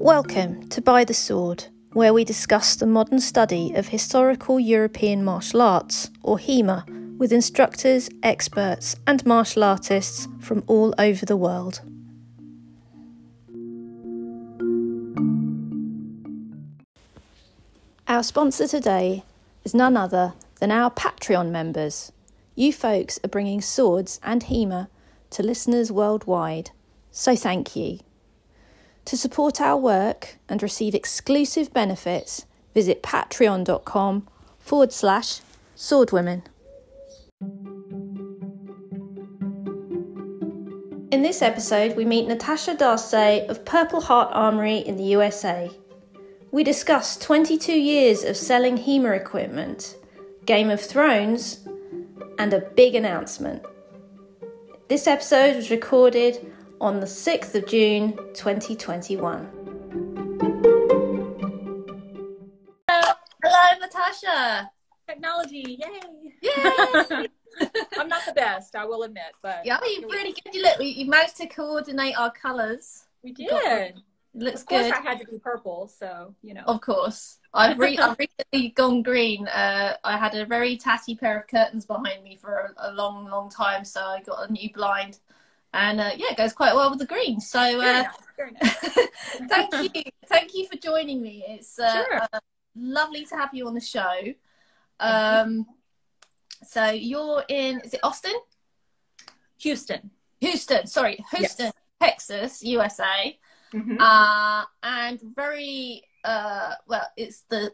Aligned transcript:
Welcome 0.00 0.68
to 0.68 0.80
By 0.80 1.04
the 1.04 1.12
Sword, 1.12 1.66
where 1.92 2.14
we 2.14 2.24
discuss 2.24 2.76
the 2.76 2.86
modern 2.86 3.20
study 3.20 3.74
of 3.74 3.88
historical 3.88 4.58
European 4.58 5.22
martial 5.24 5.60
arts, 5.60 6.08
or 6.22 6.38
HEMA, 6.38 6.86
with 7.18 7.32
instructors, 7.32 8.08
experts, 8.22 8.96
and 9.06 9.26
martial 9.26 9.64
artists 9.64 10.26
from 10.40 10.62
all 10.66 10.94
over 10.98 11.26
the 11.26 11.36
world. 11.36 11.82
Our 18.06 18.22
sponsor 18.22 18.66
today 18.66 19.24
is 19.64 19.74
none 19.74 19.96
other 19.96 20.32
than 20.60 20.70
our 20.70 20.90
Patreon 20.90 21.50
members. 21.50 22.12
You 22.54 22.72
folks 22.72 23.18
are 23.22 23.28
bringing 23.28 23.60
swords 23.60 24.20
and 24.22 24.44
HEMA 24.44 24.88
to 25.30 25.42
listeners 25.42 25.92
worldwide, 25.92 26.70
so 27.10 27.36
thank 27.36 27.76
you. 27.76 28.00
To 29.06 29.16
support 29.16 29.60
our 29.60 29.76
work 29.76 30.36
and 30.48 30.62
receive 30.62 30.94
exclusive 30.94 31.72
benefits, 31.72 32.44
visit 32.74 33.02
patreon.com 33.02 34.28
forward 34.58 34.92
slash 34.92 35.40
swordwomen. 35.76 36.42
In 41.10 41.22
this 41.22 41.40
episode, 41.40 41.96
we 41.96 42.04
meet 42.04 42.28
Natasha 42.28 42.74
Darce 42.74 43.48
of 43.48 43.64
Purple 43.64 44.02
Heart 44.02 44.30
Armory 44.32 44.76
in 44.78 44.96
the 44.96 45.04
USA. 45.04 45.70
We 46.50 46.62
discuss 46.62 47.16
22 47.16 47.72
years 47.72 48.24
of 48.24 48.36
selling 48.36 48.76
HEMA 48.76 49.16
equipment, 49.16 49.96
Game 50.44 50.68
of 50.68 50.82
Thrones, 50.82 51.66
and 52.38 52.52
a 52.52 52.60
big 52.60 52.94
announcement. 52.94 53.64
This 54.88 55.06
episode 55.06 55.54
was 55.54 55.70
recorded 55.70 56.50
on 56.80 57.00
the 57.00 57.06
6th 57.06 57.54
of 57.54 57.66
June 57.66 58.16
2021. 58.32 59.50
Hello, 62.88 63.12
Hello 63.44 63.78
Natasha. 63.80 64.70
Technology, 65.06 65.78
yay! 65.78 66.00
Yay! 66.40 67.26
I'm 67.98 68.08
not 68.08 68.24
the 68.24 68.32
best, 68.34 68.74
I 68.76 68.86
will 68.86 69.02
admit, 69.02 69.24
but 69.42 69.60
yeah, 69.66 69.78
you 69.84 70.08
really 70.08 70.34
good. 70.42 70.54
You 70.54 70.62
look, 70.62 70.76
you 70.80 71.04
managed 71.04 71.36
to 71.36 71.48
coordinate 71.48 72.18
our 72.18 72.32
colours. 72.32 73.04
We 73.22 73.32
did. 73.32 73.96
Looks 74.32 74.62
of 74.62 74.68
course, 74.68 74.84
good. 74.84 74.92
I 74.94 75.00
had 75.02 75.18
to 75.18 75.26
do 75.26 75.38
purple, 75.38 75.88
so 75.88 76.34
you 76.40 76.54
know. 76.54 76.64
Of 76.66 76.80
course. 76.80 77.37
I've, 77.54 77.78
re- 77.78 77.96
I've 77.98 78.18
recently 78.18 78.70
gone 78.70 79.02
green. 79.02 79.48
Uh, 79.48 79.96
I 80.04 80.16
had 80.18 80.34
a 80.34 80.44
very 80.44 80.76
tatty 80.76 81.14
pair 81.16 81.38
of 81.40 81.46
curtains 81.48 81.86
behind 81.86 82.22
me 82.22 82.36
for 82.36 82.74
a, 82.76 82.90
a 82.90 82.92
long, 82.92 83.26
long 83.26 83.50
time, 83.50 83.84
so 83.84 84.00
I 84.02 84.20
got 84.22 84.48
a 84.48 84.52
new 84.52 84.70
blind. 84.72 85.18
And 85.74 86.00
uh, 86.00 86.10
yeah, 86.16 86.30
it 86.30 86.36
goes 86.36 86.52
quite 86.52 86.74
well 86.74 86.90
with 86.90 86.98
the 86.98 87.06
green. 87.06 87.40
So 87.40 87.58
Very 87.58 87.80
uh, 87.80 88.02
nice, 88.02 88.12
very 88.36 88.52
nice. 88.52 89.08
thank 89.48 89.94
you. 89.94 90.02
Thank 90.26 90.54
you 90.54 90.66
for 90.66 90.76
joining 90.76 91.20
me. 91.22 91.44
It's 91.46 91.78
uh, 91.78 92.04
Sure. 92.04 92.20
uh, 92.32 92.38
lovely 92.76 93.24
to 93.26 93.36
have 93.36 93.50
you 93.52 93.66
on 93.66 93.74
the 93.74 93.80
show. 93.80 94.12
you. 94.22 94.34
Um, 95.00 95.66
so 96.66 96.86
you're 96.90 97.44
in, 97.48 97.80
is 97.80 97.94
it 97.94 98.00
Austin? 98.02 98.34
Houston. 99.58 100.10
Houston, 100.40 100.86
sorry, 100.86 101.22
Houston, 101.34 101.72
Texas, 102.00 102.62
USA. 102.62 103.38
Mhm. 103.74 103.96
uh, 104.00 104.64
and 104.82 105.20
very 105.34 106.02
uh, 106.24 106.74
well. 106.86 107.08
It's 107.16 107.42
the 107.48 107.72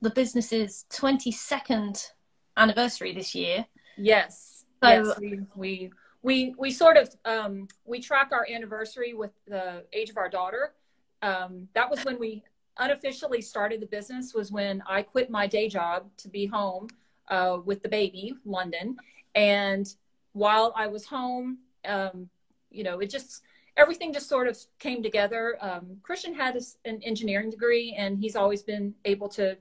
the 0.00 0.10
business's 0.10 0.84
twenty 0.92 1.30
second 1.30 2.10
anniversary 2.56 3.14
this 3.14 3.34
year. 3.34 3.66
Yes. 3.96 4.64
So- 4.82 4.88
yes. 4.88 5.18
We, 5.18 5.40
we 5.54 5.90
we 6.22 6.54
we 6.58 6.70
sort 6.70 6.96
of 6.96 7.14
um, 7.24 7.68
we 7.84 8.00
track 8.00 8.30
our 8.32 8.46
anniversary 8.50 9.14
with 9.14 9.30
the 9.46 9.84
age 9.92 10.10
of 10.10 10.16
our 10.16 10.28
daughter. 10.28 10.74
Um, 11.22 11.68
that 11.74 11.90
was 11.90 12.04
when 12.04 12.18
we 12.18 12.42
unofficially 12.78 13.40
started 13.40 13.80
the 13.80 13.86
business. 13.86 14.34
Was 14.34 14.50
when 14.50 14.82
I 14.86 15.02
quit 15.02 15.30
my 15.30 15.46
day 15.46 15.68
job 15.68 16.06
to 16.18 16.28
be 16.28 16.46
home 16.46 16.88
uh, 17.28 17.58
with 17.64 17.82
the 17.82 17.88
baby, 17.88 18.34
London, 18.44 18.96
and 19.34 19.86
while 20.32 20.72
I 20.76 20.88
was 20.88 21.06
home, 21.06 21.58
um, 21.84 22.28
you 22.70 22.82
know, 22.82 22.98
it 22.98 23.08
just 23.08 23.42
everything 23.76 24.12
just 24.12 24.28
sort 24.28 24.48
of 24.48 24.58
came 24.78 25.02
together. 25.02 25.56
Um, 25.60 25.98
Christian 26.02 26.34
had 26.34 26.56
a- 26.56 26.88
an 26.88 27.02
engineering 27.02 27.50
degree, 27.50 27.94
and 27.96 28.18
he's 28.18 28.36
always 28.36 28.62
been 28.62 28.94
able 29.04 29.28
to, 29.30 29.56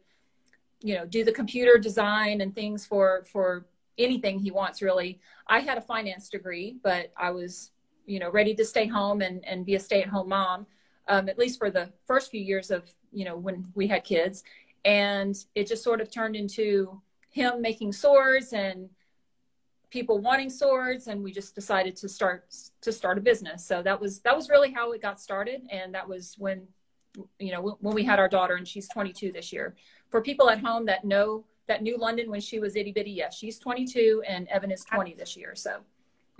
you 0.82 0.96
know, 0.96 1.06
do 1.06 1.24
the 1.24 1.32
computer 1.32 1.78
design 1.78 2.42
and 2.42 2.54
things 2.54 2.86
for 2.86 3.24
for 3.24 3.66
anything 3.98 4.40
he 4.40 4.52
wants 4.52 4.82
really. 4.82 5.20
I 5.48 5.60
had 5.60 5.78
a 5.78 5.82
finance 5.82 6.30
degree, 6.30 6.78
but 6.84 7.12
I 7.16 7.30
was, 7.30 7.72
you 8.06 8.20
know, 8.20 8.30
ready 8.30 8.56
to 8.56 8.66
stay 8.66 8.88
home 8.88 9.22
and, 9.22 9.46
and 9.46 9.66
be 9.66 9.76
a 9.76 9.80
stay 9.80 10.02
at 10.02 10.10
home 10.10 10.30
mom, 10.30 10.66
um, 11.08 11.30
at 11.30 11.38
least 11.38 11.60
for 11.60 11.70
the 11.70 11.90
first 12.06 12.32
few 12.32 12.42
years 12.42 12.72
of, 12.72 12.90
you 13.12 13.24
know, 13.24 13.38
when 13.38 13.72
we 13.76 13.88
had 13.88 14.04
kids. 14.04 14.44
And 14.84 15.36
it 15.54 15.68
just 15.68 15.84
sort 15.84 16.02
of 16.02 16.10
turned 16.10 16.36
into 16.36 17.00
him 17.30 17.62
making 17.62 17.94
swords 17.94 18.52
and 18.54 18.90
people 19.94 20.18
wanting 20.20 20.50
swords. 20.50 21.08
And 21.08 21.24
we 21.24 21.32
just 21.32 21.54
decided 21.54 21.96
to 21.98 22.10
start, 22.10 22.46
to 22.82 22.92
start 22.92 23.20
a 23.20 23.22
business. 23.22 23.64
So 23.66 23.84
that 23.84 24.02
was, 24.02 24.20
that 24.22 24.36
was 24.36 24.50
really 24.50 24.72
how 24.72 24.92
it 24.92 25.02
got 25.02 25.22
started. 25.22 25.62
And 25.70 25.94
that 25.94 26.10
was 26.10 26.36
when, 26.40 26.64
you 27.40 27.52
know, 27.54 27.78
when 27.80 27.94
we 27.94 28.04
had 28.04 28.18
our 28.20 28.28
daughter 28.28 28.56
and 28.56 28.68
she's 28.68 28.90
22 28.90 29.32
this 29.32 29.54
year. 29.54 29.76
For 30.10 30.20
people 30.22 30.50
at 30.50 30.60
home 30.60 30.86
that 30.88 31.06
know 31.06 31.46
that 31.68 31.82
knew 31.82 31.98
London 31.98 32.30
when 32.30 32.42
she 32.42 32.60
was 32.60 32.76
itty 32.76 32.92
bitty, 32.92 33.12
yes, 33.12 33.38
she's 33.38 33.58
22 33.60 34.24
and 34.28 34.48
Evan 34.50 34.72
is 34.72 34.84
20 34.84 35.14
this 35.14 35.38
year. 35.38 35.54
So 35.56 35.78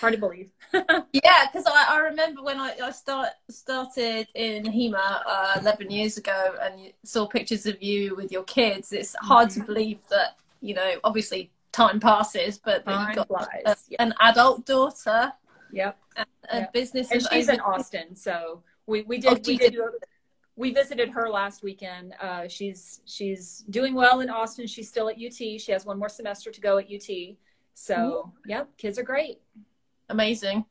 hard 0.00 0.14
to 0.14 0.18
believe. 0.18 0.50
Yeah, 1.12 1.46
because 1.46 1.66
I, 1.66 1.96
I 1.96 1.98
remember 1.98 2.42
when 2.42 2.58
I, 2.58 2.74
I 2.82 2.90
start 2.92 3.30
started 3.50 4.28
in 4.34 4.64
HEMA 4.64 5.22
uh, 5.26 5.56
eleven 5.60 5.90
years 5.90 6.16
ago, 6.16 6.54
and 6.62 6.92
saw 7.04 7.26
pictures 7.26 7.66
of 7.66 7.82
you 7.82 8.14
with 8.14 8.30
your 8.30 8.44
kids. 8.44 8.92
It's 8.92 9.14
hard 9.20 9.50
to 9.50 9.60
Mhm. 9.60 9.66
believe 9.66 9.98
that 10.08 10.36
you 10.60 10.74
know. 10.74 10.90
Obviously, 11.02 11.50
time 11.72 12.00
passes, 12.00 12.58
but 12.58 12.84
Time 12.84 13.14
got 13.14 13.30
a- 13.64 13.76
an 14.00 14.14
adult 14.20 14.66
daughter, 14.66 15.32
Yep. 15.72 15.98
a 16.16 16.26
Yep. 16.52 16.72
business, 16.72 17.10
And 17.10 17.22
she's 17.22 17.48
over- 17.48 17.54
in 17.54 17.60
Austin. 17.60 18.14
So 18.16 18.62
we, 18.86 19.02
we 19.02 19.18
Oh, 19.18 19.34
did, 19.34 19.46
we 19.46 19.56
she's 19.56 19.70
did, 19.70 19.78
we 20.56 20.72
visited 20.74 21.10
her 21.10 21.28
last 21.30 21.62
weekend. 21.62 22.14
Uh, 22.20 22.48
she's, 22.48 23.00
she's 23.04 23.64
doing 23.70 23.94
well 23.94 24.20
in 24.20 24.28
Austin. 24.30 24.66
She's 24.66 24.88
still 24.88 25.08
at 25.08 25.16
UT. 25.16 25.32
She 25.58 25.72
has 25.72 25.86
one 25.86 25.98
more 25.98 26.08
semester 26.08 26.50
to 26.50 26.60
go 26.60 26.78
at 26.78 26.86
UT. 26.90 27.36
So 27.74 28.32
yep, 28.46 28.68
kids 28.76 28.98
are 28.98 29.02
great. 29.04 29.40
Amazing. 30.10 30.64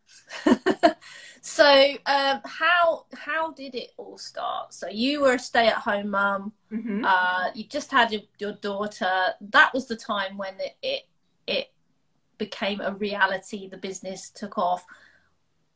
so, 1.41 1.95
um, 2.05 2.41
how 2.45 3.05
how 3.13 3.51
did 3.53 3.73
it 3.75 3.91
all 3.97 4.17
start? 4.17 4.73
So 4.73 4.87
you 4.89 5.21
were 5.21 5.33
a 5.33 5.39
stay-at-home 5.39 6.09
mum. 6.09 6.53
Mhm. 6.71 7.03
Uh, 7.03 7.51
you 7.55 7.63
just 7.63 7.91
had 7.91 8.11
your, 8.11 8.21
your 8.37 8.53
daughter. 8.53 9.33
That 9.41 9.73
was 9.73 9.87
the 9.87 9.95
time 9.95 10.37
when 10.37 10.55
it, 10.59 10.75
it 10.81 11.03
it 11.47 11.71
became 12.37 12.81
a 12.81 12.93
reality. 12.93 13.67
The 13.67 13.77
business 13.77 14.29
took 14.29 14.57
off. 14.57 14.85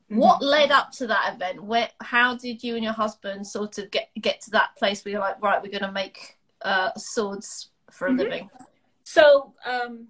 What 0.09 0.44
led 0.44 0.69
up 0.69 0.91
to 0.94 1.07
that 1.07 1.34
event? 1.34 1.63
Where 1.63 1.90
how 2.01 2.35
did 2.35 2.63
you 2.63 2.75
and 2.75 2.84
your 2.84 2.94
husband 2.94 3.47
sort 3.47 3.80
of 3.80 3.90
get 3.90 4.09
get 4.22 4.41
to 4.41 4.51
that 4.51 4.75
place 4.78 5.03
where 5.03 5.13
you're 5.13 5.22
like, 5.22 5.41
right, 5.41 5.59
we're 5.62 5.72
going 5.72 5.81
to 5.81 5.91
make 5.91 6.38
uh, 6.62 6.91
swords 6.95 7.69
for 7.90 8.07
a 8.07 8.12
Mhm. 8.12 8.18
living? 8.18 8.50
So 9.03 9.53
um, 9.66 10.07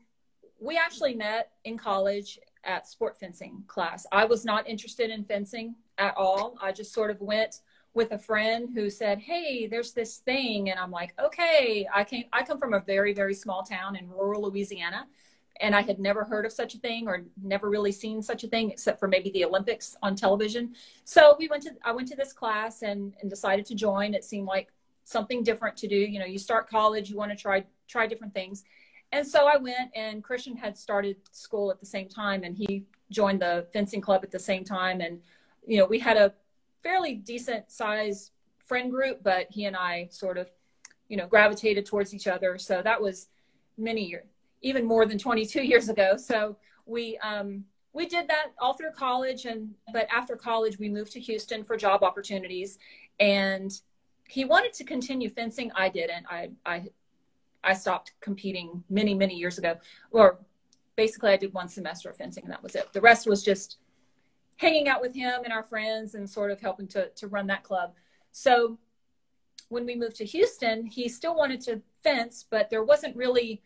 we 0.60 0.78
actually 0.78 1.14
met 1.16 1.52
in 1.64 1.78
college 1.78 2.38
at 2.64 2.88
sport 2.88 3.18
fencing 3.20 3.64
class. 3.68 4.06
I 4.12 4.26
was 4.26 4.46
not 4.46 4.68
interested 4.68 5.10
in 5.10 5.24
fencing 5.24 5.76
at 5.98 6.16
all. 6.18 6.58
I 6.62 6.72
just 6.72 6.94
sort 6.94 7.12
of 7.12 7.22
went 7.22 7.62
with 7.94 8.12
a 8.12 8.18
friend 8.18 8.70
who 8.74 8.90
said, 8.90 9.20
"Hey, 9.20 9.68
there's 9.68 9.94
this 9.94 10.18
thing," 10.18 10.70
and 10.70 10.80
I'm 10.80 10.92
like, 10.92 11.14
"Okay." 11.20 11.88
I 11.94 12.04
came. 12.04 12.26
I 12.34 12.44
come 12.44 12.58
from 12.58 12.74
a 12.74 12.80
very 12.80 13.14
very 13.14 13.34
small 13.34 13.64
town 13.64 13.96
in 13.96 14.10
rural 14.10 14.44
Louisiana, 14.44 15.08
and 15.60 15.76
I 15.76 15.82
had 15.82 16.00
never 16.00 16.24
heard 16.24 16.46
of 16.46 16.52
such 16.52 16.74
a 16.76 16.80
thing 16.80 17.08
or 17.08 17.26
never 17.42 17.70
really 17.70 17.92
seen 17.92 18.22
such 18.22 18.44
a 18.44 18.48
thing 18.48 18.72
except 18.72 19.00
for 19.00 19.08
maybe 19.08 19.30
the 19.30 19.46
Olympics 19.46 19.96
on 20.02 20.16
television. 20.16 20.76
So 21.04 21.36
we 21.38 21.48
went 21.48 21.64
to. 21.64 21.72
I 21.84 21.92
went 21.92 22.08
to 22.10 22.16
this 22.16 22.34
class 22.34 22.82
and 22.82 23.14
and 23.22 23.30
decided 23.30 23.66
to 23.68 23.76
join. 23.76 24.14
It 24.14 24.24
seemed 24.24 24.48
like 24.48 24.72
something 25.04 25.44
different 25.44 25.78
to 25.78 25.88
do. 25.88 25.96
You 25.96 26.20
know, 26.20 26.26
you 26.26 26.40
start 26.40 26.70
college, 26.70 27.10
you 27.10 27.18
want 27.18 27.32
to 27.32 27.38
try 27.38 27.66
try 27.88 28.08
different 28.08 28.34
things. 28.34 28.64
And 29.14 29.28
so 29.28 29.46
I 29.48 29.58
went, 29.58 29.92
and 29.94 30.24
Christian 30.24 30.58
had 30.58 30.76
started 30.76 31.18
school 31.30 31.70
at 31.70 31.80
the 31.80 31.86
same 31.86 32.10
time, 32.10 32.44
and 32.44 32.58
he 32.58 32.88
joined 33.12 33.44
the 33.44 33.68
fencing 33.72 34.02
club 34.02 34.22
at 34.24 34.32
the 34.32 34.40
same 34.40 34.64
time. 34.64 35.02
And, 35.02 35.22
you 35.68 35.78
know, 35.78 35.86
we 35.86 36.00
had 36.00 36.18
a 36.18 36.34
fairly 36.82 37.14
decent 37.14 37.72
size 37.72 38.32
friend 38.58 38.90
group, 38.90 39.22
but 39.22 39.46
he 39.52 39.66
and 39.66 39.76
I 39.76 40.08
sort 40.10 40.40
of, 40.40 40.50
you 41.10 41.16
know, 41.16 41.28
gravitated 41.28 41.86
towards 41.86 42.16
each 42.16 42.26
other. 42.26 42.58
So 42.58 42.82
that 42.82 43.00
was 43.00 43.28
many 43.78 44.04
years, 44.04 44.26
even 44.64 44.84
more 44.84 45.06
than 45.06 45.20
22 45.20 45.62
years 45.72 45.90
ago. 45.90 46.18
So 46.18 46.58
we, 46.88 47.20
um, 47.20 47.66
we 47.94 48.08
did 48.08 48.28
that 48.30 48.54
all 48.60 48.74
through 48.74 48.94
college. 48.94 49.46
And, 49.46 49.76
but 49.94 50.08
after 50.12 50.36
college, 50.36 50.80
we 50.80 50.90
moved 50.90 51.12
to 51.12 51.20
Houston 51.20 51.64
for 51.64 51.78
job 51.78 52.02
opportunities. 52.02 52.80
And 53.20 53.80
he 54.28 54.44
wanted 54.44 54.74
to 54.74 54.84
continue 54.84 55.30
fencing. 55.30 55.72
I 55.76 55.90
didn't. 55.90 56.26
I, 56.28 56.50
I 56.66 56.86
I 57.64 57.74
stopped 57.74 58.14
competing 58.20 58.84
many, 58.90 59.14
many 59.14 59.36
years 59.36 59.58
ago, 59.58 59.76
or 60.12 60.40
basically 60.96 61.32
I 61.32 61.38
did 61.38 61.54
one 61.54 61.68
semester 61.68 62.10
of 62.10 62.18
fencing 62.18 62.44
and 62.44 62.54
that 62.54 62.64
was 62.64 62.76
it. 62.76 62.92
The 62.94 63.02
rest 63.02 63.28
was 63.28 63.44
just 63.44 63.78
hanging 64.58 64.88
out 64.88 65.02
with 65.02 65.16
him 65.16 65.42
and 65.44 65.54
our 65.54 65.64
friends 65.64 66.16
and 66.16 66.30
sort 66.30 66.52
of 66.52 66.60
helping 66.60 66.88
to, 66.90 67.10
to 67.10 67.28
run 67.28 67.48
that 67.48 67.64
club. 67.64 67.94
So 68.32 68.78
when 69.70 69.86
we 69.86 69.96
moved 69.96 70.18
to 70.18 70.26
Houston, 70.26 70.86
he 70.86 71.10
still 71.10 71.36
wanted 71.36 71.62
to 71.62 71.82
fence, 72.04 72.46
but 72.50 72.70
there 72.70 72.84
wasn't 72.84 73.16
really, 73.16 73.62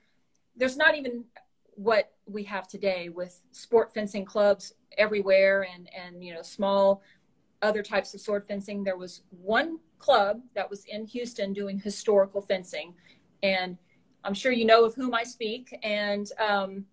there's 0.55 0.77
not 0.77 0.95
even 0.95 1.25
what 1.75 2.13
we 2.25 2.43
have 2.43 2.67
today 2.67 3.09
with 3.09 3.39
sport 3.51 3.93
fencing 3.93 4.25
clubs 4.25 4.73
everywhere 4.97 5.67
and, 5.73 5.89
and, 5.93 6.23
you 6.23 6.33
know, 6.33 6.41
small 6.41 7.03
other 7.61 7.83
types 7.83 8.13
of 8.13 8.21
sword 8.21 8.45
fencing. 8.45 8.83
There 8.83 8.97
was 8.97 9.21
one 9.29 9.79
club 9.99 10.41
that 10.55 10.69
was 10.69 10.85
in 10.85 11.05
Houston 11.05 11.53
doing 11.53 11.79
historical 11.79 12.41
fencing. 12.41 12.93
And 13.43 13.77
I'm 14.27 14.33
sure 14.33 14.51
you 14.51 14.65
know 14.65 14.83
of 14.83 14.93
whom 14.93 15.13
I 15.13 15.23
speak. 15.23 15.73
And 15.83 16.29
um, 16.37 16.85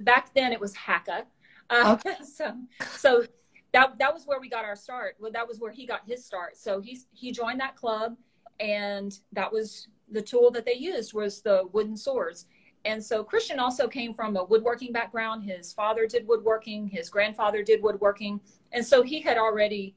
back 0.00 0.32
then 0.34 0.50
it 0.50 0.58
was 0.58 0.74
HACA. 0.74 1.26
Uh, 1.68 1.98
okay. 1.98 2.16
So, 2.24 2.54
so 2.96 3.24
that 3.72 3.98
that 3.98 4.14
was 4.14 4.24
where 4.24 4.40
we 4.40 4.48
got 4.48 4.64
our 4.64 4.76
start. 4.76 5.16
Well, 5.20 5.30
that 5.32 5.46
was 5.46 5.60
where 5.60 5.72
he 5.72 5.86
got 5.86 6.02
his 6.06 6.24
start. 6.24 6.56
So 6.56 6.80
he 6.80 7.00
he 7.12 7.32
joined 7.32 7.60
that 7.60 7.76
club, 7.76 8.16
and 8.60 9.18
that 9.32 9.52
was 9.52 9.88
the 10.10 10.22
tool 10.22 10.50
that 10.52 10.64
they 10.64 10.74
used 10.74 11.12
was 11.12 11.42
the 11.42 11.68
wooden 11.72 11.96
swords. 11.96 12.46
And 12.86 13.02
so 13.02 13.24
Christian 13.24 13.58
also 13.58 13.88
came 13.88 14.12
from 14.12 14.36
a 14.36 14.44
woodworking 14.44 14.92
background. 14.92 15.44
His 15.44 15.72
father 15.72 16.06
did 16.06 16.26
woodworking. 16.28 16.88
His 16.88 17.08
grandfather 17.10 17.62
did 17.62 17.82
woodworking, 17.82 18.40
and 18.72 18.84
so 18.84 19.02
he 19.02 19.20
had 19.20 19.36
already 19.36 19.96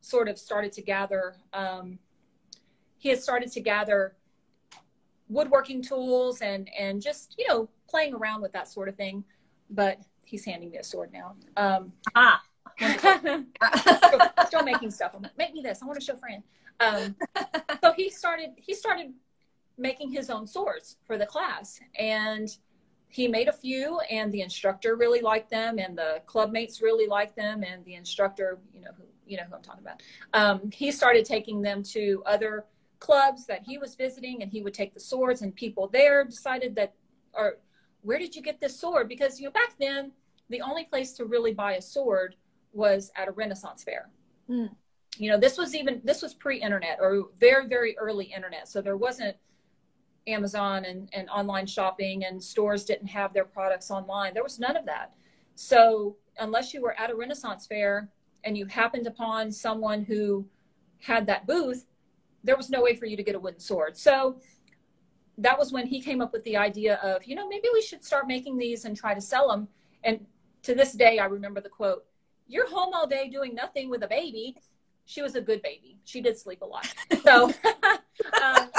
sort 0.00 0.28
of 0.28 0.38
started 0.38 0.72
to 0.72 0.82
gather. 0.82 1.36
Um, 1.52 1.98
he 2.98 3.08
had 3.08 3.22
started 3.22 3.52
to 3.52 3.60
gather 3.60 4.15
woodworking 5.28 5.82
tools 5.82 6.40
and 6.40 6.68
and 6.78 7.02
just 7.02 7.34
you 7.38 7.46
know 7.48 7.68
playing 7.88 8.14
around 8.14 8.42
with 8.42 8.52
that 8.52 8.68
sort 8.68 8.88
of 8.88 8.96
thing. 8.96 9.24
But 9.70 9.98
he's 10.24 10.44
handing 10.44 10.70
me 10.70 10.78
a 10.78 10.84
sword 10.84 11.12
now. 11.12 11.34
Um, 11.56 11.92
ah. 12.14 12.42
still, 12.78 13.42
still, 14.46 14.62
making 14.62 14.90
stuff. 14.90 15.12
I'm 15.14 15.22
like, 15.22 15.36
make 15.38 15.54
me 15.54 15.62
this. 15.62 15.82
I 15.82 15.86
want 15.86 15.98
to 15.98 16.04
show 16.04 16.16
Fran. 16.16 16.42
Um, 16.78 17.16
so 17.80 17.92
he 17.94 18.10
started. 18.10 18.50
He 18.56 18.74
started 18.74 19.12
making 19.78 20.10
his 20.12 20.30
own 20.30 20.46
swords 20.46 20.96
for 21.06 21.16
the 21.16 21.26
class, 21.26 21.80
and 21.98 22.54
he 23.08 23.28
made 23.28 23.48
a 23.48 23.52
few. 23.52 24.00
And 24.10 24.30
the 24.30 24.42
instructor 24.42 24.94
really 24.96 25.20
liked 25.20 25.50
them, 25.50 25.78
and 25.78 25.96
the 25.96 26.22
club 26.26 26.52
mates 26.52 26.82
really 26.82 27.06
liked 27.06 27.34
them, 27.34 27.62
and 27.62 27.84
the 27.84 27.94
instructor, 27.94 28.58
you 28.74 28.82
know 28.82 28.90
who 28.96 29.04
you 29.26 29.36
know 29.36 29.44
who 29.48 29.54
I'm 29.54 29.62
talking 29.62 29.82
about. 29.82 30.02
Um, 30.34 30.70
he 30.70 30.92
started 30.92 31.24
taking 31.24 31.62
them 31.62 31.82
to 31.84 32.22
other 32.26 32.66
clubs 33.06 33.46
that 33.46 33.62
he 33.62 33.78
was 33.78 33.94
visiting, 33.94 34.42
and 34.42 34.50
he 34.50 34.62
would 34.62 34.74
take 34.74 34.92
the 34.92 35.00
swords, 35.00 35.42
and 35.42 35.54
people 35.54 35.88
there 35.88 36.24
decided 36.24 36.74
that, 36.74 36.94
or 37.32 37.58
where 38.02 38.18
did 38.18 38.34
you 38.34 38.42
get 38.42 38.60
this 38.60 38.78
sword? 38.78 39.08
Because 39.08 39.38
you 39.38 39.46
know 39.46 39.52
back 39.52 39.72
then 39.78 40.12
the 40.50 40.60
only 40.60 40.84
place 40.84 41.12
to 41.12 41.24
really 41.24 41.54
buy 41.54 41.72
a 41.74 41.82
sword 41.82 42.36
was 42.72 43.10
at 43.16 43.28
a 43.28 43.32
Renaissance 43.32 43.82
fair. 43.82 44.10
Mm. 44.50 44.70
You 45.18 45.30
know, 45.30 45.38
this 45.38 45.56
was 45.56 45.74
even 45.74 46.00
this 46.04 46.20
was 46.22 46.34
pre-internet 46.34 46.98
or 47.00 47.28
very 47.38 47.66
very 47.68 47.96
early 47.96 48.26
internet, 48.26 48.68
so 48.68 48.82
there 48.82 48.96
wasn't 48.96 49.36
Amazon 50.26 50.84
and, 50.84 51.08
and 51.12 51.28
online 51.30 51.66
shopping 51.66 52.24
and 52.24 52.42
stores 52.42 52.84
didn't 52.84 53.06
have 53.08 53.32
their 53.32 53.44
products 53.44 53.90
online. 53.90 54.34
There 54.34 54.42
was 54.42 54.58
none 54.58 54.76
of 54.76 54.84
that. 54.86 55.12
So 55.54 56.16
unless 56.38 56.74
you 56.74 56.82
were 56.82 56.98
at 56.98 57.10
a 57.10 57.14
Renaissance 57.14 57.66
fair 57.66 58.10
and 58.42 58.58
you 58.58 58.66
happened 58.66 59.06
upon 59.06 59.52
someone 59.52 60.02
who 60.02 60.46
had 61.00 61.26
that 61.28 61.46
booth, 61.46 61.86
there 62.46 62.56
was 62.56 62.70
no 62.70 62.80
way 62.80 62.94
for 62.94 63.06
you 63.06 63.16
to 63.16 63.22
get 63.22 63.34
a 63.34 63.38
wooden 63.38 63.60
sword. 63.60 63.98
So 63.98 64.40
that 65.38 65.58
was 65.58 65.72
when 65.72 65.86
he 65.86 66.00
came 66.00 66.20
up 66.20 66.32
with 66.32 66.44
the 66.44 66.56
idea 66.56 66.94
of, 67.02 67.24
you 67.24 67.34
know, 67.34 67.48
maybe 67.48 67.68
we 67.72 67.82
should 67.82 68.04
start 68.04 68.26
making 68.26 68.56
these 68.56 68.84
and 68.84 68.96
try 68.96 69.12
to 69.12 69.20
sell 69.20 69.48
them. 69.48 69.68
And 70.04 70.24
to 70.62 70.74
this 70.74 70.92
day, 70.92 71.18
I 71.18 71.26
remember 71.26 71.60
the 71.60 71.68
quote, 71.68 72.04
You're 72.46 72.68
home 72.68 72.94
all 72.94 73.06
day 73.06 73.28
doing 73.28 73.54
nothing 73.54 73.90
with 73.90 74.02
a 74.04 74.08
baby. 74.08 74.56
She 75.04 75.22
was 75.22 75.34
a 75.34 75.40
good 75.40 75.60
baby. 75.62 75.98
She 76.04 76.20
did 76.20 76.38
sleep 76.38 76.62
a 76.62 76.64
lot. 76.64 76.86
So, 77.22 77.52
um, 78.42 78.70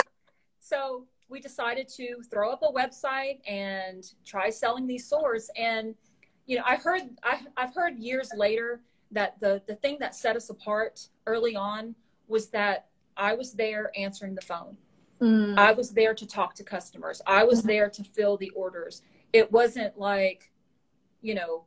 so 0.59 1.05
we 1.29 1.39
decided 1.39 1.87
to 1.89 2.21
throw 2.29 2.51
up 2.51 2.63
a 2.63 2.71
website 2.71 3.39
and 3.47 4.03
try 4.25 4.49
selling 4.49 4.87
these 4.87 5.07
swords. 5.07 5.51
And, 5.57 5.93
you 6.45 6.57
know, 6.57 6.63
I 6.65 6.77
heard, 6.77 7.03
I, 7.23 7.41
I've 7.55 7.73
heard 7.75 7.97
years 7.99 8.31
later 8.35 8.81
that 9.11 9.39
the, 9.39 9.61
the 9.67 9.75
thing 9.75 9.97
that 9.99 10.15
set 10.15 10.35
us 10.35 10.49
apart 10.49 11.07
early 11.25 11.55
on 11.55 11.95
was 12.27 12.47
that 12.49 12.87
I 13.17 13.33
was 13.33 13.53
there 13.53 13.91
answering 13.97 14.35
the 14.35 14.41
phone. 14.41 14.77
Mm. 15.21 15.57
I 15.57 15.71
was 15.71 15.91
there 15.91 16.13
to 16.13 16.25
talk 16.27 16.53
to 16.55 16.63
customers. 16.63 17.21
I 17.25 17.43
was 17.43 17.59
mm-hmm. 17.59 17.69
there 17.69 17.89
to 17.89 18.03
fill 18.03 18.37
the 18.37 18.51
orders. 18.51 19.01
It 19.33 19.51
wasn't 19.51 19.97
like, 19.97 20.51
you 21.21 21.33
know, 21.35 21.65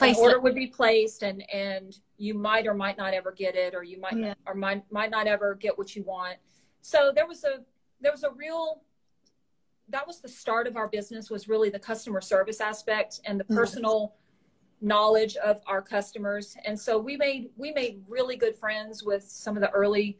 an 0.00 0.14
order 0.16 0.40
would 0.40 0.54
be 0.54 0.66
placed 0.66 1.22
and 1.22 1.44
and 1.52 1.98
you 2.16 2.34
might 2.34 2.66
or 2.66 2.74
might 2.74 2.96
not 2.96 3.14
ever 3.14 3.32
get 3.32 3.54
it 3.54 3.74
or 3.74 3.82
you 3.82 4.00
might 4.00 4.16
yeah. 4.16 4.34
or 4.46 4.54
might 4.54 4.90
might 4.90 5.10
not 5.10 5.26
ever 5.26 5.54
get 5.54 5.76
what 5.76 5.94
you 5.94 6.02
want. 6.02 6.36
So 6.80 7.12
there 7.14 7.26
was 7.26 7.44
a 7.44 7.60
there 8.00 8.12
was 8.12 8.24
a 8.24 8.30
real 8.30 8.82
that 9.88 10.06
was 10.06 10.20
the 10.20 10.28
start 10.28 10.66
of 10.66 10.76
our 10.76 10.88
business 10.88 11.30
was 11.30 11.48
really 11.48 11.68
the 11.68 11.78
customer 11.78 12.20
service 12.20 12.60
aspect 12.60 13.20
and 13.24 13.38
the 13.38 13.44
personal 13.44 14.14
knowledge 14.80 15.36
of 15.36 15.60
our 15.66 15.82
customers 15.82 16.56
and 16.64 16.78
so 16.78 16.98
we 16.98 17.16
made 17.16 17.50
we 17.56 17.72
made 17.72 18.02
really 18.08 18.36
good 18.36 18.56
friends 18.56 19.04
with 19.04 19.22
some 19.22 19.56
of 19.56 19.60
the 19.60 19.70
early 19.70 20.18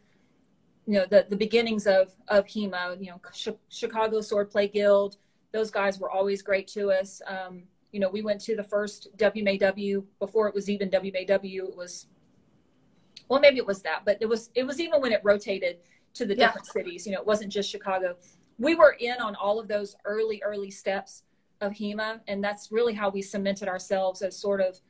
you 0.87 0.95
know 0.95 1.07
the 1.07 1.27
the 1.29 1.37
beginnings 1.37 1.87
of 1.87 2.13
of 2.29 2.47
HEMA 2.47 2.97
you 3.01 3.11
know 3.11 3.21
Chicago 3.69 4.19
Swordplay 4.19 4.73
Guild 4.73 5.17
those 5.53 5.71
guys 5.71 5.99
were 5.99 6.11
always 6.11 6.43
great 6.43 6.67
to 6.69 6.91
us 6.91 7.21
um, 7.27 7.65
you 7.93 8.01
know, 8.01 8.09
we 8.09 8.23
went 8.23 8.41
to 8.41 8.57
the 8.57 8.63
first 8.63 9.09
WMAW 9.19 10.03
before 10.19 10.49
it 10.49 10.55
was 10.55 10.69
even 10.69 10.89
WMAW. 10.89 11.69
It 11.69 11.77
was, 11.77 12.07
well, 13.29 13.39
maybe 13.39 13.59
it 13.59 13.67
was 13.67 13.83
that, 13.83 14.03
but 14.05 14.17
it 14.21 14.27
was, 14.27 14.51
it 14.55 14.67
was 14.67 14.81
even 14.81 15.01
when 15.01 15.13
it 15.13 15.21
rotated 15.23 15.77
to 16.15 16.27
the 16.27 16.35
different 16.35 16.67
cities, 16.67 17.07
you 17.07 17.13
know, 17.13 17.21
it 17.21 17.27
wasn't 17.27 17.53
just 17.53 17.71
Chicago. 17.71 18.17
We 18.59 18.75
were 18.75 18.97
in 18.99 19.21
on 19.21 19.35
all 19.35 19.61
of 19.61 19.69
those 19.69 19.95
early, 20.05 20.43
early 20.43 20.71
steps 20.71 21.23
of 21.61 21.73
HEMA. 21.73 22.21
And 22.29 22.43
that's 22.43 22.73
really 22.73 22.95
how 22.95 23.11
we 23.11 23.23
cemented 23.23 23.69
ourselves 23.69 24.23
as 24.23 24.37
sort 24.37 24.61
of 24.61 24.81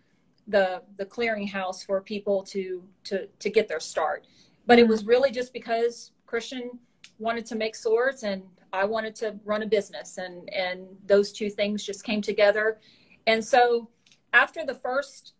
the, 0.46 0.82
the 0.96 1.04
clearinghouse 1.06 1.84
for 1.84 2.00
people 2.00 2.44
to, 2.44 2.84
to, 3.04 3.26
to 3.26 3.50
get 3.50 3.68
their 3.68 3.80
start. 3.80 4.26
But 4.66 4.78
it 4.78 4.86
was 4.86 5.04
really 5.04 5.30
just 5.30 5.52
because 5.52 6.12
Christian 6.26 6.78
wanted 7.18 7.46
to 7.46 7.56
make 7.56 7.74
swords 7.74 8.22
and 8.22 8.42
I 8.72 8.84
wanted 8.84 9.14
to 9.16 9.38
run 9.44 9.62
a 9.62 9.66
business 9.66 10.18
and 10.18 10.48
and 10.52 10.86
those 11.06 11.32
two 11.32 11.50
things 11.50 11.84
just 11.84 12.04
came 12.04 12.22
together. 12.22 12.80
And 13.26 13.44
so 13.44 13.90
after 14.32 14.64
the 14.64 14.74
first 14.74 15.34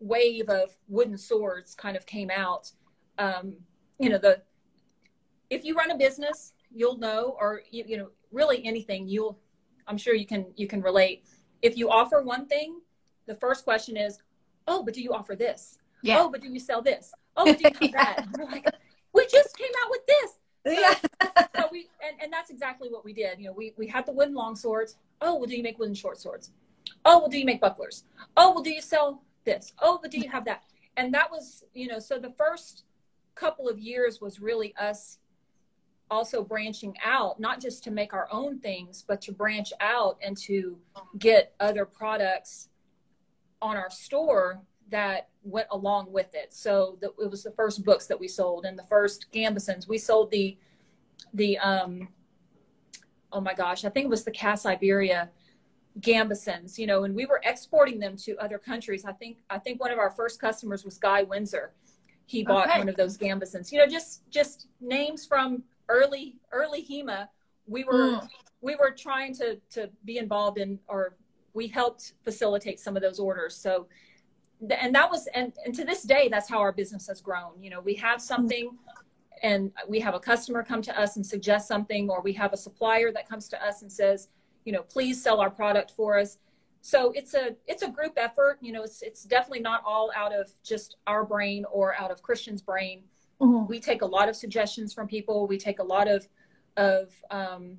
wave 0.00 0.48
of 0.48 0.76
wooden 0.88 1.18
swords 1.18 1.74
kind 1.74 1.96
of 1.96 2.06
came 2.06 2.30
out, 2.30 2.70
um, 3.18 3.56
you 3.98 4.08
know, 4.08 4.18
the 4.18 4.42
if 5.50 5.64
you 5.64 5.74
run 5.74 5.90
a 5.90 5.96
business, 5.96 6.52
you'll 6.72 6.98
know, 6.98 7.36
or 7.38 7.62
you, 7.70 7.84
you 7.86 7.96
know, 7.96 8.10
really 8.32 8.64
anything, 8.64 9.06
you'll 9.08 9.38
I'm 9.86 9.98
sure 9.98 10.14
you 10.14 10.26
can 10.26 10.46
you 10.56 10.66
can 10.66 10.80
relate. 10.80 11.26
If 11.62 11.76
you 11.76 11.90
offer 11.90 12.22
one 12.22 12.46
thing, 12.46 12.80
the 13.26 13.34
first 13.34 13.64
question 13.64 13.96
is, 13.96 14.18
oh, 14.66 14.82
but 14.82 14.94
do 14.94 15.02
you 15.02 15.12
offer 15.12 15.36
this? 15.36 15.78
Yeah. 16.02 16.20
Oh, 16.20 16.30
but 16.30 16.40
do 16.40 16.48
you 16.48 16.60
sell 16.60 16.82
this? 16.82 17.12
Oh, 17.36 17.44
do 17.44 17.58
you 17.58 17.64
have 17.64 17.92
that? 17.92 18.26
we're 18.36 18.44
like, 18.44 18.66
we 19.12 19.26
just 19.26 19.56
came 19.56 19.72
out 19.82 19.90
with 19.90 20.06
this 20.06 20.38
yeah. 20.64 20.94
so 21.56 21.68
we 21.70 21.88
and, 22.06 22.16
and 22.22 22.32
that's 22.32 22.50
exactly 22.50 22.88
what 22.88 23.04
we 23.04 23.12
did. 23.12 23.38
You 23.38 23.46
know, 23.46 23.52
we 23.52 23.74
we 23.76 23.86
had 23.86 24.06
the 24.06 24.12
wooden 24.12 24.34
long 24.34 24.56
swords. 24.56 24.96
Oh, 25.20 25.36
well, 25.36 25.46
do 25.46 25.56
you 25.56 25.62
make 25.62 25.78
wooden 25.78 25.94
short 25.94 26.20
swords? 26.20 26.50
Oh, 27.04 27.20
well, 27.20 27.28
do 27.28 27.38
you 27.38 27.44
make 27.44 27.60
bucklers? 27.60 28.04
Oh, 28.36 28.52
well, 28.52 28.62
do 28.62 28.70
you 28.70 28.80
sell 28.80 29.22
this? 29.44 29.72
Oh, 29.80 29.98
but 30.00 30.10
do 30.10 30.18
you 30.18 30.28
have 30.28 30.44
that? 30.46 30.62
And 30.96 31.12
that 31.14 31.30
was, 31.30 31.64
you 31.74 31.86
know, 31.86 31.98
so 31.98 32.18
the 32.18 32.30
first 32.30 32.84
couple 33.34 33.68
of 33.68 33.78
years 33.78 34.20
was 34.20 34.40
really 34.40 34.74
us 34.76 35.18
also 36.10 36.44
branching 36.44 36.94
out, 37.04 37.40
not 37.40 37.60
just 37.60 37.82
to 37.84 37.90
make 37.90 38.12
our 38.12 38.28
own 38.30 38.58
things, 38.60 39.04
but 39.06 39.20
to 39.22 39.32
branch 39.32 39.72
out 39.80 40.18
and 40.22 40.36
to 40.36 40.78
get 41.18 41.54
other 41.58 41.84
products 41.84 42.68
on 43.60 43.76
our 43.76 43.90
store 43.90 44.60
that 44.90 45.28
went 45.42 45.66
along 45.70 46.12
with 46.12 46.34
it. 46.34 46.52
So 46.52 46.98
the, 47.00 47.12
it 47.22 47.30
was 47.30 47.42
the 47.42 47.50
first 47.52 47.84
books 47.84 48.06
that 48.06 48.18
we 48.18 48.28
sold 48.28 48.64
and 48.64 48.78
the 48.78 48.84
first 48.84 49.26
gambesons. 49.32 49.88
We 49.88 49.98
sold 49.98 50.30
the 50.30 50.56
the 51.32 51.58
um 51.58 52.08
oh 53.32 53.40
my 53.40 53.54
gosh, 53.54 53.84
I 53.84 53.88
think 53.88 54.04
it 54.04 54.10
was 54.10 54.24
the 54.24 54.30
Cas 54.30 54.64
Iberia 54.64 55.30
gambesons, 56.00 56.78
you 56.78 56.86
know, 56.86 57.04
and 57.04 57.14
we 57.14 57.26
were 57.26 57.40
exporting 57.44 57.98
them 57.98 58.16
to 58.18 58.36
other 58.38 58.58
countries. 58.58 59.04
I 59.04 59.12
think 59.12 59.38
I 59.50 59.58
think 59.58 59.80
one 59.80 59.90
of 59.90 59.98
our 59.98 60.10
first 60.10 60.40
customers 60.40 60.84
was 60.84 60.98
Guy 60.98 61.22
Windsor. 61.22 61.72
He 62.26 62.42
bought 62.42 62.68
okay. 62.68 62.78
one 62.78 62.88
of 62.88 62.96
those 62.96 63.18
gambesons. 63.18 63.70
You 63.70 63.78
know, 63.78 63.86
just 63.86 64.28
just 64.30 64.68
names 64.80 65.26
from 65.26 65.62
early 65.88 66.36
early 66.52 66.82
HEMA. 66.82 67.28
We 67.66 67.84
were 67.84 67.92
mm. 67.92 68.28
we 68.60 68.76
were 68.76 68.90
trying 68.90 69.34
to 69.36 69.56
to 69.70 69.90
be 70.04 70.18
involved 70.18 70.58
in 70.58 70.78
or 70.88 71.14
we 71.52 71.68
helped 71.68 72.14
facilitate 72.24 72.80
some 72.80 72.96
of 72.96 73.02
those 73.02 73.20
orders. 73.20 73.56
So 73.56 73.86
and 74.70 74.94
that 74.94 75.10
was 75.10 75.26
and, 75.34 75.52
and 75.64 75.74
to 75.74 75.84
this 75.84 76.02
day 76.02 76.28
that's 76.30 76.48
how 76.48 76.58
our 76.58 76.72
business 76.72 77.06
has 77.06 77.20
grown 77.20 77.52
you 77.60 77.70
know 77.70 77.80
we 77.80 77.94
have 77.94 78.20
something 78.20 78.70
and 79.42 79.70
we 79.88 80.00
have 80.00 80.14
a 80.14 80.20
customer 80.20 80.62
come 80.62 80.80
to 80.80 80.98
us 80.98 81.16
and 81.16 81.26
suggest 81.26 81.68
something 81.68 82.08
or 82.08 82.22
we 82.22 82.32
have 82.32 82.52
a 82.52 82.56
supplier 82.56 83.12
that 83.12 83.28
comes 83.28 83.48
to 83.48 83.62
us 83.66 83.82
and 83.82 83.90
says 83.90 84.28
you 84.64 84.72
know, 84.72 84.82
please 84.82 85.22
sell 85.22 85.40
our 85.40 85.50
product 85.50 85.92
for 85.92 86.18
us. 86.18 86.38
So 86.80 87.12
it's 87.12 87.34
a 87.34 87.56
it's 87.66 87.82
a 87.82 87.88
group 87.88 88.14
effort. 88.16 88.58
You 88.60 88.72
know, 88.72 88.82
it's 88.82 89.02
it's 89.02 89.24
definitely 89.24 89.60
not 89.60 89.82
all 89.86 90.10
out 90.14 90.34
of 90.34 90.50
just 90.62 90.96
our 91.06 91.24
brain 91.24 91.64
or 91.70 91.94
out 91.94 92.10
of 92.10 92.22
Christian's 92.22 92.62
brain. 92.62 93.04
Mm-hmm. 93.40 93.66
We 93.68 93.80
take 93.80 94.02
a 94.02 94.06
lot 94.06 94.28
of 94.28 94.36
suggestions 94.36 94.92
from 94.92 95.06
people. 95.06 95.46
We 95.46 95.58
take 95.58 95.78
a 95.78 95.84
lot 95.84 96.08
of 96.08 96.28
of 96.76 97.14
um, 97.30 97.78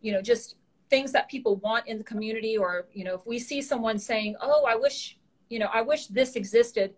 you 0.00 0.12
know 0.12 0.22
just 0.22 0.56
things 0.90 1.12
that 1.12 1.28
people 1.28 1.56
want 1.56 1.86
in 1.86 1.98
the 1.98 2.04
community, 2.04 2.56
or 2.56 2.86
you 2.92 3.04
know, 3.04 3.14
if 3.14 3.26
we 3.26 3.38
see 3.38 3.60
someone 3.60 3.98
saying, 3.98 4.36
"Oh, 4.40 4.64
I 4.66 4.74
wish 4.74 5.18
you 5.48 5.58
know, 5.58 5.68
I 5.72 5.82
wish 5.82 6.06
this 6.06 6.36
existed," 6.36 6.94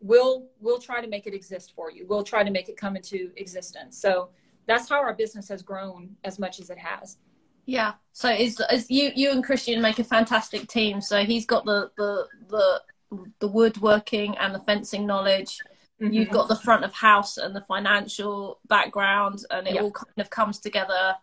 we'll 0.00 0.46
we'll 0.60 0.78
try 0.78 1.00
to 1.00 1.08
make 1.08 1.26
it 1.26 1.34
exist 1.34 1.72
for 1.74 1.90
you. 1.90 2.06
We'll 2.06 2.24
try 2.24 2.44
to 2.44 2.50
make 2.50 2.68
it 2.68 2.76
come 2.76 2.96
into 2.96 3.30
existence. 3.36 3.98
So 3.98 4.30
that's 4.66 4.88
how 4.88 5.00
our 5.00 5.14
business 5.14 5.48
has 5.48 5.62
grown 5.62 6.16
as 6.24 6.38
much 6.38 6.60
as 6.60 6.70
it 6.70 6.78
has. 6.78 7.16
Yeah. 7.66 7.94
So 8.12 8.30
is 8.30 8.60
it's 8.70 8.90
you 8.90 9.10
you 9.14 9.30
and 9.30 9.44
Christian 9.44 9.82
make 9.82 9.98
a 9.98 10.04
fantastic 10.04 10.68
team. 10.68 11.00
So 11.00 11.24
he's 11.24 11.46
got 11.46 11.64
the 11.64 11.90
the 11.96 12.26
the 12.48 12.80
the 13.40 13.48
woodworking 13.48 14.36
and 14.38 14.54
the 14.54 14.60
fencing 14.60 15.06
knowledge. 15.06 15.58
Mm-hmm. 16.00 16.12
You've 16.12 16.30
got 16.30 16.48
the 16.48 16.56
front 16.56 16.84
of 16.84 16.92
house 16.92 17.38
and 17.38 17.54
the 17.54 17.60
financial 17.60 18.60
background, 18.68 19.44
and 19.50 19.66
it 19.66 19.80
all 19.80 19.90
kind 19.90 20.18
of 20.18 20.30
comes 20.30 20.58
together. 20.60 21.16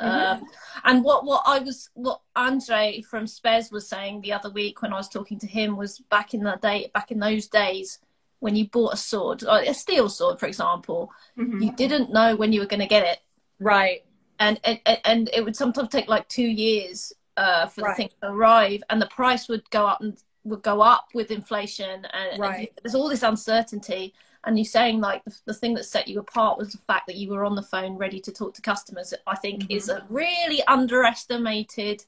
Mm-hmm. 0.00 0.42
Um, 0.42 0.48
and 0.84 1.04
what 1.04 1.24
what 1.24 1.42
I 1.46 1.58
was 1.58 1.90
what 1.94 2.20
Andre 2.36 3.02
from 3.02 3.26
SPES 3.26 3.72
was 3.72 3.88
saying 3.88 4.20
the 4.20 4.32
other 4.32 4.50
week 4.50 4.80
when 4.80 4.92
I 4.92 4.96
was 4.96 5.08
talking 5.08 5.38
to 5.40 5.46
him 5.46 5.76
was 5.76 5.98
back 5.98 6.34
in 6.34 6.44
that 6.44 6.62
day 6.62 6.90
back 6.94 7.10
in 7.10 7.18
those 7.18 7.48
days 7.48 7.98
when 8.40 8.54
you 8.54 8.68
bought 8.68 8.94
a 8.94 8.96
sword, 8.96 9.42
a 9.42 9.74
steel 9.74 10.08
sword, 10.08 10.38
for 10.38 10.46
example, 10.46 11.10
mm-hmm. 11.36 11.60
you 11.60 11.72
didn't 11.72 12.12
know 12.12 12.36
when 12.36 12.52
you 12.52 12.60
were 12.60 12.66
going 12.66 12.80
to 12.80 12.86
get 12.86 13.04
it. 13.04 13.18
Right. 13.58 14.04
And, 14.38 14.60
and 14.62 14.80
and 15.04 15.30
it 15.32 15.44
would 15.44 15.56
sometimes 15.56 15.88
take 15.88 16.08
like 16.08 16.28
two 16.28 16.46
years 16.46 17.12
uh, 17.36 17.66
for 17.66 17.82
right. 17.82 17.96
the 17.96 18.02
thing 18.02 18.10
to 18.22 18.28
arrive, 18.28 18.82
and 18.88 19.02
the 19.02 19.06
price 19.06 19.48
would 19.48 19.68
go 19.70 19.84
up 19.86 20.00
and 20.00 20.16
would 20.44 20.62
go 20.62 20.80
up 20.80 21.08
with 21.12 21.32
inflation, 21.32 22.06
and, 22.12 22.40
right. 22.40 22.58
and 22.58 22.68
there's 22.82 22.94
all 22.94 23.08
this 23.08 23.24
uncertainty. 23.24 24.14
And 24.44 24.56
you're 24.56 24.64
saying 24.64 25.00
like 25.00 25.24
the, 25.24 25.36
the, 25.46 25.54
thing 25.54 25.74
that 25.74 25.84
set 25.84 26.08
you 26.08 26.20
apart 26.20 26.58
was 26.58 26.72
the 26.72 26.78
fact 26.78 27.06
that 27.08 27.16
you 27.16 27.30
were 27.30 27.44
on 27.44 27.54
the 27.54 27.62
phone 27.62 27.96
ready 27.96 28.20
to 28.20 28.32
talk 28.32 28.54
to 28.54 28.62
customers. 28.62 29.12
I 29.26 29.36
think 29.36 29.64
mm-hmm. 29.64 29.72
is 29.72 29.88
a 29.88 30.06
really 30.08 30.62
underestimated 30.66 32.04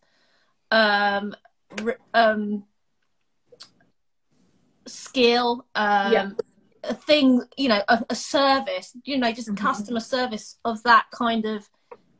um, 0.70 1.34
um, 2.14 2.64
skill 4.90 5.66
um, 5.74 6.12
yeah. 6.12 6.30
a 6.84 6.94
thing 6.94 7.42
you 7.56 7.68
know 7.68 7.82
a, 7.88 8.04
a 8.10 8.14
service 8.14 8.96
you 9.04 9.18
know 9.18 9.32
just 9.32 9.48
mm-hmm. 9.48 9.64
customer 9.64 10.00
service 10.00 10.58
of 10.64 10.82
that 10.82 11.06
kind 11.12 11.44
of 11.44 11.68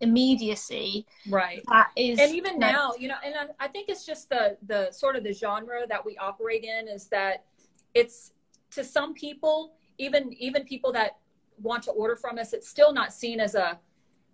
immediacy 0.01 1.07
right 1.29 1.63
that 1.69 1.91
is 1.95 2.19
and 2.19 2.35
even 2.35 2.59
now 2.59 2.93
you 2.99 3.07
know 3.07 3.17
and 3.25 3.35
I, 3.35 3.65
I, 3.65 3.69
think 3.69 3.91
it's 3.91 4.07
just 4.07 4.31
the 4.31 4.57
the 4.67 4.91
sort 4.93 5.15
of 5.15 5.25
the 5.25 5.33
genre 5.33 5.87
that 5.87 6.05
we 6.05 6.17
operate 6.17 6.65
in 6.65 6.89
is 6.89 7.07
that 7.09 7.45
it's 7.93 8.33
to 8.71 8.83
some 8.83 9.13
people 9.13 9.75
even 10.01 10.33
even 10.33 10.65
people 10.65 10.93
that 10.93 11.19
want 11.61 11.83
to 11.83 11.91
order 11.93 12.17
from 12.17 12.39
us 12.39 12.53
it's 12.53 12.69
still 12.69 12.93
not 12.93 13.13
seen 13.13 13.39
as 13.39 13.55
a 13.55 13.79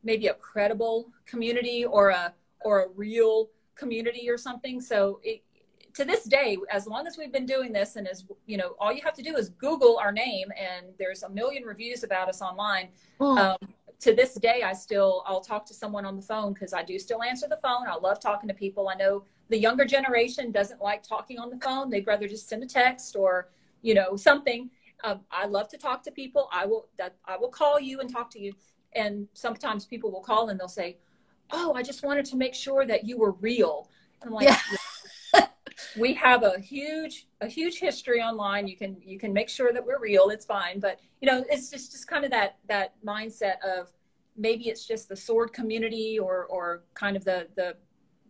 maybe 0.04 0.28
a 0.28 0.35
credible 0.35 1.08
community 1.26 1.85
or 1.85 2.11
a 2.11 2.32
or 2.64 2.85
a 2.85 2.88
real 2.94 3.49
community 3.75 4.30
or 4.30 4.38
something 4.38 4.80
so 4.80 5.20
it, 5.23 5.42
to 5.96 6.04
this 6.04 6.25
day, 6.25 6.58
as 6.70 6.87
long 6.87 7.06
as 7.06 7.16
we've 7.16 7.32
been 7.32 7.46
doing 7.46 7.73
this, 7.73 7.96
and 7.96 8.06
as 8.06 8.25
you 8.44 8.58
know, 8.58 8.76
all 8.78 8.92
you 8.92 9.00
have 9.02 9.14
to 9.14 9.23
do 9.23 9.35
is 9.37 9.49
Google 9.49 9.99
our 9.99 10.12
name, 10.12 10.49
and 10.58 10.87
there's 10.99 11.23
a 11.23 11.28
million 11.28 11.64
reviews 11.64 12.04
about 12.04 12.28
us 12.28 12.42
online. 12.42 12.88
Mm. 13.18 13.38
Um, 13.38 13.68
to 14.00 14.14
this 14.14 14.35
day, 14.35 14.62
I 14.62 14.75
still 14.75 15.23
I'll 15.26 15.40
talk 15.40 15.64
to 15.66 15.75
someone 15.75 16.04
on 16.04 16.14
the 16.14 16.23
phone 16.23 16.52
because 16.52 16.75
I 16.75 16.82
do 16.82 16.99
still 16.99 17.23
answer 17.23 17.46
the 17.49 17.56
phone. 17.56 17.87
I 17.88 17.96
love 17.96 18.20
talking 18.20 18.46
to 18.49 18.54
people. 18.54 18.90
I 18.90 18.94
know 18.94 19.25
the 19.49 19.56
younger 19.56 19.87
generation 19.87 20.52
doesn't 20.52 20.82
like 20.82 21.02
talking 21.02 21.38
on 21.38 21.49
the 21.49 21.56
phone; 21.56 21.88
they'd 21.88 22.06
rather 22.06 22.28
just 22.28 22.46
send 22.46 22.62
a 22.62 22.66
text 22.66 23.16
or 23.16 23.49
you 23.80 23.94
know 23.94 24.16
something. 24.16 24.68
Um, 25.05 25.21
I 25.31 25.47
love 25.47 25.69
to 25.69 25.79
talk 25.79 26.03
to 26.05 26.11
people. 26.11 26.49
I 26.53 26.67
will 26.67 26.88
that 26.99 27.17
I 27.25 27.37
will 27.37 27.50
call 27.50 27.79
you 27.81 28.00
and 28.00 28.11
talk 28.11 28.31
to 28.31 28.41
you. 28.41 28.53
And 28.95 29.29
sometimes 29.35 29.85
people 29.85 30.11
will 30.11 30.23
call 30.23 30.49
and 30.49 30.59
they'll 30.59 30.69
say, 30.69 30.99
"Oh, 31.50 31.75
I 31.75 31.83
just 31.83 32.03
wanted 32.03 32.25
to 32.26 32.37
make 32.37 32.55
sure 32.55 32.87
that 32.87 33.05
you 33.07 33.19
were 33.19 33.33
real." 33.33 33.91
And 34.23 34.29
I'm 34.29 34.35
like, 34.35 34.49
yeah 34.49 34.59
we 35.97 36.15
have 36.15 36.43
a 36.43 36.59
huge 36.59 37.26
a 37.41 37.47
huge 37.47 37.79
history 37.79 38.21
online 38.21 38.67
you 38.67 38.76
can 38.76 38.97
you 39.03 39.19
can 39.19 39.33
make 39.33 39.49
sure 39.49 39.73
that 39.73 39.85
we're 39.85 39.99
real 39.99 40.31
it's 40.31 40.45
fine 40.45 40.81
but 40.81 41.00
you 41.21 41.26
know 41.26 41.45
it's 41.50 41.71
just 41.71 41.93
just 41.93 42.09
kind 42.09 42.25
of 42.25 42.31
that 42.31 42.57
that 42.69 42.95
mindset 43.05 43.61
of 43.62 43.93
maybe 44.37 44.69
it's 44.69 44.87
just 44.87 45.09
the 45.09 45.17
sword 45.17 45.53
community 45.53 46.19
or 46.19 46.47
or 46.47 46.85
kind 46.95 47.17
of 47.17 47.25
the 47.25 47.47
the 47.57 47.76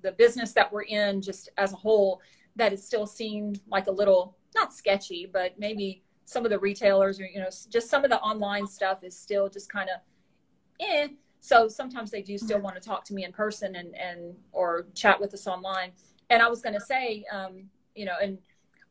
the 0.03 0.13
business 0.13 0.53
that 0.53 0.73
we're 0.73 0.83
in 0.83 1.21
just 1.21 1.49
as 1.57 1.73
a 1.73 1.77
whole 1.77 2.21
that 2.55 2.73
is 2.73 2.85
still 2.85 3.07
seen 3.07 3.55
like 3.69 3.87
a 3.87 3.91
little 3.91 4.37
not 4.55 4.75
sketchy 4.75 5.29
but 5.31 5.59
maybe 5.59 6.03
some 6.27 6.45
of 6.45 6.51
the 6.51 6.59
retailers 6.59 7.19
or 7.19 7.27
you 7.27 7.41
know 7.41 7.49
just 7.71 7.89
some 7.89 8.05
of 8.05 8.11
the 8.11 8.21
online 8.21 8.67
stuff 8.67 9.03
is 9.03 9.19
still 9.19 9.49
just 9.49 9.73
kind 9.73 9.89
of 9.89 10.01
eh 10.81 11.09
so 11.41 11.69
sometimes 11.69 12.11
they 12.11 12.23
do 12.23 12.37
still 12.37 12.61
want 12.61 12.77
to 12.77 12.83
talk 12.83 13.05
to 13.05 13.15
me 13.15 13.25
in 13.25 13.33
person 13.33 13.77
and 13.77 13.97
and 13.97 14.35
or 14.53 14.87
chat 14.95 15.19
with 15.19 15.33
us 15.33 15.47
online 15.47 15.93
and 16.31 16.43
I 16.43 16.49
was 16.49 16.61
going 16.61 16.75
to 16.75 16.81
say, 16.81 17.25
um, 17.33 17.65
you 17.95 18.05
know, 18.05 18.15
and 18.21 18.39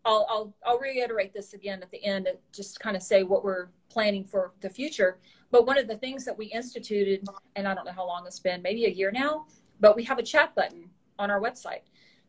I'll, 0.03 0.25
I'll, 0.29 0.55
I'll 0.65 0.79
reiterate 0.79 1.33
this 1.33 1.53
again 1.53 1.81
at 1.81 1.91
the 1.91 2.03
end, 2.03 2.27
and 2.27 2.37
just 2.53 2.79
kind 2.79 2.95
of 2.95 3.01
say 3.01 3.23
what 3.23 3.43
we're 3.43 3.67
planning 3.89 4.23
for 4.23 4.53
the 4.61 4.69
future. 4.69 5.17
But 5.51 5.65
one 5.65 5.77
of 5.77 5.87
the 5.87 5.97
things 5.97 6.25
that 6.25 6.37
we 6.37 6.45
instituted, 6.47 7.27
and 7.55 7.67
I 7.67 7.73
don't 7.73 7.85
know 7.85 7.91
how 7.91 8.05
long 8.05 8.25
it's 8.25 8.39
been, 8.39 8.61
maybe 8.61 8.85
a 8.85 8.89
year 8.89 9.11
now, 9.11 9.45
but 9.79 9.95
we 9.95 10.03
have 10.03 10.19
a 10.19 10.23
chat 10.23 10.55
button 10.55 10.89
on 11.17 11.31
our 11.31 11.41
website. 11.41 11.81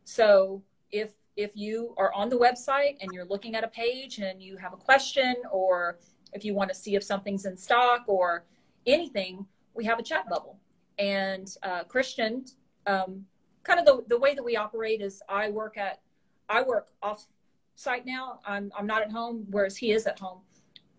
So 0.04 0.62
if 0.90 1.10
if 1.36 1.52
you 1.54 1.94
are 1.96 2.12
on 2.14 2.28
the 2.28 2.36
website 2.36 2.96
and 3.00 3.12
you're 3.12 3.26
looking 3.26 3.54
at 3.54 3.64
a 3.64 3.68
page 3.68 4.18
and 4.18 4.42
you 4.42 4.56
have 4.56 4.72
a 4.72 4.76
question, 4.76 5.36
or 5.50 5.98
if 6.32 6.44
you 6.44 6.54
want 6.54 6.68
to 6.70 6.74
see 6.74 6.94
if 6.94 7.02
something's 7.02 7.44
in 7.44 7.56
stock 7.56 8.04
or 8.06 8.44
anything, 8.86 9.46
we 9.74 9.84
have 9.84 9.98
a 9.98 10.02
chat 10.02 10.28
bubble. 10.28 10.58
And 10.98 11.54
uh, 11.62 11.84
Christian 11.84 12.44
um, 12.86 13.26
kind 13.64 13.80
of 13.80 13.84
the, 13.84 14.04
the 14.08 14.18
way 14.18 14.34
that 14.34 14.44
we 14.44 14.56
operate 14.56 15.00
is 15.00 15.22
I 15.28 15.50
work 15.50 15.76
at 15.76 16.00
I 16.48 16.62
work 16.62 16.88
off 17.02 17.26
site 17.74 18.06
now. 18.06 18.40
I'm 18.46 18.70
I'm 18.76 18.86
not 18.86 19.02
at 19.02 19.10
home, 19.10 19.46
whereas 19.50 19.76
he 19.76 19.92
is 19.92 20.06
at 20.06 20.18
home. 20.18 20.40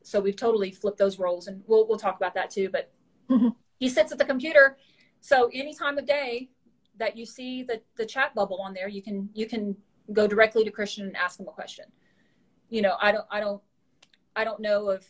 So 0.01 0.19
we've 0.19 0.35
totally 0.35 0.71
flipped 0.71 0.97
those 0.97 1.17
roles, 1.19 1.47
and 1.47 1.63
we'll 1.67 1.87
we'll 1.87 1.97
talk 1.97 2.17
about 2.17 2.33
that 2.35 2.51
too. 2.51 2.69
But 2.69 2.91
mm-hmm. 3.29 3.49
he 3.79 3.89
sits 3.89 4.11
at 4.11 4.17
the 4.17 4.25
computer, 4.25 4.77
so 5.21 5.49
any 5.53 5.73
time 5.73 5.97
of 5.97 6.05
day 6.05 6.49
that 6.97 7.17
you 7.17 7.25
see 7.25 7.63
the 7.63 7.81
the 7.95 8.05
chat 8.05 8.35
bubble 8.35 8.61
on 8.61 8.73
there, 8.73 8.87
you 8.87 9.01
can 9.01 9.29
you 9.33 9.47
can 9.47 9.75
go 10.13 10.27
directly 10.27 10.63
to 10.63 10.71
Christian 10.71 11.07
and 11.07 11.15
ask 11.15 11.39
him 11.39 11.47
a 11.47 11.51
question. 11.51 11.85
You 12.69 12.81
know, 12.81 12.95
I 13.01 13.11
don't 13.11 13.25
I 13.31 13.39
don't 13.39 13.61
I 14.35 14.43
don't 14.43 14.59
know 14.59 14.89
of 14.89 15.05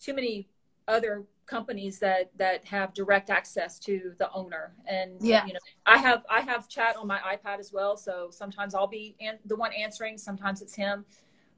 too 0.00 0.14
many 0.14 0.48
other 0.86 1.24
companies 1.46 1.98
that 1.98 2.30
that 2.36 2.64
have 2.64 2.92
direct 2.94 3.30
access 3.30 3.78
to 3.80 4.12
the 4.18 4.30
owner. 4.32 4.74
And 4.86 5.12
yeah. 5.20 5.46
you 5.46 5.54
know 5.54 5.58
i 5.86 5.96
have 5.96 6.24
i 6.30 6.40
have 6.40 6.68
chat 6.68 6.96
on 6.96 7.06
my 7.06 7.18
ipad 7.18 7.58
as 7.58 7.72
well. 7.72 7.96
So 7.96 8.28
sometimes 8.30 8.74
i'll 8.74 8.86
be 8.86 9.16
an- 9.20 9.38
the 9.46 9.56
one 9.56 9.72
answering 9.72 10.18
sometimes 10.18 10.62
it's 10.62 10.74
him. 10.74 11.04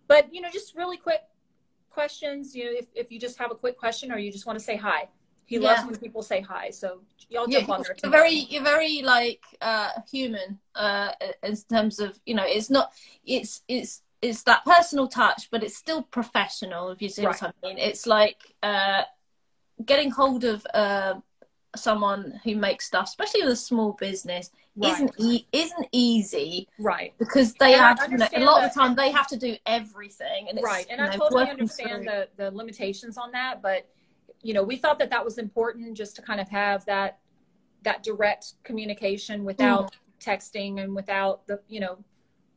But 0.06 0.32
you 0.32 0.40
know 0.40 0.48
just 0.50 0.74
really 0.74 0.96
quick 0.96 1.22
questions. 1.90 2.54
You 2.54 2.64
know 2.64 2.78
if, 2.78 2.86
if 2.94 3.10
you 3.10 3.18
just 3.18 3.38
have 3.38 3.50
a 3.50 3.54
quick 3.54 3.76
question 3.76 4.12
or 4.12 4.18
you 4.18 4.32
just 4.32 4.46
want 4.46 4.58
to 4.58 4.64
say 4.64 4.76
hi 4.76 5.08
he 5.50 5.57
yeah. 5.57 5.69
loves 5.69 5.85
when 5.85 5.97
people 5.97 6.23
say 6.23 6.40
hi 6.40 6.71
so 6.71 7.00
y'all 7.28 7.47
jump 7.47 7.69
yeah, 7.69 7.75
on 7.75 7.83
there 7.83 7.97
you're 8.02 8.12
very 8.12 8.35
you're 8.50 8.62
very 8.62 9.02
like 9.02 9.42
uh 9.61 9.90
human 10.11 10.59
uh 10.75 11.11
in 11.42 11.57
terms 11.69 11.99
of 11.99 12.19
you 12.25 12.35
know 12.35 12.45
it's 12.47 12.71
not 12.71 12.92
it's 13.25 13.62
it's 13.69 14.02
it's 14.23 14.42
that 14.45 14.64
personal 14.64 15.09
touch 15.09 15.49
but 15.50 15.62
it's 15.62 15.76
still 15.76 16.02
professional 16.02 16.90
if 16.90 17.02
you 17.02 17.09
see 17.09 17.26
right. 17.26 17.42
what 17.42 17.54
i 17.62 17.66
mean 17.66 17.78
it's 17.78 18.07
like 18.07 18.38
uh 18.62 19.02
getting 19.85 20.11
hold 20.11 20.45
of 20.45 20.66
uh, 20.75 21.14
someone 21.76 22.40
who 22.45 22.57
makes 22.57 22.87
stuff, 22.87 23.07
especially 23.07 23.42
with 23.42 23.52
a 23.52 23.57
small 23.57 23.92
business, 23.92 24.50
right. 24.76 24.92
isn't 24.92 25.12
e- 25.19 25.47
isn't 25.52 25.87
easy, 25.92 26.69
right? 26.78 27.12
Because 27.19 27.54
they 27.54 27.75
and 27.75 27.99
have 27.99 28.12
you 28.12 28.19
know, 28.19 28.28
a 28.37 28.45
lot 28.45 28.64
of 28.64 28.73
the 28.73 28.78
time 28.78 28.95
they 28.95 29.11
have 29.11 29.26
to 29.28 29.37
do 29.37 29.57
everything, 29.66 30.49
and 30.49 30.61
right. 30.62 30.87
And 30.90 31.00
I 31.00 31.11
know, 31.11 31.19
totally 31.19 31.49
understand 31.49 32.07
the 32.07 32.28
the 32.37 32.50
limitations 32.50 33.16
on 33.16 33.33
that, 33.33 33.62
but 33.62 33.87
you 34.42 34.54
know, 34.54 34.62
we 34.62 34.76
thought 34.76 34.99
that 34.99 35.11
that 35.11 35.25
was 35.25 35.38
important 35.38 35.97
just 35.97 36.16
to 36.16 36.23
kind 36.23 36.40
of 36.40 36.49
have 36.49 36.85
that 36.87 37.18
that 37.82 38.02
direct 38.02 38.54
communication 38.62 39.44
without 39.44 39.92
mm. 39.92 39.97
texting 40.25 40.82
and 40.82 40.94
without 40.94 41.47
the 41.47 41.61
you 41.68 41.80
know, 41.80 41.99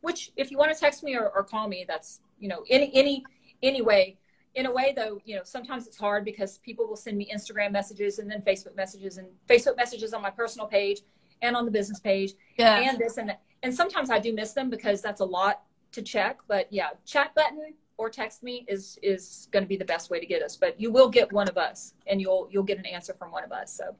which 0.00 0.32
if 0.36 0.50
you 0.50 0.58
want 0.58 0.72
to 0.72 0.78
text 0.78 1.02
me 1.02 1.16
or, 1.16 1.30
or 1.30 1.42
call 1.44 1.68
me, 1.68 1.84
that's 1.86 2.20
you 2.38 2.48
know 2.48 2.64
any 2.68 2.90
any 2.94 3.24
anyway 3.62 4.16
in 4.54 4.66
a 4.66 4.72
way 4.72 4.92
though 4.96 5.20
you 5.24 5.34
know 5.34 5.42
sometimes 5.44 5.86
it's 5.86 5.96
hard 5.96 6.24
because 6.24 6.58
people 6.58 6.86
will 6.86 6.96
send 6.96 7.16
me 7.16 7.30
instagram 7.34 7.72
messages 7.72 8.18
and 8.18 8.30
then 8.30 8.40
facebook 8.42 8.76
messages 8.76 9.18
and 9.18 9.26
facebook 9.48 9.76
messages 9.76 10.12
on 10.12 10.22
my 10.22 10.30
personal 10.30 10.66
page 10.66 11.00
and 11.42 11.56
on 11.56 11.64
the 11.64 11.70
business 11.70 12.00
page 12.00 12.34
yeah. 12.58 12.88
and 12.88 12.98
this 12.98 13.16
and 13.16 13.28
that. 13.28 13.40
and 13.62 13.74
sometimes 13.74 14.10
i 14.10 14.18
do 14.18 14.32
miss 14.32 14.52
them 14.52 14.70
because 14.70 15.02
that's 15.02 15.20
a 15.20 15.24
lot 15.24 15.62
to 15.92 16.02
check 16.02 16.38
but 16.46 16.66
yeah 16.70 16.90
chat 17.04 17.34
button 17.34 17.74
or 17.96 18.10
text 18.10 18.42
me 18.42 18.64
is 18.68 18.98
is 19.02 19.48
going 19.50 19.62
to 19.62 19.68
be 19.68 19.76
the 19.76 19.84
best 19.84 20.10
way 20.10 20.20
to 20.20 20.26
get 20.26 20.42
us 20.42 20.56
but 20.56 20.80
you 20.80 20.90
will 20.90 21.08
get 21.08 21.32
one 21.32 21.48
of 21.48 21.56
us 21.56 21.94
and 22.06 22.20
you'll 22.20 22.48
you'll 22.50 22.62
get 22.62 22.78
an 22.78 22.86
answer 22.86 23.14
from 23.14 23.30
one 23.30 23.44
of 23.44 23.52
us 23.52 23.72
so 23.72 23.94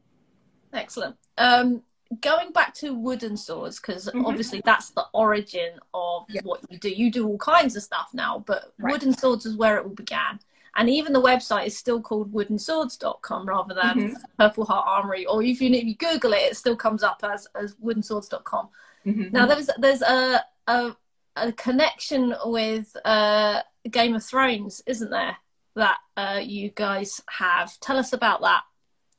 excellent 0.73 1.17
um 1.39 1.83
going 2.21 2.53
back 2.53 2.75
to 2.75 2.95
wooden 2.95 3.37
swords 3.37 3.81
because 3.81 4.07
mm-hmm. 4.07 4.27
obviously 4.27 4.61
that's 4.65 4.91
the 4.91 5.05
origin 5.13 5.79
of 5.93 6.25
yeah. 6.29 6.41
what 6.45 6.61
you 6.71 6.79
do. 6.79 6.89
You 6.89 7.11
do 7.11 7.27
all 7.27 7.39
kinds 7.39 7.77
of 7.77 7.83
stuff 7.83 8.11
now, 8.13 8.43
but 8.47 8.73
right. 8.79 8.93
wooden 8.93 9.17
swords 9.17 9.47
is 9.47 9.57
where 9.57 9.79
it 9.79 9.85
all 9.85 9.91
began. 9.91 10.41
And 10.77 10.91
even 10.91 11.13
the 11.13 11.23
website 11.23 11.67
is 11.67 11.79
still 11.79 12.01
called 12.01 12.33
woodenswords.com 12.33 13.49
rather 13.49 13.75
than 13.75 13.97
mm-hmm. 13.97 14.15
Purple 14.39 14.65
Heart 14.65 14.87
Armory. 14.89 15.25
Or 15.25 15.43
if 15.43 15.61
you, 15.61 15.71
if 15.71 15.85
you 15.85 15.95
Google 15.95 16.33
it, 16.33 16.43
it 16.43 16.57
still 16.57 16.77
comes 16.77 17.05
up 17.05 17.21
as, 17.23 17.47
as 17.55 17.77
woodenswords.com. 17.77 18.69
Mm-hmm. 19.07 19.33
Now, 19.33 19.47
there's, 19.47 19.71
there's 19.79 20.03
a, 20.03 20.45
a, 20.67 20.97
a 21.37 21.53
connection 21.53 22.35
with 22.45 22.97
uh, 23.05 23.61
Game 23.91 24.15
of 24.15 24.25
Thrones, 24.25 24.83
isn't 24.87 25.11
there? 25.11 25.37
That 25.77 25.99
uh, 26.17 26.41
you 26.43 26.71
guys 26.71 27.21
have. 27.29 27.79
Tell 27.81 27.99
us 27.99 28.13
about 28.13 28.41
that. 28.43 28.63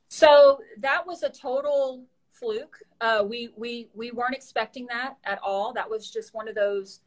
So 0.08 0.60
that 0.78 1.06
was 1.06 1.22
a 1.22 1.28
total 1.28 2.04
fluke. 2.30 2.78
Uh, 3.00 3.24
we 3.26 3.50
we 3.56 3.88
we 3.94 4.10
weren't 4.10 4.34
expecting 4.34 4.86
that 4.86 5.16
at 5.24 5.38
all. 5.42 5.72
That 5.72 5.88
was 5.88 6.10
just 6.10 6.34
one 6.34 6.48
of 6.48 6.54
those 6.54 7.00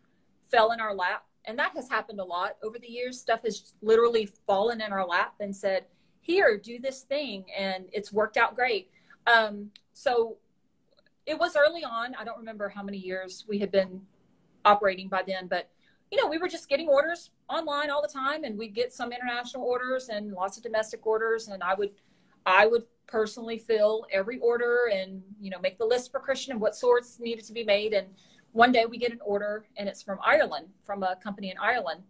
fell 0.51 0.71
in 0.71 0.79
our 0.79 0.93
lap, 0.93 1.25
and 1.45 1.57
that 1.59 1.71
has 1.75 1.89
happened 1.89 2.19
a 2.19 2.25
lot 2.25 2.57
over 2.63 2.77
the 2.79 2.87
years. 2.87 3.19
Stuff 3.19 3.41
has 3.43 3.73
literally 3.81 4.29
fallen 4.45 4.81
in 4.81 4.91
our 4.91 5.05
lap 5.05 5.35
and 5.39 5.55
said, 5.55 5.85
"Here, 6.21 6.57
do 6.57 6.79
this 6.79 7.01
thing," 7.01 7.45
and 7.57 7.85
it's 7.91 8.13
worked 8.13 8.37
out 8.37 8.55
great. 8.55 8.91
Um, 9.25 9.71
so 9.93 10.37
it 11.25 11.37
was 11.37 11.55
early 11.55 11.83
on. 11.83 12.15
I 12.15 12.23
don't 12.23 12.37
remember 12.37 12.69
how 12.69 12.83
many 12.83 12.97
years 12.97 13.45
we 13.47 13.59
had 13.59 13.71
been 13.71 14.01
operating 14.65 15.07
by 15.07 15.23
then, 15.25 15.47
but 15.47 15.69
you 16.11 16.19
know, 16.19 16.27
we 16.27 16.37
were 16.37 16.47
just 16.47 16.69
getting 16.69 16.87
orders 16.87 17.31
online 17.49 17.89
all 17.89 18.01
the 18.01 18.07
time, 18.07 18.43
and 18.43 18.57
we'd 18.57 18.73
get 18.73 18.91
some 18.91 19.11
international 19.11 19.63
orders 19.63 20.09
and 20.09 20.31
lots 20.31 20.57
of 20.57 20.63
domestic 20.63 21.05
orders, 21.05 21.47
and 21.47 21.61
I 21.63 21.73
would 21.75 21.91
I 22.45 22.65
would 22.65 22.83
personally 23.07 23.57
fill 23.57 24.05
every 24.11 24.39
order 24.39 24.89
and 24.93 25.21
you 25.39 25.49
know 25.49 25.59
make 25.59 25.77
the 25.77 25.85
list 25.85 26.11
for 26.11 26.19
Christian 26.19 26.51
and 26.53 26.61
what 26.61 26.75
swords 26.75 27.19
needed 27.19 27.45
to 27.45 27.53
be 27.53 27.63
made. 27.63 27.93
And 27.93 28.07
one 28.51 28.71
day 28.71 28.85
we 28.85 28.97
get 28.97 29.11
an 29.11 29.19
order 29.23 29.65
and 29.77 29.87
it's 29.87 30.01
from 30.01 30.19
Ireland, 30.25 30.67
from 30.83 31.03
a 31.03 31.15
company 31.15 31.51
in 31.51 31.57
Ireland, 31.57 32.01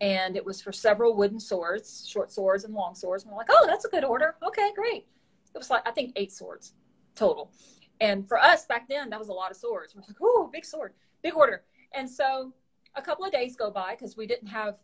and 0.00 0.36
it 0.36 0.44
was 0.44 0.60
for 0.60 0.72
several 0.72 1.14
wooden 1.14 1.38
swords, 1.38 2.08
short 2.08 2.32
swords 2.32 2.64
and 2.64 2.74
long 2.74 2.94
swords. 2.94 3.22
And 3.22 3.32
we're 3.32 3.38
like, 3.38 3.50
oh, 3.50 3.66
that's 3.66 3.84
a 3.84 3.88
good 3.88 4.04
order. 4.04 4.34
Okay, 4.44 4.70
great. 4.74 5.06
It 5.54 5.58
was 5.58 5.70
like 5.70 5.86
I 5.86 5.92
think 5.92 6.12
eight 6.16 6.32
swords 6.32 6.72
total. 7.14 7.52
And 8.00 8.26
for 8.28 8.38
us 8.38 8.64
back 8.66 8.88
then, 8.88 9.10
that 9.10 9.18
was 9.18 9.28
a 9.28 9.32
lot 9.32 9.50
of 9.50 9.56
swords. 9.56 9.94
We're 9.94 10.02
like, 10.02 10.16
oh, 10.20 10.48
big 10.52 10.64
sword, 10.64 10.94
big 11.22 11.34
order. 11.34 11.62
And 11.92 12.08
so 12.08 12.52
a 12.94 13.02
couple 13.02 13.24
of 13.24 13.32
days 13.32 13.56
go 13.56 13.70
by 13.70 13.94
because 13.94 14.16
we 14.16 14.26
didn't 14.26 14.48
have 14.48 14.78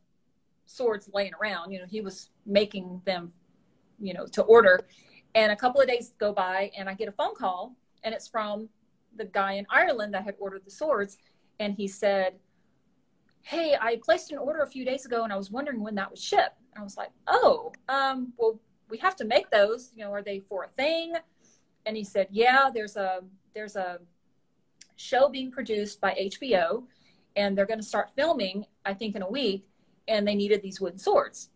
swords 0.66 1.10
laying 1.12 1.32
around. 1.40 1.72
You 1.72 1.80
know, 1.80 1.86
he 1.86 2.00
was 2.00 2.30
making 2.46 3.02
them 3.04 3.32
you 3.98 4.14
know, 4.14 4.26
to 4.26 4.42
order. 4.42 4.80
And 5.34 5.50
a 5.50 5.56
couple 5.56 5.80
of 5.80 5.88
days 5.88 6.14
go 6.18 6.32
by 6.32 6.70
and 6.76 6.88
I 6.88 6.94
get 6.94 7.08
a 7.08 7.12
phone 7.12 7.34
call 7.34 7.74
and 8.02 8.14
it's 8.14 8.28
from 8.28 8.68
the 9.16 9.24
guy 9.24 9.54
in 9.54 9.66
Ireland 9.70 10.14
that 10.14 10.24
had 10.24 10.34
ordered 10.38 10.64
the 10.64 10.70
swords. 10.70 11.18
And 11.58 11.74
he 11.74 11.88
said, 11.88 12.34
Hey, 13.42 13.76
I 13.78 14.00
placed 14.02 14.32
an 14.32 14.38
order 14.38 14.62
a 14.62 14.66
few 14.66 14.84
days 14.84 15.04
ago 15.04 15.24
and 15.24 15.32
I 15.32 15.36
was 15.36 15.50
wondering 15.50 15.82
when 15.82 15.94
that 15.96 16.10
would 16.10 16.18
ship. 16.18 16.54
And 16.72 16.80
I 16.80 16.82
was 16.82 16.96
like, 16.96 17.10
Oh, 17.26 17.72
um, 17.88 18.32
well, 18.36 18.60
we 18.88 18.98
have 18.98 19.16
to 19.16 19.24
make 19.24 19.50
those. 19.50 19.92
You 19.96 20.04
know, 20.04 20.12
are 20.12 20.22
they 20.22 20.40
for 20.40 20.64
a 20.64 20.68
thing? 20.68 21.14
And 21.86 21.96
he 21.96 22.04
said, 22.04 22.28
Yeah, 22.30 22.70
there's 22.72 22.96
a 22.96 23.20
there's 23.54 23.76
a 23.76 24.00
show 24.96 25.28
being 25.28 25.50
produced 25.50 26.00
by 26.00 26.14
HBO 26.14 26.84
and 27.36 27.56
they're 27.56 27.66
going 27.66 27.80
to 27.80 27.84
start 27.84 28.14
filming, 28.14 28.64
I 28.84 28.94
think, 28.94 29.16
in 29.16 29.22
a 29.22 29.28
week. 29.28 29.66
And 30.06 30.26
they 30.26 30.34
needed 30.34 30.62
these 30.62 30.80
wooden 30.80 30.98
swords. 30.98 31.50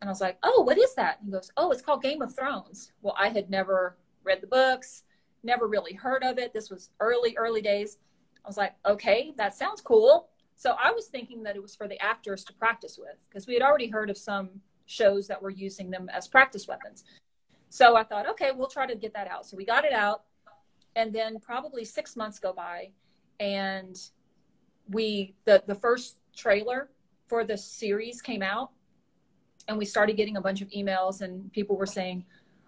And 0.00 0.08
I 0.08 0.12
was 0.12 0.20
like, 0.20 0.38
oh, 0.42 0.62
what 0.62 0.78
is 0.78 0.94
that? 0.94 1.18
He 1.24 1.30
goes, 1.30 1.50
oh, 1.56 1.70
it's 1.70 1.82
called 1.82 2.02
Game 2.02 2.22
of 2.22 2.34
Thrones. 2.34 2.92
Well, 3.02 3.14
I 3.18 3.28
had 3.28 3.50
never 3.50 3.96
read 4.24 4.40
the 4.40 4.46
books, 4.46 5.04
never 5.42 5.66
really 5.66 5.92
heard 5.92 6.22
of 6.22 6.38
it. 6.38 6.52
This 6.52 6.70
was 6.70 6.90
early, 7.00 7.36
early 7.36 7.62
days. 7.62 7.98
I 8.44 8.48
was 8.48 8.56
like, 8.56 8.74
okay, 8.86 9.32
that 9.36 9.54
sounds 9.54 9.80
cool. 9.80 10.28
So 10.56 10.74
I 10.82 10.90
was 10.90 11.06
thinking 11.06 11.42
that 11.44 11.56
it 11.56 11.62
was 11.62 11.76
for 11.76 11.86
the 11.86 12.00
actors 12.02 12.44
to 12.44 12.52
practice 12.52 12.98
with 12.98 13.16
because 13.28 13.46
we 13.46 13.54
had 13.54 13.62
already 13.62 13.88
heard 13.88 14.10
of 14.10 14.18
some 14.18 14.50
shows 14.86 15.28
that 15.28 15.40
were 15.40 15.50
using 15.50 15.90
them 15.90 16.08
as 16.12 16.26
practice 16.26 16.66
weapons. 16.66 17.04
So 17.68 17.96
I 17.96 18.02
thought, 18.02 18.28
okay, 18.30 18.50
we'll 18.54 18.68
try 18.68 18.86
to 18.86 18.96
get 18.96 19.12
that 19.14 19.28
out. 19.28 19.46
So 19.46 19.56
we 19.56 19.64
got 19.64 19.84
it 19.84 19.92
out. 19.92 20.24
And 20.96 21.12
then 21.12 21.38
probably 21.38 21.84
six 21.84 22.16
months 22.16 22.38
go 22.38 22.52
by 22.52 22.90
and 23.38 23.96
we, 24.90 25.34
the, 25.44 25.62
the 25.66 25.74
first 25.74 26.18
trailer 26.36 26.88
for 27.26 27.44
the 27.44 27.56
series 27.56 28.22
came 28.22 28.42
out 28.42 28.70
and 29.68 29.76
we 29.76 29.84
started 29.84 30.16
getting 30.16 30.36
a 30.36 30.40
bunch 30.40 30.62
of 30.62 30.68
emails 30.70 31.20
and 31.20 31.52
people 31.52 31.76
were 31.76 31.86
saying 31.86 32.24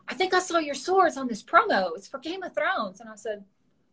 i 0.09 0.15
think 0.15 0.35
i 0.35 0.39
saw 0.39 0.59
your 0.59 0.75
swords 0.75 1.17
on 1.17 1.27
this 1.27 1.43
promo. 1.43 1.91
It's 1.97 2.07
for 2.07 2.19
game 2.19 2.43
of 2.43 2.55
thrones. 2.55 3.01
And 3.01 3.09
i 3.09 3.17
said 3.17 3.45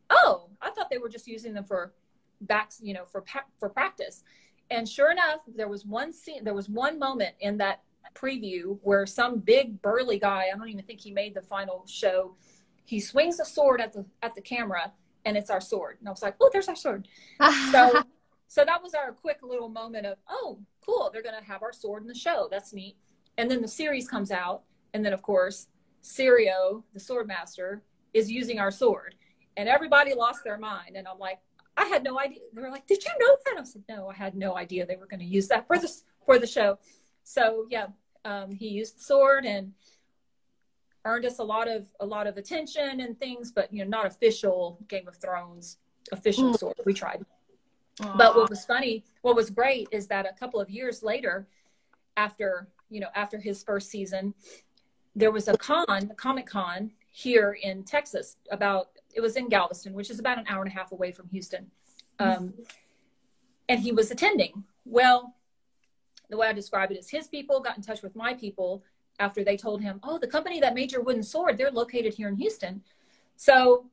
oh 0.09 0.49
i 0.61 0.69
thought 0.69 0.89
they 0.89 0.97
were 0.97 1.09
just 1.09 1.27
using 1.27 1.53
them 1.53 1.63
for 1.63 1.93
backs 2.41 2.79
you 2.83 2.93
know 2.93 3.05
for 3.05 3.23
for 3.59 3.69
practice. 3.69 4.23
And 4.69 4.87
sure 4.87 5.11
enough 5.11 5.39
there 5.55 5.69
was 5.69 5.85
one 5.85 6.11
scene 6.11 6.43
there 6.43 6.53
was 6.53 6.69
one 6.69 6.99
moment 6.99 7.35
in 7.39 7.57
that 7.57 7.81
preview 8.13 8.77
where 8.83 9.05
some 9.05 9.37
big 9.39 9.81
burly 9.81 10.17
guy 10.17 10.45
i 10.51 10.57
don't 10.57 10.69
even 10.69 10.83
think 10.83 10.99
he 10.99 11.11
made 11.11 11.35
the 11.35 11.41
final 11.41 11.83
show 11.87 12.35
he 12.85 12.99
swings 12.99 13.39
a 13.39 13.45
sword 13.45 13.79
at 13.79 13.93
the 13.93 14.05
at 14.23 14.33
the 14.33 14.41
camera 14.41 14.91
and 15.25 15.35
it's 15.35 15.49
our 15.49 15.61
sword. 15.61 15.97
And 15.99 16.07
i 16.07 16.11
was 16.11 16.21
like 16.21 16.35
oh 16.41 16.49
there's 16.51 16.67
our 16.67 16.75
sword. 16.75 17.07
So 17.71 18.03
so 18.47 18.63
that 18.65 18.81
was 18.81 18.93
our 18.93 19.11
quick 19.11 19.39
little 19.43 19.69
moment 19.69 20.05
of 20.05 20.17
oh 20.29 20.59
cool, 20.87 21.09
they're 21.11 21.21
going 21.21 21.39
to 21.39 21.45
have 21.45 21.63
our 21.63 21.73
sword 21.73 22.01
in 22.01 22.07
the 22.07 22.15
show. 22.15 22.47
That's 22.49 22.73
neat. 22.73 22.97
And 23.37 23.51
then 23.51 23.61
the 23.61 23.67
series 23.67 24.07
comes 24.07 24.31
out. 24.31 24.63
And 24.93 25.05
then, 25.05 25.13
of 25.13 25.21
course, 25.21 25.67
Syrio, 26.01 26.83
the 26.93 26.99
sword 26.99 27.27
master, 27.27 27.83
is 28.13 28.31
using 28.31 28.59
our 28.59 28.71
sword. 28.71 29.15
And 29.57 29.67
everybody 29.67 30.13
lost 30.13 30.43
their 30.43 30.57
mind. 30.57 30.95
And 30.95 31.07
I'm 31.07 31.19
like, 31.19 31.39
I 31.75 31.85
had 31.85 32.03
no 32.03 32.19
idea. 32.19 32.39
They 32.53 32.61
were 32.61 32.71
like, 32.71 32.87
"Did 32.87 33.03
you 33.03 33.11
know 33.19 33.37
that?" 33.45 33.59
I 33.59 33.63
said, 33.63 33.83
"No, 33.87 34.09
I 34.09 34.15
had 34.15 34.35
no 34.35 34.57
idea 34.57 34.85
they 34.85 34.95
were 34.95 35.05
going 35.05 35.19
to 35.19 35.25
use 35.25 35.47
that 35.49 35.67
for 35.67 35.77
the 35.77 35.91
for 36.25 36.39
the 36.39 36.47
show." 36.47 36.79
So 37.23 37.67
yeah, 37.69 37.87
um, 38.25 38.51
he 38.51 38.69
used 38.69 38.97
the 38.97 39.03
sword 39.03 39.45
and 39.45 39.73
earned 41.05 41.25
us 41.25 41.37
a 41.37 41.43
lot 41.43 41.67
of 41.67 41.87
a 41.99 42.05
lot 42.05 42.25
of 42.25 42.37
attention 42.37 42.99
and 42.99 43.19
things, 43.19 43.51
but 43.51 43.71
you 43.71 43.83
know, 43.83 43.89
not 43.89 44.07
official 44.07 44.79
Game 44.87 45.07
of 45.07 45.17
Thrones 45.17 45.77
official 46.11 46.51
mm. 46.51 46.57
sword. 46.57 46.77
We 46.83 46.95
tried. 46.95 47.23
Aww. 48.01 48.17
But 48.17 48.35
what 48.35 48.49
was 48.49 48.63
funny, 48.65 49.03
what 49.21 49.35
was 49.35 49.49
great 49.49 49.87
is 49.91 50.07
that 50.07 50.25
a 50.25 50.33
couple 50.33 50.59
of 50.59 50.69
years 50.69 51.01
later, 51.01 51.47
after 52.15 52.67
you 52.89 52.99
know, 52.99 53.09
after 53.15 53.37
his 53.37 53.63
first 53.63 53.89
season, 53.89 54.33
there 55.15 55.31
was 55.31 55.47
a 55.47 55.57
con, 55.57 55.85
a 55.89 56.15
Comic 56.15 56.45
Con 56.45 56.91
here 57.11 57.57
in 57.61 57.83
Texas. 57.83 58.37
About 58.51 58.89
it 59.13 59.21
was 59.21 59.35
in 59.35 59.49
Galveston, 59.49 59.93
which 59.93 60.09
is 60.09 60.19
about 60.19 60.37
an 60.37 60.45
hour 60.47 60.61
and 60.63 60.71
a 60.71 60.75
half 60.75 60.91
away 60.91 61.11
from 61.11 61.27
Houston, 61.29 61.69
um, 62.19 62.53
and 63.67 63.79
he 63.79 63.91
was 63.91 64.11
attending. 64.11 64.63
Well, 64.85 65.35
the 66.29 66.37
way 66.37 66.47
I 66.47 66.53
describe 66.53 66.91
it 66.91 66.97
is, 66.97 67.09
his 67.09 67.27
people 67.27 67.59
got 67.59 67.77
in 67.77 67.83
touch 67.83 68.01
with 68.01 68.15
my 68.15 68.33
people 68.33 68.83
after 69.19 69.43
they 69.43 69.57
told 69.57 69.81
him, 69.81 69.99
"Oh, 70.03 70.17
the 70.17 70.27
company 70.27 70.59
that 70.59 70.75
made 70.75 70.91
your 70.91 71.01
wooden 71.01 71.23
sword, 71.23 71.57
they're 71.57 71.71
located 71.71 72.13
here 72.13 72.29
in 72.29 72.35
Houston." 72.35 72.83
So 73.35 73.89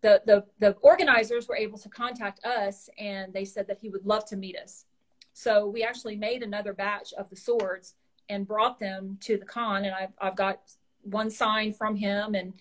the, 0.00 0.22
the, 0.26 0.44
the 0.58 0.72
organizers 0.82 1.48
were 1.48 1.56
able 1.56 1.78
to 1.78 1.88
contact 1.88 2.44
us 2.44 2.88
and 2.98 3.32
they 3.32 3.44
said 3.44 3.66
that 3.68 3.78
he 3.80 3.88
would 3.88 4.04
love 4.04 4.24
to 4.26 4.36
meet 4.36 4.56
us. 4.56 4.86
So 5.32 5.66
we 5.66 5.82
actually 5.82 6.16
made 6.16 6.42
another 6.42 6.72
batch 6.72 7.12
of 7.14 7.30
the 7.30 7.36
swords 7.36 7.94
and 8.28 8.46
brought 8.46 8.78
them 8.78 9.18
to 9.22 9.36
the 9.36 9.44
con. 9.44 9.84
And 9.84 9.94
I've, 9.94 10.12
I've 10.20 10.36
got 10.36 10.60
one 11.02 11.30
sign 11.30 11.72
from 11.72 11.96
him. 11.96 12.34
And 12.34 12.54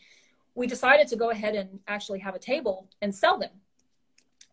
we 0.55 0.67
decided 0.67 1.07
to 1.07 1.15
go 1.15 1.29
ahead 1.29 1.55
and 1.55 1.79
actually 1.87 2.19
have 2.19 2.35
a 2.35 2.39
table 2.39 2.87
and 3.01 3.13
sell 3.13 3.37
them. 3.37 3.51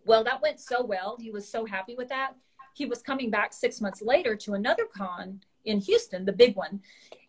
Well, 0.05 0.25
that 0.25 0.43
went 0.43 0.61
so 0.61 0.85
well. 0.85 1.17
He 1.21 1.31
was 1.31 1.49
so 1.49 1.65
happy 1.67 1.95
with 1.95 2.09
that. 2.09 2.33
He 2.75 2.87
was 2.87 3.03
coming 3.03 3.31
back 3.31 3.53
six 3.53 3.81
months 3.81 4.03
later 4.03 4.37
to 4.37 4.55
another 4.55 4.85
con 4.85 5.41
in 5.65 5.81
Houston, 5.81 6.25
the 6.25 6.33
big 6.33 6.57
one. 6.57 6.81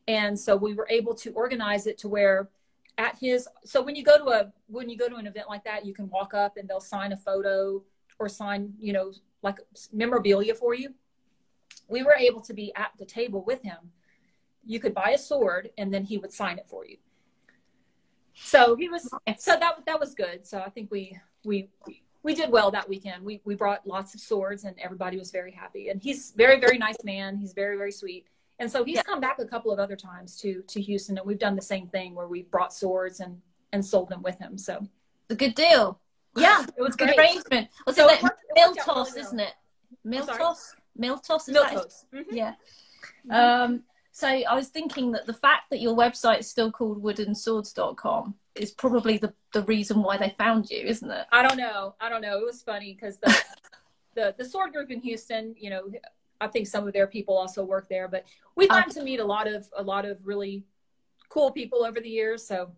And 0.07 0.39
so 0.39 0.55
we 0.55 0.73
were 0.73 0.87
able 0.89 1.13
to 1.15 1.31
organize 1.33 1.87
it 1.87 1.97
to 1.99 2.07
where 2.07 2.49
at 2.99 3.17
his 3.17 3.47
so 3.63 3.81
when 3.81 3.95
you 3.95 4.03
go 4.03 4.17
to 4.17 4.25
a 4.25 4.51
when 4.67 4.89
you 4.89 4.97
go 4.97 5.07
to 5.07 5.15
an 5.15 5.25
event 5.25 5.47
like 5.47 5.63
that 5.63 5.85
you 5.85 5.93
can 5.93 6.09
walk 6.09 6.33
up 6.33 6.57
and 6.57 6.69
they'll 6.69 6.81
sign 6.81 7.13
a 7.13 7.17
photo 7.17 7.81
or 8.19 8.27
sign 8.27 8.73
you 8.77 8.91
know 8.91 9.11
like 9.41 9.57
memorabilia 9.93 10.53
for 10.53 10.73
you. 10.73 10.93
We 11.87 12.03
were 12.03 12.13
able 12.13 12.41
to 12.41 12.53
be 12.53 12.73
at 12.75 12.91
the 12.99 13.05
table 13.05 13.43
with 13.45 13.63
him. 13.63 13.77
You 14.65 14.79
could 14.81 14.93
buy 14.93 15.11
a 15.11 15.17
sword 15.17 15.69
and 15.77 15.93
then 15.93 16.03
he 16.03 16.17
would 16.17 16.33
sign 16.33 16.57
it 16.59 16.67
for 16.67 16.85
you. 16.85 16.97
So 18.35 18.75
he 18.75 18.89
was 18.89 19.09
so 19.37 19.57
that 19.57 19.85
that 19.85 19.99
was 19.99 20.13
good. 20.13 20.45
So 20.45 20.59
i 20.59 20.69
think 20.69 20.91
we 20.91 21.17
we 21.45 21.69
we 22.21 22.35
did 22.35 22.51
well 22.51 22.69
that 22.71 22.89
weekend. 22.89 23.23
We 23.23 23.39
we 23.45 23.55
brought 23.55 23.87
lots 23.87 24.13
of 24.13 24.19
swords 24.19 24.65
and 24.65 24.75
everybody 24.77 25.17
was 25.17 25.31
very 25.31 25.53
happy. 25.53 25.87
And 25.87 26.01
he's 26.01 26.31
very 26.35 26.59
very 26.59 26.77
nice 26.77 27.01
man. 27.05 27.37
He's 27.37 27.53
very 27.53 27.77
very 27.77 27.93
sweet 27.93 28.27
and 28.59 28.71
so 28.71 28.83
he's 28.83 28.97
yeah. 28.97 29.03
come 29.03 29.19
back 29.19 29.39
a 29.39 29.45
couple 29.45 29.71
of 29.71 29.79
other 29.79 29.95
times 29.95 30.37
to 30.41 30.61
to 30.67 30.81
Houston, 30.81 31.17
and 31.17 31.25
we've 31.25 31.39
done 31.39 31.55
the 31.55 31.61
same 31.61 31.87
thing 31.87 32.13
where 32.13 32.27
we 32.27 32.43
brought 32.43 32.73
swords 32.73 33.19
and 33.19 33.41
and 33.71 33.85
sold 33.85 34.09
them 34.09 34.21
with 34.21 34.37
him. 34.39 34.57
So 34.57 34.77
it's 34.77 35.31
a 35.31 35.35
good 35.35 35.55
deal. 35.55 35.99
Yeah, 36.35 36.65
it 36.77 36.81
was 36.81 36.95
good 36.95 37.17
arrangement. 37.17 37.69
Was 37.85 37.95
so 37.95 38.07
it 38.07 38.21
like 38.21 38.33
Miltos, 38.57 39.07
really 39.07 39.21
isn't 39.21 39.39
it? 39.39 39.53
Miltos, 40.05 40.75
Miltos, 40.99 41.49
is 41.49 41.55
Miltos. 41.55 42.05
Mm-hmm. 42.13 42.35
Yeah. 42.35 42.53
Um. 43.29 43.83
So 44.11 44.27
I 44.27 44.53
was 44.53 44.67
thinking 44.67 45.11
that 45.13 45.25
the 45.25 45.33
fact 45.33 45.69
that 45.69 45.79
your 45.79 45.95
website 45.95 46.39
is 46.39 46.49
still 46.49 46.71
called 46.73 47.01
woodenswords.com 47.01 48.35
is 48.55 48.71
probably 48.71 49.17
the, 49.17 49.33
the 49.53 49.63
reason 49.63 50.03
why 50.03 50.17
they 50.17 50.35
found 50.37 50.69
you, 50.69 50.81
isn't 50.85 51.09
it? 51.09 51.25
I 51.31 51.47
don't 51.47 51.57
know. 51.57 51.95
I 52.01 52.09
don't 52.09 52.21
know. 52.21 52.37
It 52.39 52.45
was 52.45 52.61
funny 52.61 52.93
because 52.93 53.17
the, 53.19 53.41
the 54.15 54.35
the 54.37 54.43
sword 54.43 54.73
group 54.73 54.91
in 54.91 54.99
Houston, 54.99 55.55
you 55.57 55.69
know, 55.69 55.83
I 56.41 56.47
think 56.47 56.67
some 56.67 56.87
of 56.87 56.93
their 56.93 57.07
people 57.07 57.37
also 57.37 57.63
work 57.63 57.89
there, 57.89 58.07
but 58.07 58.25
we've 58.55 58.69
gotten 58.69 58.93
to 58.93 59.03
meet 59.03 59.19
a 59.19 59.25
lot 59.25 59.47
of 59.47 59.67
a 59.75 59.83
lot 59.83 60.05
of 60.05 60.25
really 60.25 60.63
cool 61.29 61.51
people 61.51 61.83
over 61.83 61.99
the 61.99 62.09
years. 62.09 62.45
So 62.47 62.71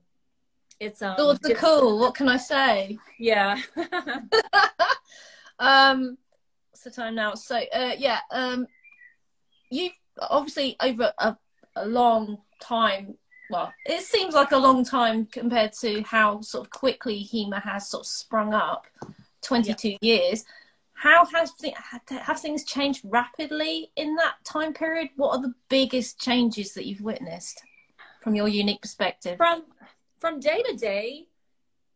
it's 0.80 1.02
um 1.02 1.15
are 1.19 1.38
cool. 1.56 2.00
What 2.00 2.15
can 2.15 2.28
I 2.28 2.38
say? 2.38 2.97
Yeah. 3.19 3.60
um 5.60 6.17
what's 6.71 6.84
the 6.84 6.91
time 6.91 7.15
now? 7.15 7.36
So 7.36 7.56
uh 7.56 7.93
yeah, 7.97 8.19
um 8.32 8.67
you've 9.69 9.93
obviously 10.19 10.76
over 10.80 11.13
a, 11.17 11.38
a 11.76 11.88
long 11.88 12.39
time 12.60 13.15
well, 13.52 13.74
it 13.86 14.02
seems 14.02 14.34
like 14.34 14.54
a 14.54 14.58
long 14.58 14.86
time 14.86 15.26
compared 15.26 15.74
to 15.82 16.02
how 16.04 16.39
sort 16.39 16.65
of 16.65 16.71
quickly 16.71 17.21
HEMA 17.21 17.62
has 17.62 17.89
sort 17.89 18.04
of 18.04 18.08
sprung 18.08 18.54
up 18.54 18.88
22 19.41 19.89
yeah. 19.89 19.97
years. 20.02 20.45
How 21.02 21.26
has 21.34 21.52
have 22.12 22.40
things 22.40 22.64
changed 22.64 23.02
rapidly 23.04 23.92
in 23.96 24.16
that 24.18 24.36
time 24.44 24.72
period? 24.72 25.10
What 25.16 25.32
are 25.32 25.42
the 25.42 25.56
biggest 25.68 26.22
changes 26.22 26.76
that 26.76 26.86
you've 26.86 27.02
witnessed 27.02 27.64
from 28.22 28.36
your 28.36 28.48
unique 28.48 28.84
perspective? 28.84 29.38
From 29.38 29.64
from 30.20 30.40
day 30.40 30.62
to 30.62 30.76
day, 30.76 31.26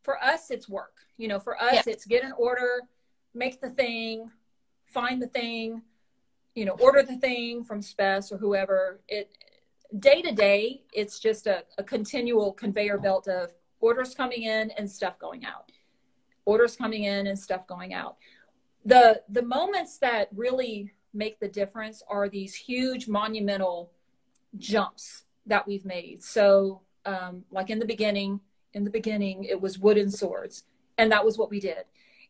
for 0.01 0.17
us 0.23 0.49
it's 0.49 0.67
work. 0.67 1.05
You 1.17 1.27
know, 1.27 1.39
for 1.39 1.55
us 1.61 1.73
yeah. 1.75 1.83
it's 1.85 2.05
get 2.07 2.23
an 2.23 2.33
order, 2.35 2.81
make 3.35 3.61
the 3.61 3.69
thing, 3.69 4.31
find 4.87 5.21
the 5.21 5.27
thing, 5.27 5.83
you 6.55 6.65
know, 6.65 6.75
order 6.79 7.03
the 7.03 7.17
thing 7.17 7.63
from 7.63 7.83
SPES 7.83 8.31
or 8.31 8.39
whoever. 8.39 9.01
It 9.07 9.37
day 9.99 10.23
to 10.23 10.31
day, 10.31 10.81
it's 10.91 11.19
just 11.19 11.45
a, 11.45 11.63
a 11.77 11.83
continual 11.83 12.53
conveyor 12.53 12.97
belt 12.97 13.27
of 13.27 13.51
orders 13.81 14.15
coming 14.15 14.41
in 14.41 14.71
and 14.71 14.89
stuff 14.89 15.19
going 15.19 15.45
out. 15.45 15.71
Orders 16.45 16.75
coming 16.75 17.03
in 17.03 17.27
and 17.27 17.37
stuff 17.37 17.67
going 17.67 17.93
out. 17.93 18.17
The 18.85 19.21
the 19.29 19.41
moments 19.41 19.97
that 19.99 20.29
really 20.33 20.93
make 21.13 21.39
the 21.39 21.47
difference 21.47 22.03
are 22.07 22.29
these 22.29 22.53
huge 22.53 23.07
monumental 23.07 23.91
jumps 24.57 25.23
that 25.45 25.67
we've 25.67 25.85
made. 25.85 26.23
So 26.23 26.81
um, 27.05 27.45
like 27.51 27.69
in 27.69 27.79
the 27.79 27.85
beginning, 27.85 28.41
in 28.73 28.83
the 28.83 28.89
beginning, 28.89 29.43
it 29.45 29.59
was 29.59 29.79
wooden 29.79 30.11
swords, 30.11 30.63
and 30.97 31.11
that 31.11 31.25
was 31.25 31.37
what 31.37 31.49
we 31.49 31.59
did. 31.59 31.85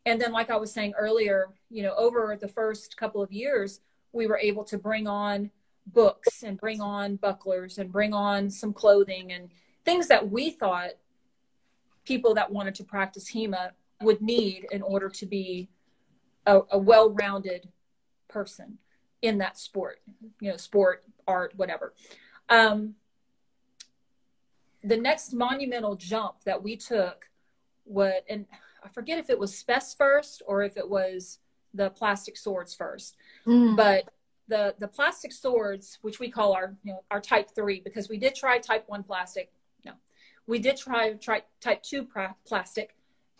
And 0.05 0.21
then, 0.21 0.31
like 0.31 0.49
I 0.49 0.57
was 0.57 0.71
saying 0.71 0.93
earlier, 0.97 1.49
you 1.69 1.81
know, 1.81 1.95
over 1.95 2.37
the 2.39 2.47
first 2.47 2.95
couple 2.95 3.21
of 3.21 3.31
years, 3.31 3.81
we 4.11 4.27
were 4.27 4.37
able 4.37 4.63
to 4.65 4.77
bring 4.77 5.07
on 5.07 5.49
books 5.87 6.43
and 6.43 6.59
bring 6.59 6.81
on 6.81 7.15
bucklers 7.15 7.77
and 7.77 7.91
bring 7.91 8.13
on 8.13 8.49
some 8.49 8.73
clothing 8.73 9.31
and 9.31 9.49
things 9.83 10.07
that 10.07 10.29
we 10.29 10.49
thought 10.49 10.91
people 12.05 12.33
that 12.35 12.51
wanted 12.51 12.75
to 12.75 12.83
practice 12.83 13.29
HEMA 13.29 13.71
would 14.01 14.21
need 14.21 14.67
in 14.71 14.81
order 14.81 15.09
to 15.09 15.25
be 15.25 15.69
a, 16.45 16.61
a 16.71 16.77
well-rounded 16.77 17.69
person 18.27 18.77
in 19.21 19.39
that 19.39 19.57
sport, 19.57 19.99
you 20.39 20.51
know, 20.51 20.57
sport, 20.57 21.03
art, 21.27 21.53
whatever. 21.55 21.93
Um, 22.49 22.95
the 24.83 24.97
next 24.97 25.33
monumental 25.33 25.95
jump 25.95 26.43
that 26.45 26.61
we 26.61 26.75
took 26.75 27.29
what 27.85 28.23
and 28.29 28.45
I 28.83 28.89
forget 28.89 29.17
if 29.17 29.29
it 29.29 29.39
was 29.39 29.57
SPES 29.57 29.95
first 29.95 30.43
or 30.45 30.63
if 30.63 30.77
it 30.77 30.87
was 30.87 31.39
the 31.73 31.89
plastic 31.89 32.37
swords 32.37 32.73
first. 32.73 33.15
Mm. 33.47 33.75
But 33.75 34.09
the 34.47 34.75
the 34.79 34.87
plastic 34.87 35.31
swords, 35.31 35.97
which 36.01 36.19
we 36.19 36.29
call 36.29 36.53
our 36.53 36.75
you 36.83 36.93
know 36.93 37.03
our 37.09 37.19
type 37.19 37.49
three, 37.55 37.79
because 37.79 38.09
we 38.09 38.17
did 38.17 38.35
try 38.35 38.59
type 38.59 38.83
one 38.87 39.03
plastic. 39.03 39.51
No, 39.83 39.93
we 40.45 40.59
did 40.59 40.77
try 40.77 41.13
try 41.13 41.43
type 41.61 41.81
two 41.81 42.07
plastic. 42.45 42.94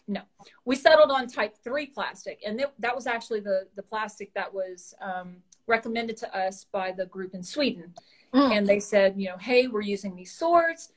No, 0.08 0.22
we 0.66 0.76
settled 0.76 1.10
on 1.10 1.28
type 1.28 1.56
three 1.64 1.88
plastic, 1.88 2.42
and 2.46 2.58
th- 2.60 2.70
that 2.80 2.96
was 2.96 3.08
actually 3.08 3.40
the 3.40 3.68
the 3.76 3.82
plastic 3.82 4.34
that 4.36 4.54
was 4.54 4.94
um, 5.02 5.38
recommended 5.68 6.18
to 6.18 6.38
us 6.38 6.66
by 6.72 6.92
the 6.92 7.06
group 7.08 7.34
in 7.34 7.42
Sweden. 7.42 7.94
Mm. 8.34 8.58
And 8.58 8.68
they 8.68 8.80
said, 8.80 9.16
you 9.18 9.30
know, 9.30 9.38
hey, 9.38 9.68
we're 9.68 9.82
using 9.82 10.16
these 10.16 10.32
swords. 10.32 10.92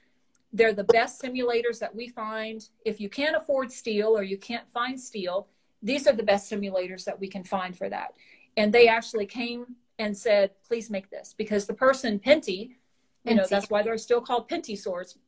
They're 0.52 0.72
the 0.72 0.84
best 0.84 1.22
simulators 1.22 1.78
that 1.78 1.94
we 1.94 2.08
find. 2.08 2.68
If 2.84 3.00
you 3.00 3.08
can't 3.08 3.36
afford 3.36 3.70
steel 3.70 4.16
or 4.16 4.22
you 4.22 4.36
can't 4.36 4.68
find 4.68 4.98
steel, 5.00 5.48
these 5.82 6.06
are 6.06 6.14
the 6.14 6.22
best 6.22 6.50
simulators 6.50 7.04
that 7.04 7.18
we 7.18 7.28
can 7.28 7.44
find 7.44 7.76
for 7.76 7.88
that. 7.88 8.14
And 8.56 8.72
they 8.72 8.88
actually 8.88 9.26
came 9.26 9.76
and 9.98 10.16
said, 10.16 10.50
please 10.66 10.90
make 10.90 11.10
this 11.10 11.34
because 11.36 11.66
the 11.66 11.74
person, 11.74 12.18
Penty, 12.18 12.76
you 13.24 13.34
know, 13.34 13.46
that's 13.48 13.68
why 13.68 13.82
they're 13.82 13.98
still 13.98 14.20
called 14.20 14.48
Penty 14.48 14.74
swords. 14.74 15.18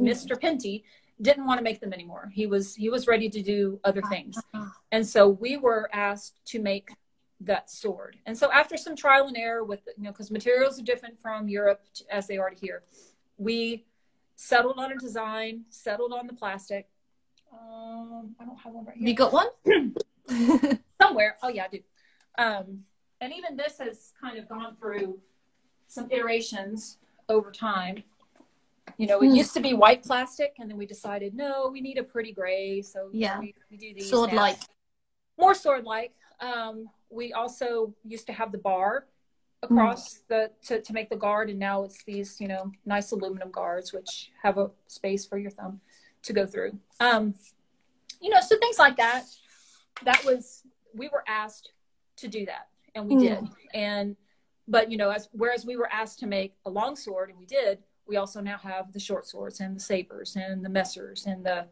Mm-hmm. 0.00 0.10
Mr. 0.10 0.40
Penty 0.40 0.84
didn't 1.20 1.46
want 1.46 1.58
to 1.58 1.64
make 1.64 1.80
them 1.80 1.92
anymore. 1.92 2.30
He 2.32 2.46
was 2.46 2.74
he 2.74 2.88
was 2.88 3.06
ready 3.06 3.28
to 3.28 3.42
do 3.42 3.80
other 3.84 4.02
things. 4.02 4.36
Uh-huh. 4.52 4.66
And 4.92 5.06
so 5.06 5.28
we 5.28 5.56
were 5.56 5.88
asked 5.92 6.40
to 6.46 6.60
make 6.60 6.90
that 7.40 7.70
sword. 7.70 8.16
And 8.26 8.36
so 8.36 8.50
after 8.50 8.76
some 8.76 8.96
trial 8.96 9.28
and 9.28 9.36
error 9.36 9.64
with 9.64 9.80
you 9.96 10.04
know 10.04 10.10
because 10.10 10.30
materials 10.30 10.78
are 10.80 10.84
different 10.84 11.18
from 11.18 11.48
Europe 11.48 11.82
as 12.10 12.26
they 12.26 12.38
are 12.38 12.50
to 12.50 12.56
here, 12.56 12.82
we 13.36 13.84
settled 14.36 14.78
on 14.78 14.92
a 14.92 14.96
design, 14.96 15.64
settled 15.70 16.12
on 16.12 16.26
the 16.26 16.34
plastic. 16.34 16.88
Um, 17.52 18.34
I 18.40 18.44
don't 18.44 18.58
have 18.58 18.72
one 18.72 18.84
right 18.84 18.96
here. 18.96 19.08
You 19.08 19.14
got 19.14 19.32
one? 19.32 19.48
Somewhere. 21.00 21.36
Oh 21.42 21.48
yeah, 21.48 21.64
I 21.64 21.68
do. 21.68 21.80
Um, 22.36 22.84
and 23.20 23.32
even 23.32 23.56
this 23.56 23.78
has 23.78 24.12
kind 24.20 24.38
of 24.38 24.48
gone 24.48 24.76
through 24.76 25.20
some 25.86 26.10
iterations 26.10 26.98
over 27.28 27.50
time. 27.50 28.02
You 28.96 29.06
know, 29.06 29.20
it 29.22 29.28
hmm. 29.28 29.34
used 29.34 29.54
to 29.54 29.60
be 29.60 29.74
white 29.74 30.04
plastic, 30.04 30.54
and 30.58 30.70
then 30.70 30.76
we 30.76 30.86
decided 30.86 31.34
no, 31.34 31.68
we 31.72 31.80
need 31.80 31.98
a 31.98 32.02
pretty 32.02 32.32
gray, 32.32 32.82
so 32.82 33.08
yeah, 33.12 33.40
we, 33.40 33.54
we 33.70 33.76
do 33.76 33.94
these 33.94 34.10
sword 34.10 34.32
like, 34.32 34.58
more 35.38 35.54
sword 35.54 35.84
like. 35.84 36.12
Um, 36.40 36.88
we 37.10 37.32
also 37.32 37.94
used 38.04 38.26
to 38.26 38.32
have 38.32 38.52
the 38.52 38.58
bar 38.58 39.06
across 39.64 40.14
mm. 40.14 40.20
the 40.28 40.50
to, 40.66 40.80
to 40.80 40.92
make 40.92 41.10
the 41.10 41.16
guard 41.16 41.50
and 41.50 41.58
now 41.58 41.84
it's 41.84 42.02
these 42.04 42.40
you 42.40 42.46
know 42.46 42.70
nice 42.84 43.10
aluminum 43.12 43.50
guards 43.50 43.92
which 43.92 44.30
have 44.42 44.58
a 44.58 44.70
space 44.86 45.24
for 45.26 45.38
your 45.38 45.50
thumb 45.50 45.80
to 46.22 46.32
go 46.32 46.46
through 46.46 46.78
um 47.00 47.34
you 48.20 48.30
know 48.30 48.40
so 48.40 48.58
things 48.58 48.78
like 48.78 48.96
that 48.96 49.24
that 50.04 50.22
was 50.24 50.62
we 50.94 51.08
were 51.08 51.24
asked 51.26 51.72
to 52.16 52.28
do 52.28 52.46
that 52.46 52.68
and 52.94 53.06
we 53.06 53.14
mm. 53.14 53.20
did 53.20 53.48
and 53.72 54.16
but 54.68 54.90
you 54.90 54.96
know 54.96 55.10
as 55.10 55.28
whereas 55.32 55.66
we 55.66 55.76
were 55.76 55.90
asked 55.92 56.18
to 56.18 56.26
make 56.26 56.54
a 56.66 56.70
long 56.70 56.94
sword 56.94 57.30
and 57.30 57.38
we 57.38 57.46
did 57.46 57.78
we 58.06 58.16
also 58.16 58.40
now 58.40 58.58
have 58.58 58.92
the 58.92 59.00
short 59.00 59.26
swords 59.26 59.60
and 59.60 59.76
the 59.76 59.80
sabers 59.80 60.36
and 60.36 60.64
the 60.64 60.68
messers 60.68 61.26
and 61.26 61.44
the 61.44 61.66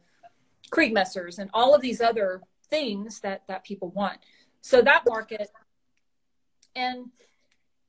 Kriegmessers 0.71 1.38
and 1.38 1.51
all 1.53 1.75
of 1.75 1.83
these 1.83 2.01
other 2.01 2.40
things 2.71 3.21
that 3.21 3.42
that 3.49 3.64
people 3.64 3.90
want 3.90 4.18
so 4.62 4.81
that 4.81 5.03
market 5.07 5.51
and 6.75 7.11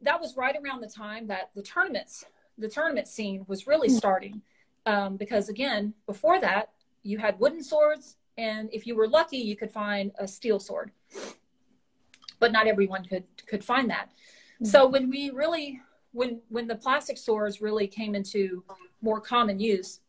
that 0.04 0.20
was 0.20 0.38
right 0.38 0.56
around 0.56 0.82
the 0.82 0.88
time 0.88 1.28
that 1.28 1.52
the 1.56 1.62
tournaments, 1.62 2.26
the 2.58 2.68
tournament 2.68 3.08
scene 3.08 3.46
was 3.48 3.68
really 3.68 3.88
hmm. 3.88 3.96
starting. 3.96 4.42
Um, 4.86 5.16
because 5.16 5.50
again, 5.50 5.94
before 6.06 6.40
that, 6.42 6.72
you 7.04 7.18
had 7.18 7.40
wooden 7.40 7.64
swords, 7.64 8.18
and 8.38 8.70
if 8.74 8.86
you 8.86 8.96
were 8.96 9.08
lucky, 9.08 9.38
you 9.38 9.56
could 9.56 9.72
find 9.72 10.12
a 10.20 10.28
steel 10.28 10.60
sword. 10.60 10.92
But 12.40 12.52
not 12.52 12.68
everyone 12.68 13.06
could 13.06 13.24
could 13.48 13.64
find 13.64 13.90
that. 13.90 14.10
Mm-hmm. 14.56 14.66
So 14.66 14.88
when 14.88 15.10
we 15.10 15.30
really, 15.30 15.80
when 16.14 16.40
when 16.50 16.68
the 16.68 16.76
plastic 16.76 17.18
swords 17.18 17.62
really 17.62 17.88
came 17.88 18.16
into 18.16 18.64
more 19.02 19.20
common 19.20 19.60
use, 19.60 20.00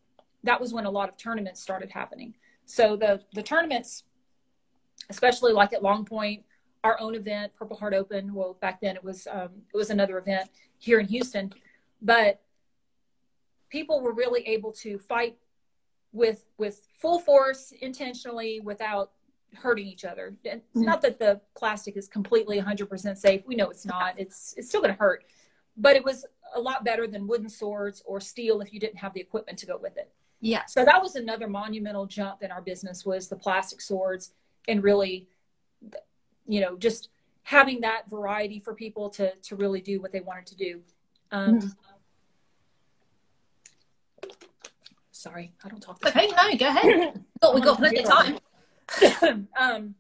that 0.45 0.61
was 0.61 0.73
when 0.73 0.85
a 0.85 0.91
lot 0.91 1.09
of 1.09 1.17
tournaments 1.17 1.61
started 1.61 1.91
happening. 1.91 2.35
So 2.67 2.97
the 2.97 3.23
the 3.33 3.43
tournaments, 3.43 4.05
especially 5.11 5.53
like 5.53 5.73
at 5.73 5.83
Long 5.83 6.05
Point, 6.05 6.45
our 6.85 7.01
own 7.01 7.15
event, 7.15 7.55
Purple 7.57 7.77
Heart 7.77 7.95
Open. 7.95 8.33
Well, 8.33 8.57
back 8.61 8.81
then 8.81 8.95
it 8.95 9.03
was 9.03 9.27
um, 9.31 9.51
it 9.73 9.77
was 9.77 9.91
another 9.91 10.19
event 10.19 10.51
here 10.79 11.01
in 11.01 11.07
Houston, 11.09 11.53
but 12.01 12.41
people 13.71 14.01
were 14.01 14.13
really 14.13 14.47
able 14.47 14.73
to 14.73 14.99
fight 14.99 15.37
with 16.13 16.45
with 16.59 16.87
full 16.99 17.19
force 17.19 17.73
intentionally 17.81 18.61
without 18.61 19.11
hurting 19.55 19.87
each 19.87 20.05
other. 20.05 20.37
And 20.45 20.61
mm-hmm. 20.61 20.83
not 20.83 21.01
that 21.03 21.19
the 21.19 21.41
plastic 21.57 21.97
is 21.97 22.09
completely 22.09 22.61
100% 22.61 23.17
safe. 23.17 23.43
We 23.47 23.55
know 23.55 23.71
it's 23.71 23.87
not. 23.87 24.19
It's 24.19 24.55
it's 24.57 24.69
still 24.69 24.81
going 24.81 24.93
to 24.93 24.99
hurt, 24.99 25.25
but 25.77 25.97
it 25.97 26.05
was 26.05 26.25
a 26.55 26.61
lot 26.61 26.85
better 26.85 27.07
than 27.07 27.27
wooden 27.27 27.49
swords 27.49 28.03
or 28.07 28.21
steel 28.21 28.61
if 28.61 28.73
you 28.73 28.79
didn't 28.79 28.99
have 28.99 29.13
the 29.13 29.21
equipment 29.21 29.59
to 29.59 29.67
go 29.67 29.77
with 29.77 29.97
it. 29.97 30.13
Yeah. 30.41 30.65
So 30.67 30.85
that 30.85 31.03
was 31.03 31.17
another 31.17 31.49
monumental 31.49 32.07
jump 32.07 32.43
in 32.43 32.51
our 32.51 32.61
business 32.61 33.05
was 33.05 33.29
the 33.29 33.37
plastic 33.37 33.81
swords 33.81 34.33
and 34.69 34.83
really 34.83 35.29
you 36.47 36.61
know 36.61 36.77
just 36.77 37.09
having 37.43 37.81
that 37.81 38.09
variety 38.09 38.59
for 38.59 38.75
people 38.75 39.09
to 39.11 39.35
to 39.37 39.57
really 39.57 39.81
do 39.81 40.01
what 40.01 40.13
they 40.13 40.21
wanted 40.21 40.47
to 40.47 40.57
do 40.57 40.81
um, 41.33 41.61
mm. 41.61 41.73
sorry 45.11 45.53
i 45.65 45.69
don't 45.69 45.81
talk 45.81 45.99
okay 46.07 46.29
no 46.29 46.57
go 46.57 46.67
ahead 46.69 47.25
we 47.55 47.61
got 47.61 47.79
plenty 47.79 47.99
of 48.03 48.09
time 48.09 49.49
um, 49.59 49.95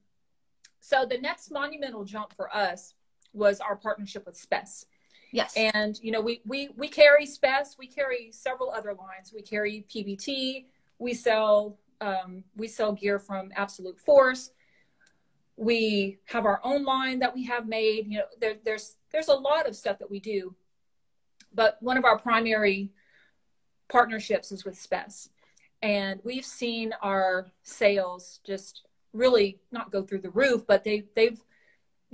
so 0.80 1.06
the 1.08 1.18
next 1.18 1.50
monumental 1.50 2.04
jump 2.04 2.32
for 2.34 2.54
us 2.54 2.94
was 3.32 3.60
our 3.60 3.74
partnership 3.74 4.26
with 4.26 4.36
SPES 4.36 4.86
Yes. 5.34 5.52
And 5.56 5.98
you 6.00 6.12
know, 6.12 6.20
we 6.20 6.40
we 6.46 6.68
we 6.76 6.86
carry 6.86 7.26
SPES, 7.26 7.74
we 7.76 7.88
carry 7.88 8.30
several 8.30 8.70
other 8.70 8.94
lines. 8.94 9.32
We 9.34 9.42
carry 9.42 9.84
PBT, 9.92 10.66
we 11.00 11.12
sell 11.12 11.76
um, 12.00 12.44
we 12.54 12.68
sell 12.68 12.92
gear 12.92 13.18
from 13.18 13.50
Absolute 13.56 13.98
Force. 13.98 14.52
We 15.56 16.18
have 16.26 16.44
our 16.44 16.60
own 16.62 16.84
line 16.84 17.18
that 17.18 17.34
we 17.34 17.46
have 17.46 17.66
made. 17.66 18.06
You 18.06 18.18
know, 18.18 18.24
there, 18.40 18.54
there's 18.64 18.94
there's 19.10 19.26
a 19.26 19.34
lot 19.34 19.68
of 19.68 19.74
stuff 19.74 19.98
that 19.98 20.08
we 20.08 20.20
do, 20.20 20.54
but 21.52 21.78
one 21.80 21.96
of 21.96 22.04
our 22.04 22.16
primary 22.16 22.92
partnerships 23.88 24.52
is 24.52 24.64
with 24.64 24.78
SPES, 24.78 25.30
and 25.82 26.20
we've 26.22 26.46
seen 26.46 26.94
our 27.02 27.48
sales 27.64 28.38
just 28.44 28.82
really 29.12 29.58
not 29.72 29.90
go 29.90 30.04
through 30.04 30.20
the 30.20 30.30
roof, 30.30 30.64
but 30.64 30.84
they 30.84 31.02
they've 31.16 31.40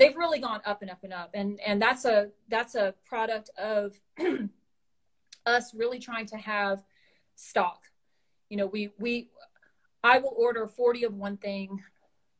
they've 0.00 0.16
really 0.16 0.40
gone 0.40 0.62
up 0.64 0.82
and 0.82 0.90
up 0.90 1.04
and 1.04 1.12
up, 1.12 1.30
and 1.34 1.60
and 1.60 1.80
that's 1.80 2.04
a 2.04 2.30
that's 2.48 2.74
a 2.74 2.94
product 3.04 3.50
of 3.56 4.00
us 5.46 5.74
really 5.74 6.00
trying 6.00 6.26
to 6.26 6.36
have 6.36 6.82
stock. 7.36 7.84
You 8.48 8.56
know, 8.56 8.66
we 8.66 8.90
we 8.98 9.28
I 10.02 10.18
will 10.18 10.34
order 10.36 10.66
40 10.66 11.04
of 11.04 11.14
one 11.14 11.36
thing, 11.36 11.82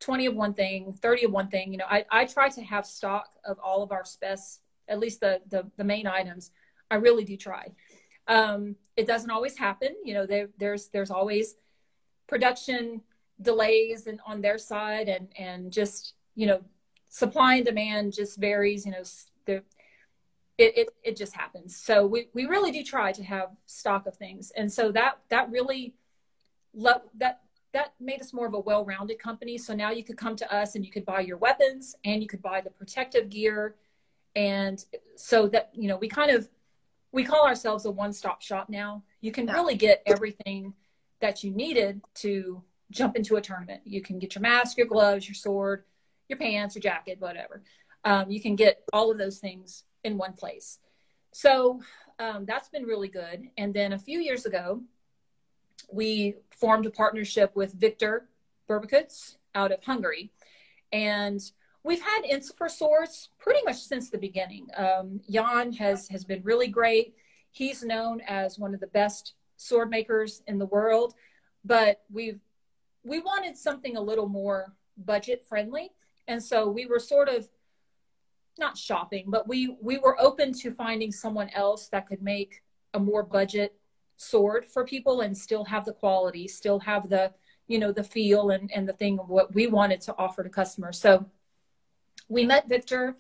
20 0.00 0.26
of 0.26 0.34
one 0.34 0.54
thing, 0.54 0.94
30 1.00 1.26
of 1.26 1.32
one 1.32 1.48
thing. 1.48 1.72
You 1.72 1.78
know, 1.78 1.86
I, 1.88 2.04
I 2.10 2.24
try 2.24 2.48
to 2.48 2.62
have 2.62 2.86
stock 2.86 3.28
of 3.44 3.58
all 3.58 3.82
of 3.82 3.92
our 3.92 4.04
specs, 4.04 4.60
at 4.88 4.98
least 4.98 5.20
the, 5.20 5.40
the, 5.48 5.70
the 5.76 5.84
main 5.84 6.06
items. 6.06 6.52
I 6.90 6.96
really 6.96 7.24
do 7.24 7.36
try. 7.36 7.68
Um, 8.26 8.76
it 8.96 9.06
doesn't 9.06 9.30
always 9.30 9.58
happen. 9.58 9.94
You 10.04 10.14
know, 10.14 10.26
there, 10.26 10.48
there's, 10.58 10.88
there's 10.88 11.10
always 11.10 11.56
production 12.26 13.02
delays 13.42 14.06
and 14.06 14.20
on 14.26 14.40
their 14.40 14.58
side 14.58 15.08
and, 15.08 15.28
and 15.38 15.70
just, 15.70 16.14
you 16.34 16.46
know, 16.46 16.62
supply 17.10 17.56
and 17.56 17.66
demand 17.66 18.14
just 18.14 18.38
varies, 18.38 18.86
you 18.86 18.92
know, 18.92 19.02
the, 19.44 19.56
it, 20.56 20.78
it, 20.78 20.88
it 21.02 21.16
just 21.16 21.34
happens. 21.34 21.76
So 21.76 22.06
we, 22.06 22.28
we 22.32 22.46
really 22.46 22.70
do 22.70 22.82
try 22.82 23.12
to 23.12 23.22
have 23.22 23.48
stock 23.66 24.06
of 24.06 24.16
things. 24.16 24.52
And 24.56 24.72
so 24.72 24.90
that, 24.92 25.18
that 25.28 25.50
really, 25.50 25.94
that 26.72 27.40
that 27.72 27.94
made 28.00 28.20
us 28.20 28.32
more 28.32 28.46
of 28.46 28.54
a 28.54 28.58
well-rounded 28.58 29.18
company. 29.18 29.56
So 29.56 29.74
now 29.74 29.90
you 29.90 30.02
could 30.02 30.16
come 30.16 30.34
to 30.36 30.52
us 30.52 30.74
and 30.74 30.84
you 30.84 30.90
could 30.90 31.04
buy 31.04 31.20
your 31.20 31.36
weapons 31.36 31.94
and 32.04 32.20
you 32.20 32.28
could 32.28 32.42
buy 32.42 32.60
the 32.60 32.70
protective 32.70 33.28
gear. 33.28 33.76
And 34.34 34.84
so 35.14 35.46
that, 35.48 35.70
you 35.72 35.86
know, 35.86 35.96
we 35.96 36.08
kind 36.08 36.32
of, 36.32 36.48
we 37.12 37.22
call 37.24 37.46
ourselves 37.46 37.84
a 37.84 37.90
one-stop 37.90 38.42
shop 38.42 38.68
now. 38.68 39.04
You 39.20 39.30
can 39.30 39.46
really 39.46 39.76
get 39.76 40.02
everything 40.04 40.74
that 41.20 41.44
you 41.44 41.52
needed 41.52 42.00
to 42.16 42.62
jump 42.90 43.14
into 43.14 43.36
a 43.36 43.40
tournament. 43.40 43.82
You 43.84 44.02
can 44.02 44.18
get 44.18 44.34
your 44.34 44.42
mask, 44.42 44.76
your 44.76 44.88
gloves, 44.88 45.28
your 45.28 45.36
sword, 45.36 45.84
your 46.30 46.38
pants, 46.38 46.74
your 46.74 46.82
jacket, 46.82 47.20
whatever. 47.20 47.62
Um, 48.04 48.30
you 48.30 48.40
can 48.40 48.56
get 48.56 48.82
all 48.92 49.10
of 49.10 49.18
those 49.18 49.38
things 49.38 49.84
in 50.04 50.16
one 50.16 50.32
place. 50.32 50.78
So 51.32 51.80
um, 52.18 52.44
that's 52.46 52.68
been 52.68 52.84
really 52.84 53.08
good. 53.08 53.48
And 53.58 53.74
then 53.74 53.92
a 53.92 53.98
few 53.98 54.20
years 54.20 54.46
ago, 54.46 54.82
we 55.92 56.36
formed 56.50 56.86
a 56.86 56.90
partnership 56.90 57.54
with 57.54 57.74
Victor 57.74 58.28
Berbekucz 58.68 59.36
out 59.54 59.72
of 59.72 59.82
Hungary. 59.84 60.30
And 60.92 61.40
we've 61.82 62.02
had 62.02 62.22
Ensifer 62.24 62.68
swords 62.68 63.30
pretty 63.38 63.60
much 63.64 63.78
since 63.78 64.10
the 64.10 64.18
beginning. 64.18 64.68
Um, 64.76 65.20
Jan 65.30 65.72
has, 65.74 66.08
has 66.08 66.24
been 66.24 66.42
really 66.42 66.68
great. 66.68 67.14
He's 67.50 67.82
known 67.82 68.20
as 68.26 68.58
one 68.58 68.74
of 68.74 68.80
the 68.80 68.86
best 68.88 69.34
sword 69.56 69.90
makers 69.90 70.42
in 70.46 70.58
the 70.58 70.66
world, 70.66 71.14
but 71.64 72.02
we've, 72.10 72.40
we 73.04 73.18
wanted 73.20 73.56
something 73.56 73.96
a 73.96 74.00
little 74.00 74.28
more 74.28 74.72
budget 74.96 75.44
friendly. 75.48 75.90
And 76.30 76.40
so 76.40 76.68
we 76.68 76.86
were 76.86 77.00
sort 77.00 77.28
of 77.28 77.48
not 78.56 78.78
shopping, 78.78 79.24
but 79.26 79.48
we, 79.48 79.76
we 79.82 79.98
were 79.98 80.16
open 80.20 80.52
to 80.60 80.70
finding 80.70 81.10
someone 81.10 81.50
else 81.50 81.88
that 81.88 82.06
could 82.06 82.22
make 82.22 82.62
a 82.94 83.00
more 83.00 83.24
budget 83.24 83.74
sword 84.16 84.64
for 84.64 84.84
people 84.84 85.22
and 85.22 85.36
still 85.36 85.64
have 85.64 85.84
the 85.84 85.92
quality, 85.92 86.46
still 86.46 86.78
have 86.78 87.08
the, 87.08 87.32
you 87.66 87.80
know, 87.80 87.90
the 87.90 88.04
feel 88.04 88.50
and, 88.50 88.70
and 88.72 88.88
the 88.88 88.92
thing 88.92 89.18
of 89.18 89.28
what 89.28 89.52
we 89.54 89.66
wanted 89.66 90.00
to 90.02 90.14
offer 90.18 90.44
to 90.44 90.48
customers. 90.48 91.00
So 91.00 91.26
we 92.28 92.44
met 92.44 92.68
Victor 92.68 93.16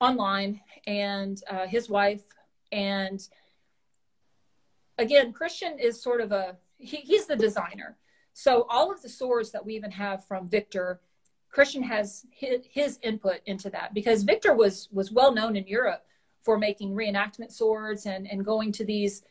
online 0.00 0.60
and 0.84 1.40
uh, 1.48 1.68
his 1.68 1.88
wife. 1.88 2.22
And 2.72 3.20
again, 4.98 5.32
Christian 5.32 5.78
is 5.78 6.02
sort 6.02 6.20
of 6.20 6.32
a, 6.32 6.56
he, 6.76 6.96
he's 6.96 7.26
the 7.26 7.36
designer. 7.36 7.98
So 8.32 8.66
all 8.68 8.90
of 8.90 9.00
the 9.00 9.08
swords 9.08 9.52
that 9.52 9.64
we 9.64 9.76
even 9.76 9.92
have 9.92 10.24
from 10.26 10.48
Victor, 10.48 11.00
Christian 11.50 11.82
has 11.82 12.26
his, 12.30 12.60
his 12.70 12.98
input 13.02 13.40
into 13.46 13.70
that 13.70 13.94
because 13.94 14.22
Victor 14.22 14.54
was 14.54 14.88
was 14.92 15.10
well 15.10 15.32
known 15.32 15.56
in 15.56 15.66
Europe 15.66 16.04
for 16.40 16.58
making 16.58 16.94
reenactment 16.94 17.50
swords 17.50 18.06
and 18.06 18.26
and 18.30 18.44
going 18.44 18.72
to 18.72 18.84
these 18.84 19.22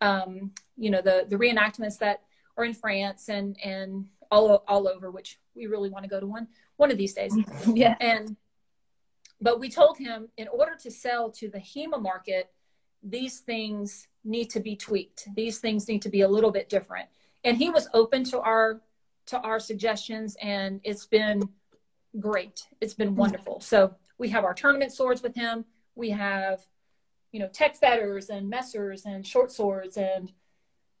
um, 0.00 0.52
you 0.76 0.90
know, 0.90 1.00
the, 1.00 1.26
the 1.28 1.36
reenactments 1.36 1.98
that 1.98 2.22
are 2.56 2.64
in 2.64 2.74
France 2.74 3.28
and, 3.28 3.56
and 3.64 4.06
all, 4.30 4.62
all 4.68 4.88
over, 4.88 5.10
which 5.10 5.38
we 5.54 5.66
really 5.66 5.90
want 5.90 6.04
to 6.04 6.08
go 6.08 6.20
to 6.20 6.26
one, 6.26 6.48
one 6.76 6.90
of 6.90 6.98
these 6.98 7.14
days. 7.14 7.34
yeah. 7.66 7.96
And, 8.00 8.36
but 9.40 9.60
we 9.60 9.68
told 9.68 9.98
him 9.98 10.28
in 10.36 10.48
order 10.48 10.76
to 10.82 10.90
sell 10.90 11.30
to 11.32 11.48
the 11.48 11.58
HEMA 11.58 12.00
market, 12.00 12.50
these 13.02 13.40
things 13.40 14.08
need 14.24 14.50
to 14.50 14.60
be 14.60 14.76
tweaked. 14.76 15.28
These 15.34 15.58
things 15.58 15.88
need 15.88 16.02
to 16.02 16.08
be 16.08 16.22
a 16.22 16.28
little 16.28 16.50
bit 16.50 16.68
different. 16.68 17.08
And 17.44 17.56
he 17.56 17.70
was 17.70 17.88
open 17.92 18.24
to 18.24 18.40
our, 18.40 18.80
to 19.26 19.38
our 19.40 19.60
suggestions 19.60 20.36
and 20.40 20.80
it's 20.84 21.06
been 21.06 21.48
great. 22.18 22.66
It's 22.80 22.94
been 22.94 23.14
wonderful. 23.16 23.60
So 23.60 23.94
we 24.18 24.28
have 24.30 24.44
our 24.44 24.54
tournament 24.54 24.92
swords 24.92 25.22
with 25.22 25.34
him. 25.34 25.64
We 25.94 26.10
have 26.10 26.66
you 27.34 27.40
know, 27.40 27.48
tech 27.48 27.74
fetters 27.74 28.30
and 28.30 28.50
messers 28.50 29.06
and 29.06 29.26
short 29.26 29.50
swords 29.50 29.96
and 29.96 30.30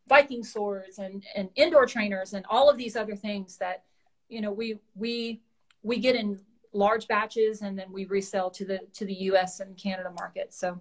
Viking 0.08 0.42
swords 0.42 0.98
and, 0.98 1.24
and 1.36 1.48
indoor 1.54 1.86
trainers 1.86 2.34
and 2.34 2.44
all 2.50 2.68
of 2.68 2.76
these 2.76 2.96
other 2.96 3.14
things 3.14 3.56
that, 3.58 3.84
you 4.28 4.40
know, 4.40 4.50
we, 4.50 4.80
we, 4.96 5.42
we 5.84 6.00
get 6.00 6.16
in 6.16 6.40
large 6.72 7.06
batches 7.06 7.62
and 7.62 7.78
then 7.78 7.86
we 7.92 8.04
resell 8.06 8.50
to 8.50 8.64
the, 8.64 8.80
to 8.94 9.04
the 9.04 9.14
US 9.14 9.60
and 9.60 9.76
Canada 9.76 10.10
market. 10.10 10.52
So 10.52 10.80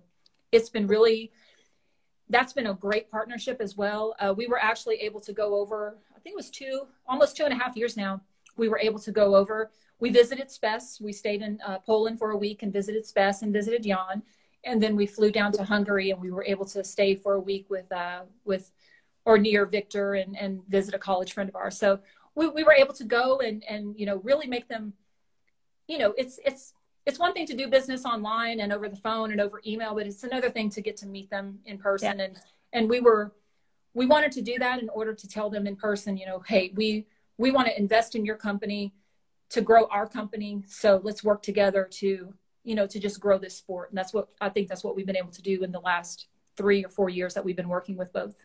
it's 0.51 0.69
been 0.69 0.87
really, 0.87 1.31
that's 2.29 2.53
been 2.53 2.65
a 2.65 2.73
great 2.73 3.11
partnership 3.11 3.61
as 3.61 3.77
well. 3.77 4.15
Uh, 4.19 4.33
we 4.35 4.47
were 4.47 4.59
actually 4.59 4.95
able 5.01 5.19
to 5.19 5.33
go 5.33 5.61
over, 5.61 5.99
I 6.15 6.19
think 6.19 6.33
it 6.33 6.37
was 6.37 6.49
two, 6.49 6.87
almost 7.07 7.37
two 7.37 7.43
and 7.43 7.53
a 7.53 7.63
half 7.63 7.77
years 7.77 7.95
now. 7.95 8.21
We 8.55 8.69
were 8.69 8.79
able 8.79 8.99
to 8.99 9.11
go 9.11 9.35
over. 9.35 9.71
We 9.99 10.09
visited 10.09 10.51
SPES. 10.51 10.99
We 11.01 11.13
stayed 11.13 11.41
in 11.41 11.59
uh, 11.65 11.79
Poland 11.79 12.19
for 12.19 12.31
a 12.31 12.37
week 12.37 12.63
and 12.63 12.73
visited 12.73 13.05
SPES 13.05 13.41
and 13.41 13.53
visited 13.53 13.83
Jan 13.83 14.23
and 14.63 14.81
then 14.81 14.95
we 14.95 15.05
flew 15.05 15.31
down 15.31 15.51
to 15.53 15.63
Hungary 15.63 16.11
and 16.11 16.21
we 16.21 16.31
were 16.31 16.43
able 16.45 16.65
to 16.65 16.83
stay 16.83 17.15
for 17.15 17.33
a 17.33 17.39
week 17.39 17.69
with 17.69 17.91
uh, 17.91 18.21
with 18.45 18.71
or 19.25 19.37
near 19.37 19.65
Victor 19.65 20.15
and, 20.15 20.37
and 20.37 20.61
visit 20.67 20.93
a 20.93 20.99
college 20.99 21.33
friend 21.33 21.49
of 21.49 21.55
ours. 21.55 21.77
So 21.77 21.99
we, 22.35 22.47
we 22.47 22.63
were 22.63 22.73
able 22.73 22.93
to 22.95 23.03
go 23.03 23.39
and 23.39 23.63
and 23.67 23.97
you 23.97 24.05
know 24.05 24.17
really 24.17 24.47
make 24.47 24.67
them, 24.67 24.93
you 25.87 25.97
know, 25.97 26.13
it's 26.17 26.39
it's 26.45 26.73
it's 27.05 27.19
one 27.19 27.33
thing 27.33 27.45
to 27.47 27.55
do 27.55 27.67
business 27.67 28.05
online 28.05 28.61
and 28.61 28.71
over 28.71 28.87
the 28.87 28.95
phone 28.95 29.31
and 29.31 29.41
over 29.41 29.61
email, 29.67 29.93
but 29.93 30.07
it's 30.07 30.23
another 30.23 30.49
thing 30.49 30.69
to 30.69 30.81
get 30.81 30.95
to 30.97 31.05
meet 31.05 31.29
them 31.29 31.59
in 31.65 31.77
person. 31.77 32.19
Yeah. 32.19 32.25
And 32.25 32.37
and 32.71 32.89
we 32.89 33.01
were 33.01 33.33
we 33.93 34.05
wanted 34.05 34.31
to 34.33 34.41
do 34.41 34.57
that 34.59 34.81
in 34.81 34.89
order 34.89 35.13
to 35.13 35.27
tell 35.27 35.49
them 35.49 35.67
in 35.67 35.75
person, 35.75 36.17
you 36.17 36.25
know, 36.25 36.39
hey, 36.39 36.71
we 36.75 37.05
we 37.37 37.51
want 37.51 37.67
to 37.67 37.77
invest 37.77 38.15
in 38.15 38.25
your 38.25 38.35
company 38.35 38.93
to 39.49 39.61
grow 39.61 39.85
our 39.85 40.07
company. 40.07 40.63
So 40.67 40.99
let's 41.03 41.23
work 41.23 41.41
together 41.41 41.87
to 41.99 42.33
you 42.63 42.75
know, 42.75 42.87
to 42.87 42.99
just 42.99 43.19
grow 43.19 43.37
this 43.37 43.55
sport. 43.55 43.89
And 43.89 43.97
that's 43.97 44.13
what 44.13 44.29
I 44.39 44.49
think 44.49 44.67
that's 44.67 44.83
what 44.83 44.95
we've 44.95 45.05
been 45.05 45.17
able 45.17 45.31
to 45.31 45.41
do 45.41 45.63
in 45.63 45.71
the 45.71 45.79
last 45.79 46.27
three 46.55 46.83
or 46.83 46.89
four 46.89 47.09
years 47.09 47.33
that 47.33 47.43
we've 47.43 47.55
been 47.55 47.69
working 47.69 47.97
with 47.97 48.13
both. 48.13 48.35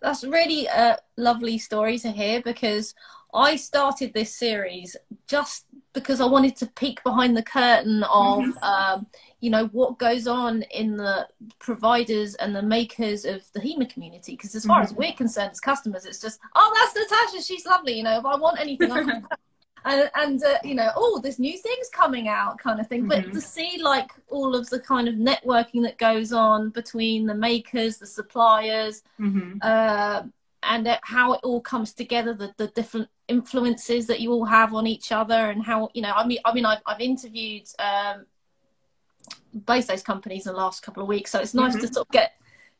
That's 0.00 0.24
really 0.24 0.66
a 0.66 0.98
lovely 1.16 1.58
story 1.58 1.98
to 1.98 2.10
hear 2.10 2.42
because 2.42 2.94
I 3.34 3.56
started 3.56 4.12
this 4.12 4.34
series 4.34 4.96
just 5.26 5.66
because 5.92 6.20
I 6.20 6.26
wanted 6.26 6.56
to 6.56 6.66
peek 6.66 7.02
behind 7.02 7.36
the 7.36 7.42
curtain 7.42 8.02
of, 8.04 8.40
mm-hmm. 8.40 8.64
um, 8.64 9.06
you 9.40 9.50
know, 9.50 9.66
what 9.68 9.98
goes 9.98 10.26
on 10.26 10.62
in 10.62 10.96
the 10.96 11.28
providers 11.58 12.34
and 12.36 12.54
the 12.54 12.62
makers 12.62 13.24
of 13.24 13.44
the 13.52 13.60
HEMA 13.60 13.92
community. 13.92 14.32
Because 14.32 14.54
as 14.54 14.64
far 14.64 14.82
mm-hmm. 14.82 14.92
as 14.92 14.94
we're 14.94 15.12
concerned 15.12 15.50
as 15.52 15.60
customers, 15.60 16.04
it's 16.04 16.20
just, 16.20 16.40
oh, 16.54 16.72
that's 16.74 17.10
Natasha, 17.10 17.42
she's 17.42 17.66
lovely. 17.66 17.94
You 17.94 18.04
know, 18.04 18.18
if 18.18 18.24
I 18.24 18.36
want 18.36 18.60
anything, 18.60 18.90
I 18.90 19.04
can 19.04 19.26
and 19.84 20.10
and 20.14 20.44
uh, 20.44 20.58
you 20.62 20.74
know 20.74 20.90
oh 20.96 21.20
there's 21.20 21.38
new 21.38 21.56
things 21.58 21.88
coming 21.92 22.28
out 22.28 22.58
kind 22.58 22.80
of 22.80 22.86
thing 22.86 23.00
mm-hmm. 23.06 23.30
but 23.30 23.32
to 23.32 23.40
see 23.40 23.80
like 23.82 24.10
all 24.28 24.54
of 24.54 24.68
the 24.70 24.78
kind 24.78 25.08
of 25.08 25.14
networking 25.14 25.82
that 25.82 25.98
goes 25.98 26.32
on 26.32 26.70
between 26.70 27.26
the 27.26 27.34
makers 27.34 27.98
the 27.98 28.06
suppliers 28.06 29.02
mm-hmm. 29.20 29.58
uh, 29.62 30.22
and 30.62 30.98
how 31.02 31.32
it 31.32 31.40
all 31.42 31.60
comes 31.60 31.92
together 31.92 32.34
the, 32.34 32.52
the 32.56 32.68
different 32.68 33.08
influences 33.28 34.06
that 34.06 34.20
you 34.20 34.32
all 34.32 34.44
have 34.44 34.74
on 34.74 34.86
each 34.86 35.12
other 35.12 35.50
and 35.50 35.64
how 35.64 35.88
you 35.94 36.02
know 36.02 36.12
i 36.14 36.26
mean 36.26 36.38
i 36.44 36.52
mean 36.52 36.64
i've, 36.64 36.82
I've 36.86 37.00
interviewed 37.00 37.68
um, 37.78 38.26
both 39.54 39.86
those 39.86 40.02
companies 40.02 40.46
in 40.46 40.52
the 40.52 40.58
last 40.58 40.82
couple 40.82 41.02
of 41.02 41.08
weeks 41.08 41.30
so 41.30 41.40
it's 41.40 41.54
nice 41.54 41.72
mm-hmm. 41.72 41.86
to 41.86 41.92
sort 41.92 42.06
of 42.08 42.12
get 42.12 42.32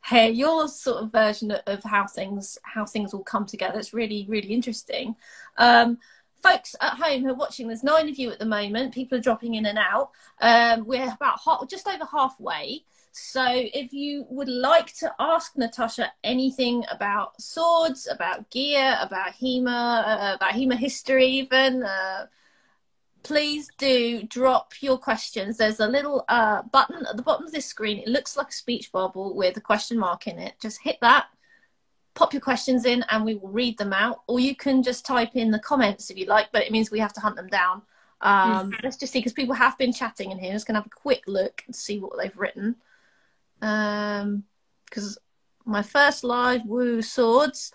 hear 0.08 0.28
your 0.28 0.68
sort 0.68 1.02
of 1.02 1.12
version 1.12 1.52
of 1.52 1.82
how 1.84 2.06
things 2.06 2.58
how 2.62 2.84
things 2.84 3.14
all 3.14 3.22
come 3.22 3.46
together 3.46 3.78
it's 3.78 3.94
really 3.94 4.26
really 4.28 4.52
interesting 4.52 5.14
um, 5.58 5.98
folks 6.42 6.74
at 6.80 6.94
home 6.94 7.22
who 7.22 7.30
are 7.30 7.34
watching, 7.34 7.68
there's 7.68 7.84
nine 7.84 8.08
of 8.08 8.18
you 8.18 8.30
at 8.30 8.38
the 8.38 8.44
moment. 8.44 8.92
People 8.92 9.16
are 9.16 9.22
dropping 9.22 9.54
in 9.54 9.66
and 9.66 9.78
out. 9.78 10.10
Um, 10.40 10.84
we're 10.86 11.04
about 11.04 11.40
half, 11.44 11.68
just 11.68 11.86
over 11.86 12.04
halfway. 12.10 12.84
So 13.14 13.44
if 13.46 13.92
you 13.92 14.24
would 14.30 14.48
like 14.48 14.94
to 14.94 15.14
ask 15.20 15.56
Natasha 15.56 16.10
anything 16.24 16.82
about 16.90 17.40
swords, 17.40 18.08
about 18.10 18.50
gear, 18.50 18.96
about 19.02 19.34
HEMA, 19.34 20.02
uh, 20.06 20.34
about 20.36 20.52
HEMA 20.52 20.76
history, 20.76 21.26
even, 21.26 21.82
uh, 21.82 22.26
please 23.22 23.68
do 23.76 24.22
drop 24.22 24.72
your 24.80 24.96
questions. 24.96 25.58
There's 25.58 25.80
a 25.80 25.86
little 25.86 26.24
uh, 26.28 26.62
button 26.62 27.04
at 27.06 27.18
the 27.18 27.22
bottom 27.22 27.44
of 27.44 27.52
this 27.52 27.66
screen. 27.66 27.98
It 27.98 28.08
looks 28.08 28.34
like 28.34 28.48
a 28.48 28.52
speech 28.52 28.90
bubble 28.90 29.36
with 29.36 29.58
a 29.58 29.60
question 29.60 29.98
mark 29.98 30.26
in 30.26 30.38
it. 30.38 30.54
Just 30.58 30.80
hit 30.80 30.96
that, 31.02 31.26
pop 32.14 32.32
your 32.32 32.40
questions 32.40 32.86
in, 32.86 33.04
and 33.10 33.26
we 33.26 33.34
will 33.34 33.50
read 33.50 33.76
them 33.76 33.92
out. 33.92 34.22
Or 34.26 34.40
you 34.40 34.56
can 34.56 34.82
just 34.82 35.04
type 35.04 35.36
in 35.36 35.50
the 35.50 35.58
comments 35.58 36.08
if 36.08 36.16
you 36.16 36.24
like, 36.24 36.48
but 36.50 36.62
it 36.62 36.72
means 36.72 36.90
we 36.90 36.98
have 37.00 37.12
to 37.12 37.20
hunt 37.20 37.36
them 37.36 37.48
down. 37.48 37.82
Um, 38.22 38.72
mm. 38.72 38.82
Let's 38.82 38.96
just 38.96 39.12
see, 39.12 39.18
because 39.18 39.34
people 39.34 39.54
have 39.54 39.76
been 39.76 39.92
chatting 39.92 40.30
in 40.30 40.38
here. 40.38 40.50
I'm 40.50 40.56
just 40.56 40.66
going 40.66 40.76
to 40.76 40.80
have 40.80 40.86
a 40.86 40.90
quick 41.00 41.24
look 41.26 41.62
and 41.66 41.76
see 41.76 42.00
what 42.00 42.16
they've 42.18 42.38
written. 42.38 42.76
Um, 43.62 44.44
Because 44.84 45.18
my 45.64 45.82
first 45.82 46.24
live, 46.24 46.66
woo, 46.66 47.00
swords. 47.00 47.72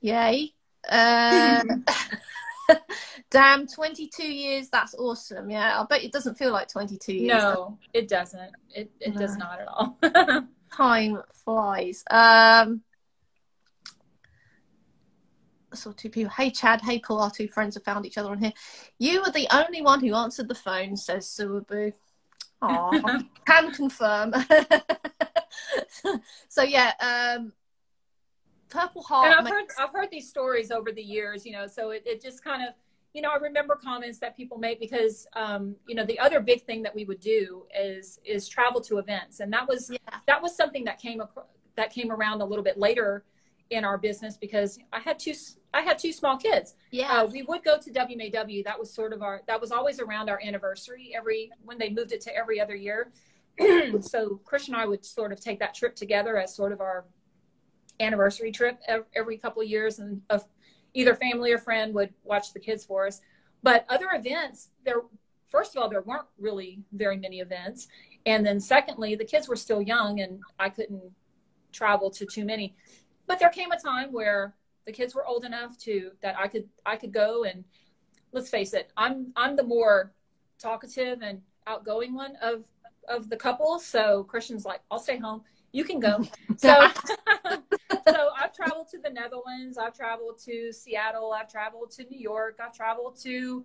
Yay. 0.00 0.52
Uh, 0.88 1.62
Damn, 3.30 3.66
22 3.66 4.22
years. 4.22 4.68
That's 4.68 4.94
awesome. 4.94 5.50
Yeah, 5.50 5.80
I 5.80 5.84
bet 5.86 6.04
it 6.04 6.12
doesn't 6.12 6.36
feel 6.36 6.52
like 6.52 6.68
22 6.68 7.12
years. 7.12 7.42
No, 7.42 7.78
it 7.92 8.08
doesn't. 8.08 8.50
It, 8.74 8.90
it 9.00 9.14
no. 9.14 9.20
does 9.20 9.36
not 9.36 9.60
at 9.60 9.68
all. 9.68 9.98
Time 10.72 11.22
flies. 11.44 12.04
Um, 12.10 12.82
I 15.72 15.76
saw 15.76 15.92
two 15.92 16.10
people. 16.10 16.30
Hey, 16.30 16.50
Chad. 16.50 16.80
Hey, 16.82 16.98
Paul. 16.98 17.20
Our 17.20 17.30
two 17.30 17.48
friends 17.48 17.74
have 17.74 17.84
found 17.84 18.06
each 18.06 18.18
other 18.18 18.30
on 18.30 18.38
here. 18.38 18.52
You 18.98 19.22
were 19.22 19.30
the 19.30 19.48
only 19.52 19.82
one 19.82 20.00
who 20.00 20.14
answered 20.14 20.48
the 20.48 20.54
phone, 20.54 20.96
says 20.96 21.26
Suabu. 21.26 21.92
Aw, 22.62 23.20
can 23.46 23.70
confirm. 23.72 24.32
so, 26.48 26.62
yeah, 26.62 26.92
um, 27.00 27.52
Purple 28.68 29.02
Heart. 29.02 29.32
And 29.32 29.34
I've 29.34 29.52
heard 29.52 29.66
I've 29.78 29.92
heard 29.92 30.10
these 30.10 30.28
stories 30.28 30.70
over 30.70 30.92
the 30.92 31.02
years, 31.02 31.46
you 31.46 31.52
know. 31.52 31.66
So 31.66 31.90
it, 31.90 32.02
it 32.06 32.22
just 32.22 32.42
kind 32.42 32.62
of, 32.62 32.74
you 33.14 33.22
know, 33.22 33.30
I 33.30 33.36
remember 33.36 33.76
comments 33.76 34.18
that 34.18 34.36
people 34.36 34.58
make 34.58 34.80
because, 34.80 35.26
um, 35.34 35.76
you 35.86 35.94
know, 35.94 36.04
the 36.04 36.18
other 36.18 36.40
big 36.40 36.62
thing 36.64 36.82
that 36.82 36.94
we 36.94 37.04
would 37.04 37.20
do 37.20 37.66
is 37.78 38.20
is 38.24 38.48
travel 38.48 38.80
to 38.82 38.98
events, 38.98 39.40
and 39.40 39.52
that 39.52 39.68
was 39.68 39.90
yeah. 39.90 40.18
that 40.26 40.42
was 40.42 40.56
something 40.56 40.84
that 40.84 41.00
came 41.00 41.22
that 41.76 41.92
came 41.92 42.10
around 42.10 42.40
a 42.40 42.44
little 42.44 42.64
bit 42.64 42.78
later 42.78 43.24
in 43.70 43.84
our 43.84 43.98
business 43.98 44.36
because 44.36 44.78
I 44.92 45.00
had 45.00 45.18
two 45.18 45.34
I 45.74 45.82
had 45.82 45.98
two 45.98 46.12
small 46.12 46.36
kids. 46.36 46.74
Yeah, 46.90 47.22
uh, 47.22 47.26
we 47.26 47.42
would 47.42 47.64
go 47.64 47.78
to 47.78 47.90
WMAW. 47.90 48.64
That 48.64 48.78
was 48.78 48.92
sort 48.92 49.12
of 49.12 49.22
our 49.22 49.42
that 49.46 49.60
was 49.60 49.72
always 49.72 50.00
around 50.00 50.28
our 50.28 50.40
anniversary 50.42 51.12
every 51.16 51.50
when 51.64 51.78
they 51.78 51.90
moved 51.90 52.12
it 52.12 52.20
to 52.22 52.34
every 52.34 52.60
other 52.60 52.74
year. 52.74 53.12
so 54.00 54.40
Chris 54.44 54.68
and 54.68 54.76
I 54.76 54.86
would 54.86 55.04
sort 55.04 55.32
of 55.32 55.40
take 55.40 55.58
that 55.60 55.74
trip 55.74 55.94
together 55.94 56.36
as 56.38 56.54
sort 56.54 56.72
of 56.72 56.80
our 56.80 57.04
anniversary 58.00 58.52
trip 58.52 58.78
every 59.14 59.38
couple 59.38 59.62
of 59.62 59.68
years 59.68 59.98
and 59.98 60.20
of 60.28 60.44
either 60.94 61.14
family 61.14 61.52
or 61.52 61.58
friend 61.58 61.94
would 61.94 62.12
watch 62.24 62.52
the 62.52 62.60
kids 62.60 62.84
for 62.84 63.06
us. 63.06 63.20
But 63.62 63.86
other 63.88 64.08
events 64.12 64.70
there 64.84 65.02
first 65.46 65.74
of 65.74 65.82
all 65.82 65.88
there 65.88 66.02
weren't 66.02 66.26
really 66.38 66.80
very 66.92 67.16
many 67.16 67.40
events. 67.40 67.88
And 68.26 68.44
then 68.44 68.60
secondly 68.60 69.14
the 69.14 69.24
kids 69.24 69.48
were 69.48 69.56
still 69.56 69.80
young 69.80 70.20
and 70.20 70.40
i 70.58 70.68
couldn't 70.68 71.12
travel 71.72 72.10
to 72.10 72.26
too 72.26 72.44
many. 72.44 72.76
But 73.26 73.38
there 73.38 73.50
came 73.50 73.72
a 73.72 73.80
time 73.80 74.12
where 74.12 74.54
the 74.86 74.92
kids 74.92 75.14
were 75.14 75.26
old 75.26 75.44
enough 75.44 75.76
to 75.78 76.12
that 76.22 76.36
i 76.38 76.48
could 76.48 76.68
i 76.86 76.96
could 76.96 77.12
go 77.12 77.44
and 77.44 77.64
let's 78.32 78.48
face 78.48 78.72
it 78.72 78.90
i'm 78.96 79.32
i'm 79.36 79.56
the 79.56 79.62
more 79.62 80.12
talkative 80.58 81.20
and 81.22 81.42
outgoing 81.66 82.14
one 82.14 82.36
of 82.40 82.64
of 83.08 83.28
the 83.30 83.36
couple 83.36 83.78
so 83.78 84.24
christian's 84.24 84.64
like 84.64 84.80
i'll 84.90 84.98
stay 84.98 85.18
home 85.18 85.42
you 85.76 85.84
can 85.84 86.00
go. 86.00 86.24
So, 86.58 86.74
so 88.08 88.28
I've 88.40 88.54
traveled 88.54 88.88
to 88.92 88.98
the 88.98 89.10
Netherlands. 89.10 89.76
I've 89.76 89.94
traveled 89.94 90.38
to 90.46 90.72
Seattle. 90.72 91.34
I've 91.38 91.50
traveled 91.50 91.90
to 91.92 92.04
New 92.04 92.18
York. 92.18 92.58
I've 92.64 92.72
traveled 92.72 93.20
to 93.24 93.62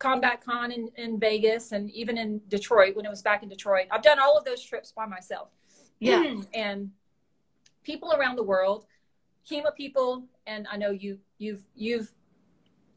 Combat 0.00 0.40
Con 0.44 0.72
in, 0.72 0.88
in 0.96 1.20
Vegas 1.20 1.70
and 1.70 1.88
even 1.92 2.18
in 2.18 2.40
Detroit 2.48 2.96
when 2.96 3.06
it 3.06 3.08
was 3.08 3.22
back 3.22 3.44
in 3.44 3.48
Detroit. 3.48 3.86
I've 3.92 4.02
done 4.02 4.18
all 4.18 4.36
of 4.36 4.44
those 4.44 4.64
trips 4.64 4.90
by 4.90 5.06
myself. 5.06 5.50
Yeah. 6.00 6.40
and 6.54 6.90
people 7.84 8.12
around 8.14 8.34
the 8.34 8.42
world, 8.42 8.86
HEMA 9.48 9.76
people, 9.76 10.24
and 10.48 10.66
I 10.68 10.76
know 10.76 10.90
you 10.90 11.18
you've 11.38 11.62
you've 11.76 12.12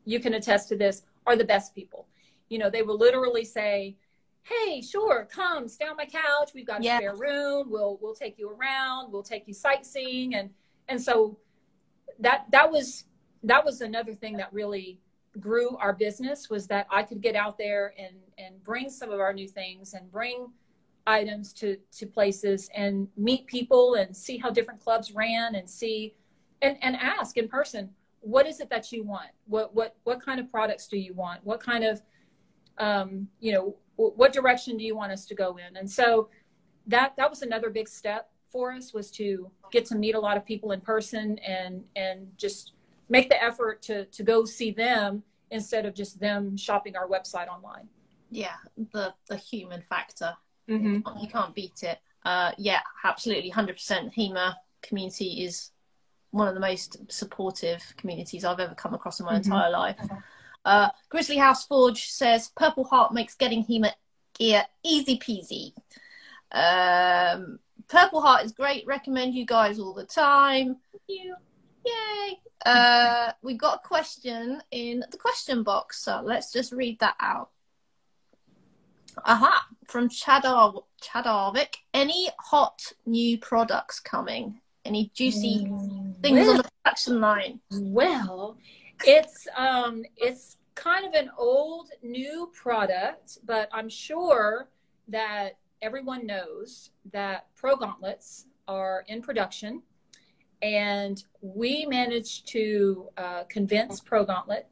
you 0.03 0.19
can 0.19 0.33
attest 0.33 0.67
to 0.69 0.75
this, 0.75 1.03
are 1.27 1.35
the 1.35 1.45
best 1.45 1.75
people. 1.75 2.07
You 2.49 2.57
know, 2.57 2.71
they 2.71 2.81
will 2.81 2.97
literally 2.97 3.45
say, 3.45 3.97
hey, 4.47 4.81
sure, 4.81 5.27
come 5.31 5.67
stay 5.67 5.85
on 5.85 5.97
my 5.97 6.05
couch. 6.05 6.51
We've 6.53 6.65
got 6.65 6.81
a 6.81 6.83
yeah. 6.83 6.97
spare 6.97 7.15
room. 7.15 7.69
We'll 7.69 7.97
we'll 8.01 8.15
take 8.15 8.37
you 8.37 8.49
around. 8.49 9.11
We'll 9.11 9.23
take 9.23 9.47
you 9.47 9.53
sightseeing, 9.53 10.35
and 10.35 10.49
and 10.87 11.01
so 11.01 11.37
that 12.19 12.45
that 12.51 12.71
was 12.71 13.05
that 13.43 13.63
was 13.63 13.81
another 13.81 14.13
thing 14.13 14.37
that 14.37 14.51
really 14.53 14.99
grew 15.39 15.77
our 15.77 15.93
business 15.93 16.49
was 16.49 16.67
that 16.67 16.87
I 16.89 17.03
could 17.03 17.21
get 17.21 17.35
out 17.35 17.57
there 17.57 17.93
and 17.97 18.15
and 18.37 18.63
bring 18.63 18.89
some 18.89 19.11
of 19.11 19.19
our 19.19 19.33
new 19.33 19.47
things 19.47 19.93
and 19.93 20.11
bring 20.11 20.47
items 21.05 21.53
to 21.53 21.77
to 21.91 22.05
places 22.05 22.69
and 22.75 23.07
meet 23.15 23.47
people 23.47 23.95
and 23.95 24.15
see 24.15 24.37
how 24.37 24.49
different 24.49 24.79
clubs 24.79 25.11
ran 25.13 25.55
and 25.55 25.69
see 25.69 26.15
and 26.61 26.77
and 26.81 26.95
ask 26.95 27.37
in 27.37 27.47
person 27.47 27.89
what 28.21 28.45
is 28.45 28.59
it 28.59 28.69
that 28.69 28.91
you 28.91 29.03
want 29.03 29.29
what 29.45 29.73
what 29.73 29.95
what 30.03 30.21
kind 30.23 30.39
of 30.39 30.51
products 30.51 30.87
do 30.87 30.97
you 30.97 31.13
want 31.13 31.39
what 31.45 31.59
kind 31.59 31.83
of 31.83 32.01
um, 32.79 33.27
you 33.39 33.51
know 33.51 33.75
what 33.97 34.31
direction 34.31 34.77
do 34.77 34.83
you 34.83 34.95
want 34.95 35.11
us 35.11 35.25
to 35.25 35.35
go 35.35 35.57
in? 35.57 35.75
And 35.75 35.89
so 35.89 36.29
that 36.87 37.15
that 37.17 37.29
was 37.29 37.41
another 37.41 37.69
big 37.69 37.87
step 37.87 38.29
for 38.49 38.71
us 38.71 38.93
was 38.93 39.11
to 39.11 39.51
get 39.71 39.85
to 39.85 39.95
meet 39.95 40.15
a 40.15 40.19
lot 40.19 40.37
of 40.37 40.45
people 40.45 40.71
in 40.71 40.79
person 40.79 41.37
and 41.39 41.83
and 41.95 42.31
just 42.37 42.73
make 43.09 43.29
the 43.29 43.43
effort 43.43 43.81
to 43.83 44.05
to 44.05 44.23
go 44.23 44.45
see 44.45 44.71
them 44.71 45.23
instead 45.51 45.85
of 45.85 45.93
just 45.93 46.19
them 46.19 46.55
shopping 46.55 46.95
our 46.95 47.07
website 47.07 47.47
online. 47.47 47.87
Yeah 48.29 48.55
the 48.93 49.13
the 49.27 49.37
human 49.37 49.81
factor. 49.81 50.35
Mm-hmm. 50.69 51.19
you 51.21 51.29
can't 51.29 51.55
beat 51.55 51.83
it. 51.83 51.99
Uh 52.23 52.51
yeah 52.57 52.81
absolutely 53.03 53.51
100% 53.51 54.13
hema 54.15 54.55
community 54.81 55.43
is 55.43 55.71
one 56.31 56.47
of 56.47 56.53
the 56.53 56.59
most 56.59 56.97
supportive 57.09 57.81
communities 57.97 58.43
i've 58.45 58.59
ever 58.59 58.75
come 58.75 58.93
across 58.93 59.19
in 59.19 59.25
my 59.25 59.31
mm-hmm. 59.31 59.51
entire 59.51 59.71
life 59.71 59.97
uh, 60.65 60.89
Grizzly 61.09 61.37
House 61.37 61.65
Forge 61.65 62.09
says 62.09 62.51
Purple 62.55 62.83
Heart 62.83 63.13
makes 63.13 63.35
getting 63.35 63.63
HEMA 63.63 63.91
gear 64.37 64.65
easy 64.83 65.17
peasy. 65.17 65.73
Um, 66.51 67.59
Purple 67.87 68.21
Heart 68.21 68.45
is 68.45 68.51
great. 68.51 68.85
Recommend 68.85 69.33
you 69.33 69.45
guys 69.45 69.79
all 69.79 69.93
the 69.93 70.05
time. 70.05 70.77
Thank 70.91 71.03
you. 71.07 71.35
Yay. 71.85 72.39
Uh, 72.65 73.31
we 73.41 73.53
got 73.53 73.81
a 73.83 73.87
question 73.87 74.61
in 74.71 75.03
the 75.11 75.17
question 75.17 75.63
box, 75.63 76.01
so 76.01 76.21
let's 76.23 76.51
just 76.51 76.71
read 76.71 76.99
that 76.99 77.15
out. 77.19 77.49
Aha, 79.25 79.67
from 79.87 80.09
Chadar 80.09 80.83
Chadarvik. 81.01 81.75
Any 81.93 82.29
hot 82.39 82.91
new 83.05 83.37
products 83.37 83.99
coming? 83.99 84.59
Any 84.85 85.11
juicy 85.13 85.65
mm, 85.65 86.21
things 86.21 86.39
well, 86.39 86.51
on 86.51 86.57
the 86.57 86.69
production 86.83 87.19
line? 87.19 87.59
Well, 87.71 88.57
it's 89.05 89.47
um 89.55 90.03
it's 90.15 90.57
kind 90.75 91.05
of 91.05 91.13
an 91.13 91.31
old 91.37 91.89
new 92.03 92.51
product, 92.53 93.39
but 93.45 93.67
I'm 93.73 93.89
sure 93.89 94.69
that 95.07 95.57
everyone 95.81 96.25
knows 96.25 96.91
that 97.11 97.47
Pro 97.55 97.75
Gauntlets 97.75 98.45
are 98.67 99.03
in 99.07 99.21
production. 99.21 99.81
And 100.61 101.23
we 101.41 101.85
managed 101.85 102.47
to 102.49 103.09
uh, 103.17 103.43
convince 103.43 103.99
Pro 103.99 104.25
Gauntlet 104.25 104.67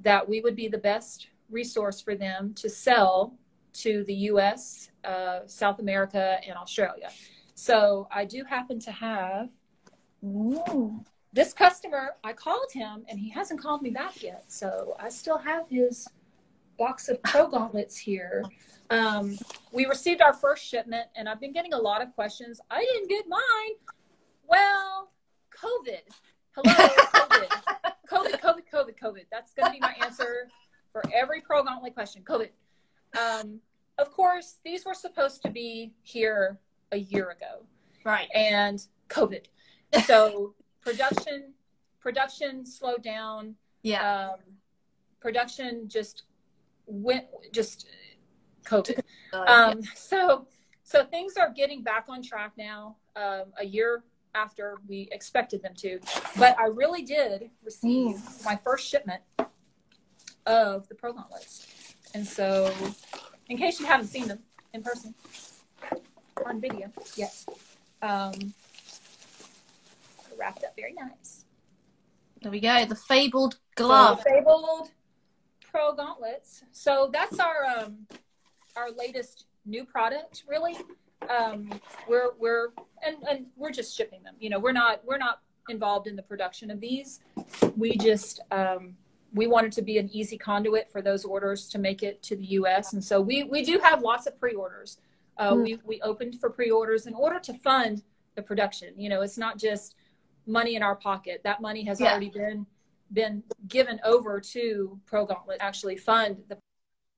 that 0.00 0.28
we 0.28 0.40
would 0.40 0.56
be 0.56 0.68
the 0.68 0.78
best 0.78 1.28
resource 1.50 2.00
for 2.00 2.14
them 2.14 2.54
to 2.54 2.68
sell 2.68 3.34
to 3.72 4.04
the 4.04 4.14
US, 4.14 4.90
uh, 5.04 5.40
South 5.46 5.78
America, 5.78 6.38
and 6.46 6.56
Australia. 6.56 7.10
So 7.54 8.08
I 8.12 8.24
do 8.24 8.44
happen 8.44 8.78
to 8.80 8.92
have 8.92 9.48
ooh, 10.24 11.04
this 11.32 11.52
customer, 11.52 12.12
I 12.24 12.32
called 12.32 12.70
him 12.72 13.04
and 13.08 13.18
he 13.18 13.30
hasn't 13.30 13.60
called 13.60 13.82
me 13.82 13.90
back 13.90 14.22
yet. 14.22 14.44
So 14.48 14.96
I 14.98 15.08
still 15.08 15.38
have 15.38 15.68
his 15.68 16.08
box 16.78 17.08
of 17.08 17.22
Pro 17.22 17.48
Gauntlets 17.48 17.96
here. 17.98 18.44
Um, 18.90 19.38
we 19.72 19.84
received 19.86 20.22
our 20.22 20.32
first 20.32 20.64
shipment 20.64 21.06
and 21.16 21.28
I've 21.28 21.40
been 21.40 21.52
getting 21.52 21.74
a 21.74 21.78
lot 21.78 22.00
of 22.02 22.14
questions. 22.14 22.60
I 22.70 22.80
didn't 22.80 23.08
get 23.08 23.28
mine. 23.28 23.40
Well, 24.46 25.10
COVID. 25.62 26.00
Hello, 26.52 26.74
COVID. 26.74 27.48
COVID, 28.08 28.40
COVID, 28.40 28.62
COVID, 28.72 28.98
COVID. 28.98 29.24
That's 29.30 29.52
going 29.52 29.66
to 29.66 29.72
be 29.72 29.80
my 29.80 29.94
answer 30.02 30.48
for 30.92 31.02
every 31.14 31.42
Pro 31.42 31.62
Gauntlet 31.62 31.94
question. 31.94 32.22
COVID. 32.22 32.48
Um, 33.18 33.60
of 33.98 34.10
course, 34.12 34.56
these 34.64 34.86
were 34.86 34.94
supposed 34.94 35.42
to 35.42 35.50
be 35.50 35.92
here 36.02 36.58
a 36.92 36.96
year 36.96 37.30
ago. 37.30 37.66
Right. 38.04 38.28
And 38.34 38.84
COVID. 39.08 39.46
So 40.04 40.52
production 40.88 41.52
production 42.00 42.64
slowed 42.64 43.02
down. 43.02 43.54
Yeah. 43.82 44.30
Um, 44.30 44.40
production 45.20 45.88
just 45.88 46.24
went 46.86 47.26
just 47.52 47.86
COVID. 48.64 49.00
Um, 49.32 49.82
so 49.94 50.46
so 50.84 51.04
things 51.04 51.36
are 51.36 51.52
getting 51.52 51.82
back 51.82 52.06
on 52.08 52.22
track 52.22 52.52
now. 52.56 52.96
Um, 53.14 53.52
a 53.58 53.66
year 53.66 54.02
after 54.34 54.78
we 54.88 55.08
expected 55.12 55.62
them 55.62 55.74
to, 55.76 56.00
but 56.38 56.58
I 56.58 56.66
really 56.66 57.02
did 57.02 57.50
receive 57.62 58.16
mm. 58.16 58.44
my 58.44 58.56
first 58.56 58.88
shipment 58.88 59.20
of 60.46 60.88
the 60.88 60.94
pro 60.94 61.12
list, 61.32 61.66
and 62.14 62.26
so 62.26 62.72
in 63.48 63.58
case 63.58 63.80
you 63.80 63.86
haven't 63.86 64.06
seen 64.06 64.28
them 64.28 64.38
in 64.72 64.82
person 64.82 65.14
on 66.46 66.60
video 66.60 66.90
yet, 67.16 67.34
um, 68.00 68.54
wrapped 70.38 70.64
up 70.64 70.74
very 70.76 70.94
nice. 70.94 71.44
There 72.42 72.52
we 72.52 72.60
go. 72.60 72.84
The 72.84 72.94
fabled 72.94 73.58
glove. 73.74 74.22
So 74.24 74.30
fabled 74.30 74.90
pro 75.70 75.92
gauntlets. 75.94 76.62
So 76.70 77.10
that's 77.12 77.38
our 77.40 77.64
um, 77.64 78.06
our 78.76 78.90
latest 78.92 79.46
new 79.66 79.84
product. 79.84 80.44
Really, 80.48 80.76
um, 81.28 81.80
we're 82.08 82.30
we're 82.38 82.68
and 83.04 83.16
and 83.28 83.46
we're 83.56 83.72
just 83.72 83.96
shipping 83.96 84.22
them. 84.22 84.34
You 84.38 84.50
know, 84.50 84.58
we're 84.58 84.72
not 84.72 85.04
we're 85.04 85.18
not 85.18 85.40
involved 85.68 86.06
in 86.06 86.16
the 86.16 86.22
production 86.22 86.70
of 86.70 86.80
these. 86.80 87.20
We 87.76 87.96
just 87.96 88.40
um, 88.50 88.96
we 89.34 89.46
wanted 89.46 89.72
to 89.72 89.82
be 89.82 89.98
an 89.98 90.08
easy 90.12 90.38
conduit 90.38 90.90
for 90.90 91.02
those 91.02 91.24
orders 91.24 91.68
to 91.70 91.78
make 91.78 92.02
it 92.02 92.22
to 92.24 92.36
the 92.36 92.44
U.S. 92.44 92.92
And 92.92 93.02
so 93.02 93.20
we 93.20 93.44
we 93.44 93.64
do 93.64 93.78
have 93.82 94.02
lots 94.02 94.26
of 94.26 94.38
pre-orders. 94.38 94.98
Uh, 95.36 95.52
mm. 95.52 95.62
We 95.62 95.78
we 95.84 96.00
opened 96.02 96.38
for 96.40 96.50
pre-orders 96.50 97.06
in 97.06 97.14
order 97.14 97.38
to 97.40 97.54
fund 97.54 98.02
the 98.34 98.42
production. 98.42 98.94
You 98.96 99.08
know, 99.08 99.22
it's 99.22 99.38
not 99.38 99.58
just 99.58 99.96
money 100.48 100.74
in 100.74 100.82
our 100.82 100.96
pocket. 100.96 101.42
That 101.44 101.60
money 101.60 101.84
has 101.84 102.00
yeah. 102.00 102.10
already 102.10 102.30
been 102.30 102.66
been 103.12 103.42
given 103.68 104.00
over 104.04 104.38
to 104.38 105.00
Pro 105.06 105.24
Gauntlet 105.24 105.58
actually 105.60 105.96
fund 105.96 106.42
the 106.48 106.58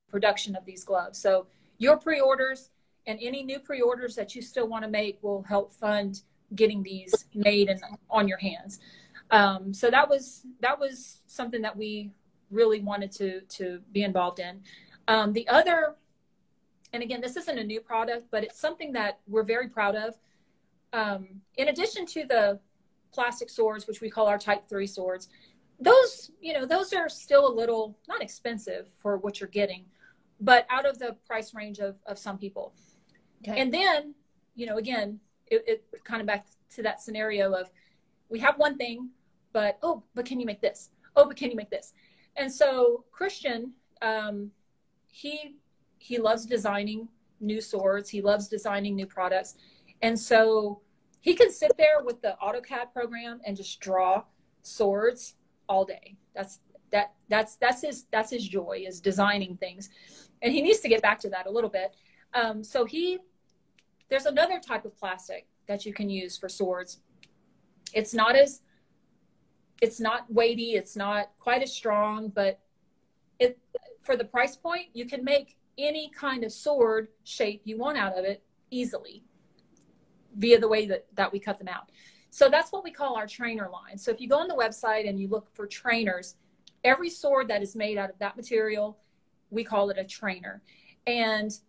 production 0.09 0.55
of 0.55 0.65
these 0.65 0.83
gloves. 0.83 1.17
So 1.17 1.47
your 1.79 1.97
pre-orders 1.97 2.69
and 3.07 3.19
any 3.21 3.43
new 3.43 3.59
pre-orders 3.59 4.15
that 4.15 4.35
you 4.35 4.41
still 4.41 4.67
want 4.67 4.85
to 4.85 4.89
make 4.89 5.21
will 5.21 5.43
help 5.43 5.73
fund 5.73 6.21
getting 6.55 6.83
these 6.83 7.25
made 7.33 7.69
and 7.69 7.81
on 8.09 8.27
your 8.27 8.37
hands. 8.37 8.79
Um, 9.31 9.73
so 9.73 9.89
that 9.89 10.09
was 10.09 10.45
that 10.59 10.79
was 10.79 11.21
something 11.25 11.61
that 11.61 11.75
we 11.75 12.11
really 12.51 12.81
wanted 12.81 13.11
to 13.13 13.41
to 13.41 13.79
be 13.91 14.03
involved 14.03 14.39
in. 14.39 14.61
Um, 15.07 15.33
the 15.33 15.47
other, 15.47 15.95
and 16.93 17.01
again, 17.01 17.21
this 17.21 17.37
isn't 17.37 17.57
a 17.57 17.63
new 17.63 17.81
product, 17.81 18.27
but 18.29 18.43
it's 18.43 18.59
something 18.59 18.91
that 18.93 19.19
we're 19.27 19.43
very 19.43 19.69
proud 19.69 19.95
of. 19.95 20.17
Um, 20.93 21.41
in 21.57 21.69
addition 21.69 22.05
to 22.07 22.25
the 22.25 22.59
plastic 23.13 23.49
swords, 23.49 23.87
which 23.87 24.01
we 24.01 24.09
call 24.09 24.27
our 24.27 24.37
Type 24.37 24.63
Three 24.67 24.87
swords, 24.87 25.29
those 25.79 26.31
you 26.41 26.53
know 26.53 26.65
those 26.65 26.93
are 26.93 27.09
still 27.09 27.47
a 27.47 27.53
little 27.53 27.97
not 28.07 28.21
expensive 28.21 28.89
for 29.01 29.17
what 29.17 29.39
you're 29.39 29.49
getting, 29.49 29.85
but 30.39 30.65
out 30.69 30.85
of 30.85 30.99
the 30.99 31.15
price 31.25 31.53
range 31.53 31.79
of 31.79 31.95
of 32.05 32.17
some 32.17 32.37
people. 32.37 32.73
Okay. 33.47 33.59
And 33.59 33.73
then 33.73 34.13
you 34.55 34.65
know 34.65 34.77
again, 34.77 35.19
it, 35.47 35.63
it 35.67 36.03
kind 36.03 36.21
of 36.21 36.27
back 36.27 36.45
to 36.75 36.83
that 36.83 37.01
scenario 37.01 37.53
of 37.53 37.69
we 38.29 38.39
have 38.39 38.57
one 38.57 38.77
thing 38.77 39.09
but 39.53 39.77
oh, 39.83 40.03
but 40.15 40.25
can 40.25 40.39
you 40.39 40.45
make 40.45 40.61
this? 40.61 40.89
Oh, 41.15 41.27
but 41.27 41.37
can 41.37 41.49
you 41.49 41.55
make 41.55 41.69
this? 41.69 41.93
And 42.37 42.51
so 42.51 43.05
Christian, 43.11 43.73
um, 44.01 44.51
he 45.07 45.55
he 45.97 46.17
loves 46.17 46.45
designing 46.45 47.07
new 47.39 47.61
swords. 47.61 48.09
He 48.09 48.21
loves 48.21 48.47
designing 48.47 48.95
new 48.95 49.05
products, 49.05 49.55
and 50.01 50.17
so 50.17 50.81
he 51.21 51.33
can 51.33 51.51
sit 51.51 51.71
there 51.77 52.03
with 52.03 52.21
the 52.21 52.35
AutoCAD 52.43 52.93
program 52.93 53.41
and 53.45 53.55
just 53.55 53.79
draw 53.79 54.23
swords 54.61 55.35
all 55.69 55.85
day. 55.85 56.17
That's 56.35 56.59
that 56.91 57.13
that's 57.29 57.55
that's 57.55 57.81
his 57.81 58.05
that's 58.11 58.31
his 58.31 58.47
joy 58.47 58.83
is 58.85 58.99
designing 58.99 59.55
things, 59.57 59.89
and 60.41 60.51
he 60.53 60.61
needs 60.61 60.79
to 60.79 60.89
get 60.89 61.01
back 61.01 61.19
to 61.19 61.29
that 61.29 61.47
a 61.47 61.49
little 61.51 61.69
bit. 61.69 61.95
Um, 62.33 62.63
so 62.63 62.85
he 62.85 63.19
there's 64.09 64.25
another 64.25 64.59
type 64.59 64.83
of 64.83 64.97
plastic 64.97 65.47
that 65.67 65.85
you 65.85 65.93
can 65.93 66.09
use 66.09 66.37
for 66.37 66.49
swords. 66.49 66.99
It's 67.93 68.13
not 68.13 68.35
as 68.35 68.61
it's 69.81 69.99
not 69.99 70.31
weighty 70.31 70.75
it's 70.75 70.95
not 70.95 71.31
quite 71.39 71.61
as 71.61 71.73
strong 71.73 72.29
but 72.29 72.59
it 73.39 73.57
for 74.01 74.15
the 74.15 74.23
price 74.23 74.55
point 74.55 74.85
you 74.93 75.05
can 75.05 75.23
make 75.23 75.57
any 75.77 76.09
kind 76.15 76.43
of 76.43 76.51
sword 76.51 77.09
shape 77.23 77.61
you 77.65 77.77
want 77.77 77.97
out 77.97 78.17
of 78.17 78.23
it 78.23 78.43
easily 78.69 79.23
via 80.35 80.59
the 80.59 80.67
way 80.67 80.85
that, 80.85 81.05
that 81.15 81.31
we 81.31 81.39
cut 81.39 81.57
them 81.57 81.67
out 81.67 81.89
so 82.29 82.49
that's 82.49 82.71
what 82.71 82.83
we 82.83 82.91
call 82.91 83.15
our 83.15 83.27
trainer 83.27 83.69
line 83.71 83.97
so 83.97 84.11
if 84.11 84.19
you 84.21 84.27
go 84.27 84.37
on 84.37 84.47
the 84.47 84.55
website 84.55 85.07
and 85.07 85.19
you 85.19 85.27
look 85.27 85.47
for 85.53 85.65
trainers 85.65 86.35
every 86.83 87.09
sword 87.09 87.47
that 87.47 87.61
is 87.61 87.75
made 87.75 87.97
out 87.97 88.09
of 88.09 88.17
that 88.19 88.35
material 88.35 88.97
we 89.49 89.63
call 89.63 89.89
it 89.89 89.97
a 89.97 90.03
trainer 90.03 90.61
and 91.07 91.59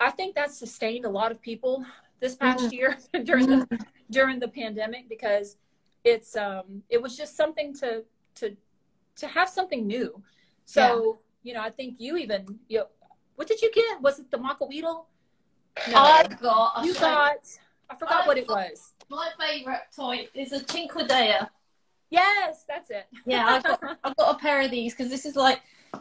i 0.00 0.10
think 0.10 0.34
that's 0.34 0.56
sustained 0.56 1.04
a 1.04 1.10
lot 1.10 1.30
of 1.30 1.40
people 1.40 1.84
this 2.20 2.36
past 2.36 2.64
mm-hmm. 2.64 2.74
year 2.74 2.98
during 3.24 3.46
the 3.46 3.56
mm-hmm. 3.56 3.82
during 4.10 4.38
the 4.38 4.48
pandemic 4.48 5.08
because 5.08 5.56
it's 6.04 6.36
um 6.36 6.82
it 6.88 7.00
was 7.00 7.16
just 7.16 7.36
something 7.36 7.74
to 7.74 8.04
to 8.34 8.56
to 9.16 9.26
have 9.26 9.48
something 9.48 9.86
new 9.86 10.22
so 10.64 11.18
yeah. 11.42 11.50
you 11.50 11.54
know 11.54 11.64
i 11.64 11.70
think 11.70 11.96
you 11.98 12.16
even 12.16 12.58
you 12.68 12.78
know, 12.78 12.86
what 13.36 13.48
did 13.48 13.60
you 13.60 13.72
get 13.72 14.00
was 14.00 14.18
it 14.18 14.30
the 14.30 14.38
Maka 14.38 14.64
Weedle? 14.64 15.06
No, 15.90 15.96
I 15.96 16.28
got 16.40 16.84
you 16.84 16.94
got 16.94 17.38
I 17.92 17.94
forgot 17.96 18.24
I 18.24 18.26
what 18.26 18.38
it 18.38 18.48
was. 18.48 18.92
My 19.10 19.28
favorite 19.38 19.82
toy 19.94 20.26
is 20.34 20.52
a 20.52 20.60
Cinquedea. 20.60 21.48
Yes, 22.10 22.64
that's 22.66 22.90
it. 22.90 23.06
yeah, 23.26 23.46
I've 23.46 23.62
got, 23.62 23.98
I've 24.04 24.16
got 24.16 24.36
a 24.36 24.38
pair 24.38 24.62
of 24.62 24.70
these 24.70 24.94
because 24.94 25.10
this 25.10 25.26
is 25.26 25.36
like 25.36 25.60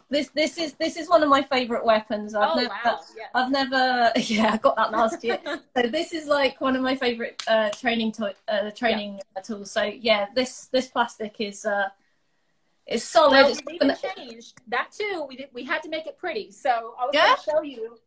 this 0.10 0.30
this 0.30 0.58
is 0.58 0.74
this 0.74 0.96
is 0.96 1.10
one 1.10 1.22
of 1.22 1.28
my 1.28 1.42
favorite 1.42 1.86
weapons. 1.86 2.34
I've 2.34 2.52
oh, 2.52 2.56
never 2.56 2.70
wow. 2.70 3.00
yes. 3.18 3.30
I've 3.36 3.52
never 3.52 4.12
yeah 4.34 4.54
I 4.54 4.58
got 4.58 4.78
that 4.78 4.92
last 4.92 5.22
year. 5.24 5.40
so 5.46 5.88
this 5.88 6.14
is 6.14 6.28
like 6.28 6.62
one 6.62 6.78
of 6.78 6.82
my 6.82 6.96
favorite 6.96 7.44
uh, 7.48 7.70
training 7.72 8.14
to- 8.14 8.36
uh, 8.48 8.72
training 8.72 9.20
yeah. 9.36 9.42
tools. 9.42 9.72
So 9.72 9.84
yeah, 9.84 10.28
this 10.34 10.68
this 10.68 10.88
plastic 10.88 11.36
is 11.40 11.66
uh 11.66 11.90
is 12.88 13.04
solid. 13.04 13.32
Well, 13.32 13.56
we 13.68 13.74
even 13.76 13.96
changed 14.16 14.62
that 14.68 14.92
too. 14.98 15.26
We 15.28 15.36
did 15.36 15.50
we 15.54 15.66
had 15.66 15.84
to 15.84 15.90
make 15.90 16.08
it 16.08 16.18
pretty. 16.18 16.52
So 16.52 16.96
I 16.98 17.06
was 17.06 17.12
yeah? 17.14 17.26
going 17.26 17.38
to 17.38 17.44
show 17.44 17.62
you. 17.62 17.98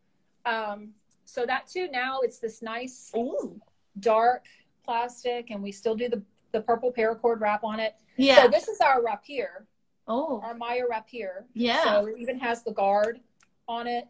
Um, 0.46 0.94
so 1.26 1.46
that 1.46 1.68
too 1.68 1.88
now 1.90 2.20
it's 2.20 2.38
this 2.38 2.60
nice 2.60 3.10
Ooh. 3.16 3.60
Dark 4.00 4.44
plastic, 4.84 5.50
and 5.50 5.62
we 5.62 5.72
still 5.72 5.94
do 5.94 6.08
the 6.08 6.22
the 6.52 6.60
purple 6.60 6.92
paracord 6.92 7.40
wrap 7.40 7.64
on 7.64 7.80
it. 7.80 7.94
Yeah. 8.16 8.42
So 8.42 8.48
this 8.48 8.68
is 8.68 8.80
our 8.80 9.02
rapier. 9.02 9.66
Oh. 10.06 10.40
Our 10.44 10.54
Maya 10.54 10.84
rapier. 10.88 11.46
Yeah. 11.52 11.82
So 11.82 12.06
it 12.06 12.16
even 12.18 12.38
has 12.38 12.62
the 12.62 12.72
guard 12.72 13.20
on 13.66 13.86
it. 13.86 14.04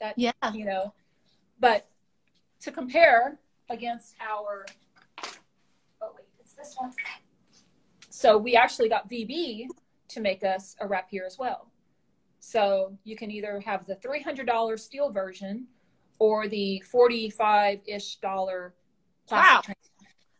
That 0.00 0.14
yeah. 0.16 0.32
you 0.54 0.64
know. 0.64 0.94
But 1.58 1.88
to 2.60 2.70
compare 2.70 3.38
against 3.68 4.14
our 4.20 4.66
oh 6.02 6.10
wait, 6.14 6.26
it's 6.38 6.52
this 6.54 6.74
one. 6.78 6.92
So 8.10 8.38
we 8.38 8.54
actually 8.54 8.88
got 8.88 9.10
VB 9.10 9.66
to 10.08 10.20
make 10.20 10.44
us 10.44 10.76
a 10.80 10.86
rapier 10.86 11.24
as 11.26 11.36
well. 11.38 11.70
So 12.38 12.96
you 13.04 13.16
can 13.16 13.30
either 13.30 13.60
have 13.60 13.86
the 13.86 13.96
$300 13.96 14.78
steel 14.78 15.10
version 15.10 15.66
or 16.18 16.48
the 16.48 16.82
45-ish 16.94 18.16
dollar 18.16 18.74
plastic 19.26 19.68
wow. 19.68 19.74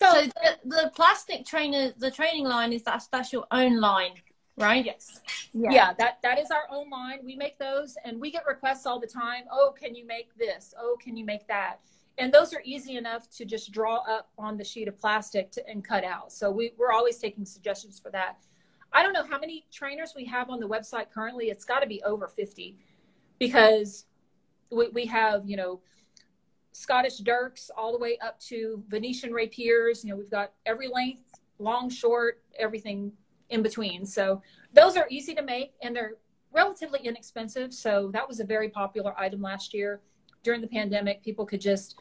So, 0.00 0.20
so 0.20 0.26
the, 0.26 0.58
the, 0.64 0.92
plastic 0.94 1.46
trainer, 1.46 1.92
the 1.96 2.10
training 2.10 2.44
line 2.44 2.72
is 2.72 2.82
that's 2.82 3.06
that's 3.08 3.32
your 3.32 3.46
own 3.50 3.80
line, 3.80 4.12
right? 4.58 4.84
Yes. 4.84 5.20
Yeah. 5.52 5.70
yeah. 5.70 5.92
That 5.94 6.18
that 6.22 6.38
is 6.38 6.50
our 6.50 6.64
own 6.70 6.90
line. 6.90 7.20
We 7.24 7.34
make 7.34 7.58
those, 7.58 7.96
and 8.04 8.20
we 8.20 8.30
get 8.30 8.44
requests 8.46 8.84
all 8.84 9.00
the 9.00 9.06
time. 9.06 9.44
Oh, 9.50 9.74
can 9.78 9.94
you 9.94 10.06
make 10.06 10.36
this? 10.36 10.74
Oh, 10.78 10.96
can 11.02 11.16
you 11.16 11.24
make 11.24 11.48
that? 11.48 11.80
And 12.18 12.32
those 12.32 12.54
are 12.54 12.62
easy 12.64 12.96
enough 12.96 13.28
to 13.36 13.44
just 13.44 13.72
draw 13.72 13.96
up 14.08 14.30
on 14.38 14.56
the 14.56 14.64
sheet 14.64 14.88
of 14.88 14.98
plastic 14.98 15.50
to, 15.52 15.68
and 15.68 15.84
cut 15.84 16.02
out. 16.02 16.32
So 16.32 16.50
we, 16.50 16.72
we're 16.78 16.92
always 16.92 17.18
taking 17.18 17.44
suggestions 17.44 17.98
for 17.98 18.10
that. 18.10 18.38
I 18.92 19.02
don't 19.02 19.12
know 19.12 19.24
how 19.24 19.38
many 19.38 19.66
trainers 19.70 20.14
we 20.16 20.24
have 20.26 20.48
on 20.48 20.58
the 20.58 20.68
website 20.68 21.10
currently. 21.12 21.50
It's 21.50 21.64
got 21.64 21.80
to 21.80 21.86
be 21.86 22.02
over 22.04 22.28
50 22.28 22.78
because 23.38 24.06
we, 24.70 24.88
we 24.88 25.06
have, 25.06 25.42
you 25.44 25.56
know, 25.58 25.80
Scottish 26.76 27.16
dirks 27.18 27.70
all 27.74 27.90
the 27.90 27.98
way 27.98 28.18
up 28.18 28.38
to 28.38 28.82
Venetian 28.88 29.32
rapiers. 29.32 30.04
You 30.04 30.10
know, 30.10 30.16
we've 30.16 30.30
got 30.30 30.52
every 30.66 30.88
length, 30.88 31.40
long, 31.58 31.88
short, 31.88 32.42
everything 32.58 33.12
in 33.48 33.62
between. 33.62 34.04
So 34.04 34.42
those 34.74 34.94
are 34.94 35.06
easy 35.08 35.34
to 35.36 35.42
make 35.42 35.72
and 35.80 35.96
they're 35.96 36.16
relatively 36.52 37.00
inexpensive. 37.02 37.72
So 37.72 38.10
that 38.12 38.28
was 38.28 38.40
a 38.40 38.44
very 38.44 38.68
popular 38.68 39.18
item 39.18 39.40
last 39.40 39.72
year 39.72 40.02
during 40.42 40.60
the 40.60 40.66
pandemic. 40.66 41.22
People 41.22 41.46
could 41.46 41.62
just 41.62 41.98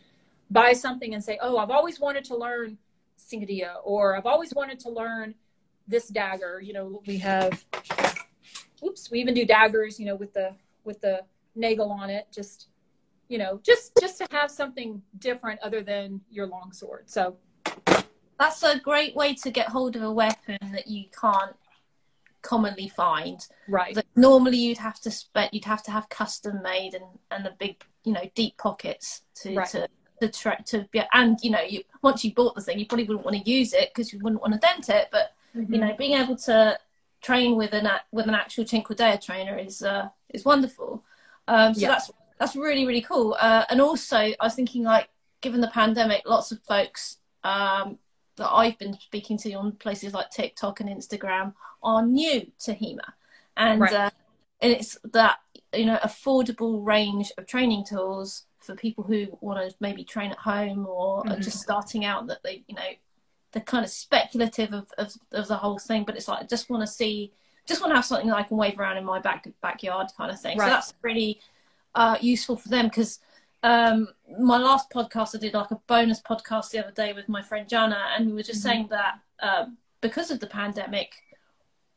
buy 0.51 0.73
something 0.73 1.13
and 1.13 1.23
say, 1.23 1.39
"Oh, 1.41 1.57
I've 1.57 1.71
always 1.71 2.01
wanted 2.01 2.25
to 2.25 2.35
learn 2.35 2.77
Cingadilla," 3.17 3.77
or 3.85 4.17
"I've 4.17 4.25
always 4.25 4.53
wanted 4.53 4.77
to 4.81 4.89
learn 4.89 5.35
this 5.87 6.09
dagger." 6.09 6.59
You 6.59 6.73
know, 6.73 7.01
we 7.07 7.17
have. 7.19 7.63
Oops, 8.83 9.09
we 9.09 9.21
even 9.21 9.33
do 9.33 9.45
daggers. 9.45 10.01
You 10.01 10.07
know, 10.07 10.15
with 10.15 10.33
the 10.33 10.53
with 10.83 10.99
the 10.99 11.23
nagel 11.55 11.91
on 11.91 12.09
it. 12.09 12.27
Just 12.29 12.67
you 13.27 13.37
know, 13.37 13.59
just 13.63 13.91
just 13.99 14.17
to 14.19 14.27
have 14.31 14.51
something 14.51 15.01
different 15.19 15.59
other 15.61 15.81
than 15.81 16.21
your 16.29 16.47
longsword. 16.47 17.09
So 17.09 17.37
that's 18.39 18.63
a 18.63 18.79
great 18.79 19.15
way 19.15 19.33
to 19.35 19.51
get 19.51 19.69
hold 19.69 19.95
of 19.95 20.03
a 20.03 20.11
weapon 20.11 20.57
that 20.73 20.87
you 20.87 21.05
can't 21.19 21.55
commonly 22.41 22.89
find. 22.89 23.45
Right. 23.67 23.95
That 23.95 24.05
normally 24.15 24.57
you'd 24.57 24.77
have 24.77 24.99
to 25.01 25.11
spec 25.11 25.53
you'd 25.53 25.65
have 25.65 25.83
to 25.83 25.91
have 25.91 26.09
custom 26.09 26.61
made 26.61 26.93
and 26.93 27.05
and 27.31 27.45
the 27.45 27.53
big 27.59 27.83
you 28.03 28.13
know 28.13 28.29
deep 28.35 28.57
pockets 28.57 29.23
to 29.41 29.55
Right. 29.55 29.67
to 29.69 29.87
to 30.21 30.29
try 30.29 30.55
to 30.55 30.87
be 30.91 31.01
and 31.13 31.37
you 31.41 31.49
know 31.51 31.61
you 31.61 31.83
once 32.01 32.23
you 32.23 32.33
bought 32.33 32.55
the 32.55 32.61
thing 32.61 32.79
you 32.79 32.85
probably 32.85 33.05
wouldn't 33.05 33.25
want 33.25 33.35
to 33.43 33.51
use 33.51 33.73
it 33.73 33.89
because 33.93 34.13
you 34.13 34.19
wouldn't 34.19 34.41
want 34.41 34.53
to 34.53 34.59
dent 34.59 34.87
it 34.89 35.09
but 35.11 35.33
you 35.53 35.77
know 35.77 35.93
being 35.97 36.13
able 36.13 36.37
to 36.37 36.77
train 37.21 37.55
with 37.57 37.73
an 37.73 37.89
with 38.11 38.27
an 38.27 38.35
actual 38.35 38.63
Cinquedea 38.63 39.19
trainer 39.25 39.57
is 39.57 39.81
uh, 39.81 40.09
is 40.29 40.45
wonderful. 40.45 41.03
Um, 41.47 41.73
so 41.73 41.81
Yeah. 41.81 41.87
that's 41.89 42.11
that's 42.39 42.55
really 42.55 42.85
really 42.85 43.01
cool. 43.01 43.35
Uh, 43.39 43.65
and 43.69 43.81
also, 43.81 44.17
I 44.17 44.35
was 44.41 44.55
thinking 44.55 44.83
like, 44.83 45.09
given 45.41 45.61
the 45.61 45.69
pandemic, 45.69 46.23
lots 46.25 46.51
of 46.51 46.59
folks 46.63 47.17
um, 47.43 47.97
that 48.37 48.49
I've 48.51 48.77
been 48.77 48.97
speaking 48.99 49.37
to 49.39 49.53
on 49.53 49.73
places 49.73 50.13
like 50.13 50.29
TikTok 50.29 50.79
and 50.79 50.89
Instagram 50.89 51.53
are 51.83 52.05
new 52.05 52.51
to 52.59 52.73
HEMA, 52.73 53.13
and 53.57 53.81
Right. 53.81 53.93
uh, 53.93 54.09
and 54.61 54.71
it's 54.71 54.97
that 55.13 55.39
you 55.73 55.85
know 55.85 55.97
affordable 56.03 56.85
range 56.85 57.31
of 57.37 57.45
training 57.47 57.85
tools 57.85 58.43
for 58.59 58.75
people 58.75 59.03
who 59.03 59.27
want 59.41 59.59
to 59.69 59.75
maybe 59.79 60.03
train 60.03 60.31
at 60.31 60.39
home 60.39 60.87
or 60.87 61.19
are 61.27 61.35
Mhm. 61.35 61.43
just 61.43 61.61
starting 61.61 62.03
out 62.03 62.25
that 62.27 62.41
they 62.43 62.63
you 62.67 62.75
know 62.75 62.89
they're 63.51 63.61
kind 63.63 63.85
of 63.85 63.91
speculative 63.91 64.73
of, 64.73 64.91
of, 64.97 65.13
of 65.31 65.47
the 65.47 65.55
whole 65.55 65.79
thing, 65.79 66.03
but 66.03 66.15
it's 66.17 66.27
like 66.27 66.41
I 66.41 66.45
just 66.45 66.69
want 66.69 66.81
to 66.83 66.87
see, 66.87 67.31
just 67.65 67.79
want 67.79 67.91
to 67.91 67.95
have 67.95 68.03
something 68.03 68.27
that 68.27 68.35
I 68.35 68.43
can 68.43 68.57
wave 68.57 68.77
around 68.77 68.97
in 68.97 69.05
my 69.05 69.19
back 69.19 69.47
backyard 69.61 70.07
kind 70.17 70.29
of 70.29 70.41
thing. 70.41 70.57
Right. 70.57 70.65
So 70.65 70.71
that's 70.71 70.93
really 71.01 71.39
uh, 71.95 72.17
useful 72.21 72.55
for 72.55 72.69
them 72.69 72.87
because 72.87 73.19
um, 73.63 74.09
my 74.39 74.57
last 74.57 74.89
podcast 74.91 75.35
I 75.35 75.39
did 75.39 75.53
like 75.53 75.71
a 75.71 75.79
bonus 75.87 76.21
podcast 76.21 76.69
the 76.69 76.79
other 76.79 76.91
day 76.91 77.13
with 77.13 77.27
my 77.27 77.41
friend 77.41 77.67
Jana, 77.67 77.99
and 78.15 78.27
we 78.27 78.33
were 78.33 78.43
just 78.43 78.59
Mhm. 78.59 78.63
saying 78.63 78.87
that 78.89 79.19
uh, 79.39 79.65
because 80.01 80.29
of 80.29 80.39
the 80.39 80.47
pandemic, 80.47 81.15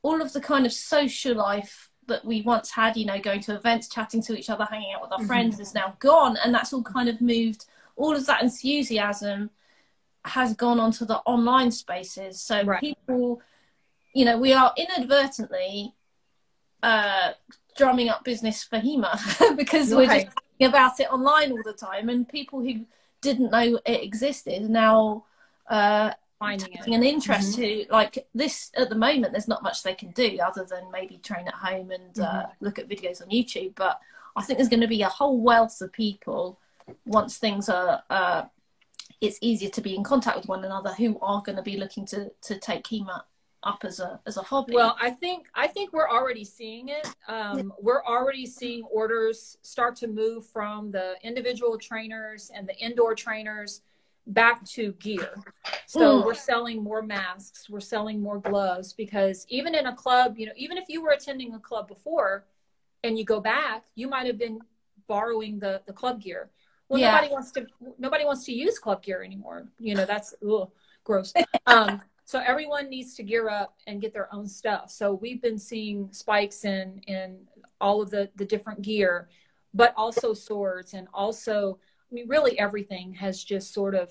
all 0.03 0.22
of 0.22 0.32
the 0.32 0.40
kind 0.40 0.64
of 0.64 0.72
social 0.72 1.34
life 1.34 1.90
that 2.07 2.24
we 2.24 2.40
once 2.42 2.70
had, 2.70 2.96
you 2.96 3.05
know, 3.05 3.18
going 3.18 3.40
to 3.42 3.55
events, 3.55 3.88
chatting 3.88 4.22
to 4.22 4.38
each 4.38 4.49
other, 4.49 4.64
hanging 4.64 4.94
out 4.94 5.03
with 5.03 5.12
our 5.12 5.18
Mhm. 5.18 5.26
friends, 5.26 5.61
is 5.61 5.74
now 5.74 5.94
gone, 5.99 6.38
and 6.42 6.55
that's 6.55 6.72
all 6.72 6.82
kind 6.82 7.09
of 7.09 7.20
moved. 7.20 7.66
All 7.96 8.16
of 8.16 8.24
that 8.26 8.42
enthusiasm 8.42 9.51
has 10.24 10.55
gone 10.55 10.80
onto 10.80 11.05
the 11.05 11.18
online 11.18 11.70
spaces. 11.70 12.40
So 12.40 12.62
Right. 12.62 12.80
people, 12.80 13.42
you 14.14 14.24
know, 14.24 14.38
we 14.38 14.53
are 14.55 14.72
inadvertently 14.76 15.94
uh, 16.82 17.32
drumming 17.79 18.09
up 18.09 18.24
business 18.24 18.62
for 18.64 18.79
HEMA 18.79 19.57
because 19.57 19.95
we're 19.95 20.07
just 20.07 20.26
talking 20.26 20.66
about 20.66 21.01
it 21.01 21.11
online 21.11 21.53
all 21.53 21.62
the 21.64 21.72
time, 21.72 22.09
and 22.09 22.29
people 22.29 22.61
who 22.61 22.85
didn't 23.22 23.51
know 23.51 23.81
it 23.87 24.03
existed 24.03 24.68
now 24.68 25.24
uh, 25.68 26.11
Finding 26.39 26.68
taking 26.68 26.93
it. 26.93 26.97
an 26.97 27.03
interest 27.03 27.57
to 27.57 27.87
like 27.91 28.26
this 28.35 28.70
at 28.76 28.91
the 28.91 28.95
moment. 28.95 29.33
There's 29.33 29.49
not 29.49 29.62
much 29.62 29.83
they 29.83 29.95
can 29.95 30.11
do 30.11 30.39
other 30.45 30.64
than 30.64 30.91
maybe 30.93 31.18
train 31.18 31.49
at 31.49 31.55
home 31.55 31.91
and 31.91 32.18
uh, 32.20 32.47
look 32.61 32.79
at 32.79 32.89
videos 32.89 33.22
on 33.22 33.29
YouTube. 33.29 33.74
But 33.74 33.99
I 34.37 34.43
think 34.43 34.59
there's 34.59 34.68
going 34.68 34.83
to 34.83 34.89
be 34.89 35.03
a 35.03 35.09
whole 35.09 35.41
wealth 35.41 35.81
of 35.81 35.93
people 35.93 36.59
once 37.07 37.39
things 37.39 37.68
are. 37.68 38.03
Uh, 38.11 38.45
it's 39.20 39.39
easier 39.41 39.70
to 39.70 39.81
be 39.81 39.97
in 39.97 40.05
contact 40.05 40.37
with 40.37 40.47
one 40.47 40.64
another 40.64 40.93
who 40.93 41.18
are 41.20 41.43
going 41.43 41.57
to 41.57 41.62
be 41.62 41.76
looking 41.76 42.07
to 42.07 42.31
to 42.43 42.59
take 42.59 42.85
HEMA 42.85 43.24
up 43.65 43.81
as 43.85 44.01
a 44.01 44.21
as 44.27 44.37
a 44.37 44.43
hobby. 44.43 44.75
Well, 44.75 44.97
I 45.01 45.11
think 45.11 45.49
I 45.55 45.67
think 45.67 45.93
we're 45.93 46.09
already 46.09 46.45
seeing 46.45 46.89
it. 46.89 47.09
Um, 47.27 47.73
we're 47.81 48.05
already 48.05 48.47
seeing 48.47 48.85
orders 48.85 49.57
start 49.63 49.97
to 49.97 50.07
move 50.07 50.47
from 50.47 50.91
the 50.91 51.17
individual 51.23 51.77
trainers 51.79 52.51
and 52.55 52.69
the 52.69 52.77
indoor 52.77 53.15
trainers 53.15 53.83
back 54.27 54.65
to 54.67 54.93
gear. 54.95 55.43
So 55.87 56.19
Mm. 56.21 56.25
we're 56.25 56.35
selling 56.35 56.83
more 56.83 57.03
masks, 57.03 57.69
we're 57.71 57.81
selling 57.81 58.21
more 58.21 58.39
gloves 58.39 58.93
because 58.93 59.47
even 59.49 59.75
in 59.75 59.87
a 59.87 59.95
club, 59.95 60.39
you 60.39 60.47
know, 60.47 60.53
even 60.57 60.77
if 60.77 60.85
you 60.89 61.03
were 61.03 61.11
attending 61.11 61.55
a 61.55 61.59
club 61.59 61.89
before 61.89 62.45
and 63.03 63.19
you 63.19 63.25
go 63.25 63.41
back, 63.41 63.85
you 63.95 64.07
might 64.07 64.27
have 64.27 64.39
been 64.39 64.61
borrowing 65.07 65.59
the 65.59 65.83
the 65.87 65.93
club 65.93 66.21
gear. 66.21 66.51
Well, 66.89 67.01
Yeah. 67.01 67.13
nobody 67.13 67.33
wants 67.33 67.51
to 67.53 67.67
nobody 67.99 68.25
wants 68.25 68.45
to 68.45 68.53
use 68.53 68.79
club 68.79 69.03
gear 69.03 69.23
anymore. 69.23 69.69
You 69.81 69.95
know, 69.97 70.05
that's 70.05 70.35
ugh, 70.49 70.71
gross. 71.05 71.33
Um, 71.67 72.03
so 72.29 72.41
everyone 72.41 72.91
needs 72.91 73.14
to 73.14 73.22
gear 73.22 73.49
up 73.49 73.79
and 73.87 74.03
get 74.03 74.12
their 74.12 74.29
own 74.35 74.47
stuff. 74.47 74.91
So 74.91 75.14
we've 75.14 75.41
been 75.41 75.59
seeing 75.59 76.11
spikes 76.12 76.66
in 76.66 77.01
in 77.07 77.39
all 77.81 78.03
of 78.03 78.11
the 78.11 78.29
the 78.37 78.45
different 78.45 78.83
gear, 78.83 79.31
but 79.72 79.95
also 79.97 80.35
swords 80.35 80.93
and 80.93 81.09
also 81.14 81.79
I 82.11 82.14
mean 82.14 82.29
really 82.29 82.59
everything 82.59 83.14
has 83.14 83.43
just 83.43 83.72
sort 83.72 83.95
of 83.95 84.11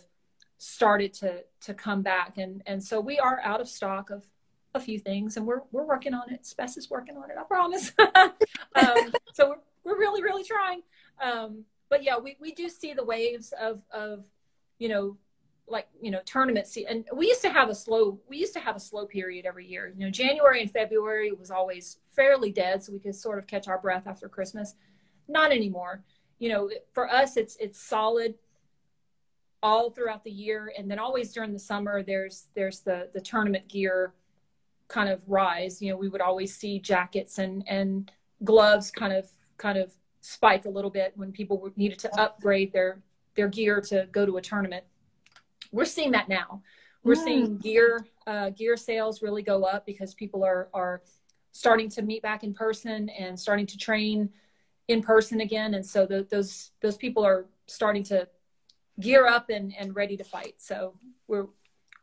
started 0.57 1.13
to 1.13 1.43
to 1.61 1.75
come 1.75 2.01
back 2.01 2.39
and 2.39 2.63
and 2.65 2.83
so 2.83 2.99
we 2.99 3.19
are 3.19 3.39
out 3.43 3.61
of 3.61 3.69
stock 3.69 4.09
of 4.09 4.25
a 4.73 4.79
few 4.79 4.97
things 4.97 5.37
and 5.37 5.45
we're 5.45 5.61
we're 5.71 5.85
working 5.85 6.15
on 6.15 6.33
it. 6.33 6.43
SPES 6.43 6.77
is 6.77 6.89
working 6.89 7.17
on 7.17 7.29
it, 7.29 7.37
I 7.39 7.43
promise. 7.43 7.91
um, 7.99 9.13
so 9.33 9.49
we're 9.49 9.59
we're 9.83 9.99
really 9.99 10.23
really 10.23 10.43
trying. 10.43 10.81
Um, 11.21 11.65
but 11.87 12.03
yeah, 12.03 12.17
we 12.17 12.35
we 12.41 12.51
do 12.51 12.67
see 12.67 12.95
the 12.95 13.05
waves 13.05 13.53
of 13.61 13.83
of 13.91 14.25
you 14.79 14.89
know 14.89 15.17
like 15.67 15.87
you 16.01 16.11
know 16.11 16.21
tournaments. 16.25 16.77
And 16.89 17.05
we 17.13 17.27
used 17.27 17.41
to 17.41 17.49
have 17.49 17.69
a 17.69 17.75
slow 17.75 18.19
we 18.29 18.37
used 18.37 18.53
to 18.53 18.59
have 18.59 18.75
a 18.75 18.79
slow 18.79 19.05
period 19.05 19.45
every 19.45 19.67
year. 19.67 19.93
You 19.95 20.05
know 20.05 20.11
january 20.11 20.61
and 20.61 20.71
february 20.71 21.31
was 21.31 21.51
always 21.51 21.97
fairly 22.15 22.51
dead 22.51 22.83
so 22.83 22.93
we 22.93 22.99
could 22.99 23.15
sort 23.15 23.37
of 23.39 23.47
catch 23.47 23.67
our 23.67 23.79
breath 23.79 24.07
after 24.07 24.29
christmas. 24.29 24.75
Not 25.27 25.51
anymore. 25.51 26.03
You 26.39 26.49
know 26.49 26.69
for 26.93 27.11
us 27.11 27.37
it's 27.37 27.57
it's 27.57 27.79
solid 27.79 28.35
all 29.61 29.89
throughout 29.89 30.23
the 30.23 30.31
year. 30.31 30.71
And 30.77 30.89
then 30.89 30.99
always 30.99 31.33
during 31.33 31.53
the 31.53 31.59
summer 31.59 32.03
there's 32.03 32.47
there's 32.55 32.81
the 32.81 33.09
the 33.13 33.21
tournament 33.21 33.67
gear 33.67 34.13
kind 34.87 35.09
of 35.09 35.21
rise. 35.27 35.81
You 35.81 35.91
know 35.91 35.97
we 35.97 36.07
would 36.07 36.21
always 36.21 36.55
see 36.55 36.79
jackets 36.79 37.39
and 37.39 37.63
and 37.67 38.11
gloves 38.43 38.91
kind 38.91 39.13
of 39.13 39.29
kind 39.57 39.77
of 39.77 39.91
spike 40.21 40.65
a 40.65 40.69
little 40.69 40.91
bit 40.91 41.13
when 41.15 41.31
people 41.31 41.71
needed 41.75 41.99
to 41.99 42.19
upgrade 42.19 42.71
their 42.71 42.99
their 43.35 43.47
gear 43.47 43.81
to 43.81 44.07
go 44.11 44.25
to 44.25 44.37
a 44.37 44.41
tournament 44.41 44.83
we're 45.71 45.85
seeing 45.85 46.11
that 46.11 46.29
now. 46.29 46.61
We're 47.03 47.15
Mm. 47.15 47.23
seeing 47.23 47.57
gear 47.57 48.05
uh, 48.25 48.49
gear 48.49 48.75
sales 48.75 49.21
really 49.21 49.41
go 49.43 49.63
up 49.63 49.85
because 49.85 50.13
people 50.13 50.43
are 50.43 50.69
are 50.73 51.01
starting 51.51 51.89
to 51.89 52.01
meet 52.01 52.21
back 52.21 52.43
in 52.43 52.53
person 52.53 53.09
and 53.09 53.39
starting 53.39 53.65
to 53.65 53.77
train 53.77 54.29
in 54.87 55.01
person 55.01 55.41
again, 55.41 55.73
and 55.73 55.85
so 55.85 56.05
the, 56.05 56.23
those 56.29 56.71
those 56.81 56.97
people 56.97 57.25
are 57.25 57.45
starting 57.67 58.03
to 58.03 58.27
gear 58.99 59.27
up 59.27 59.49
and, 59.49 59.73
and 59.77 59.95
ready 59.95 60.17
to 60.17 60.23
fight. 60.23 60.55
So 60.57 60.97
we're 61.27 61.47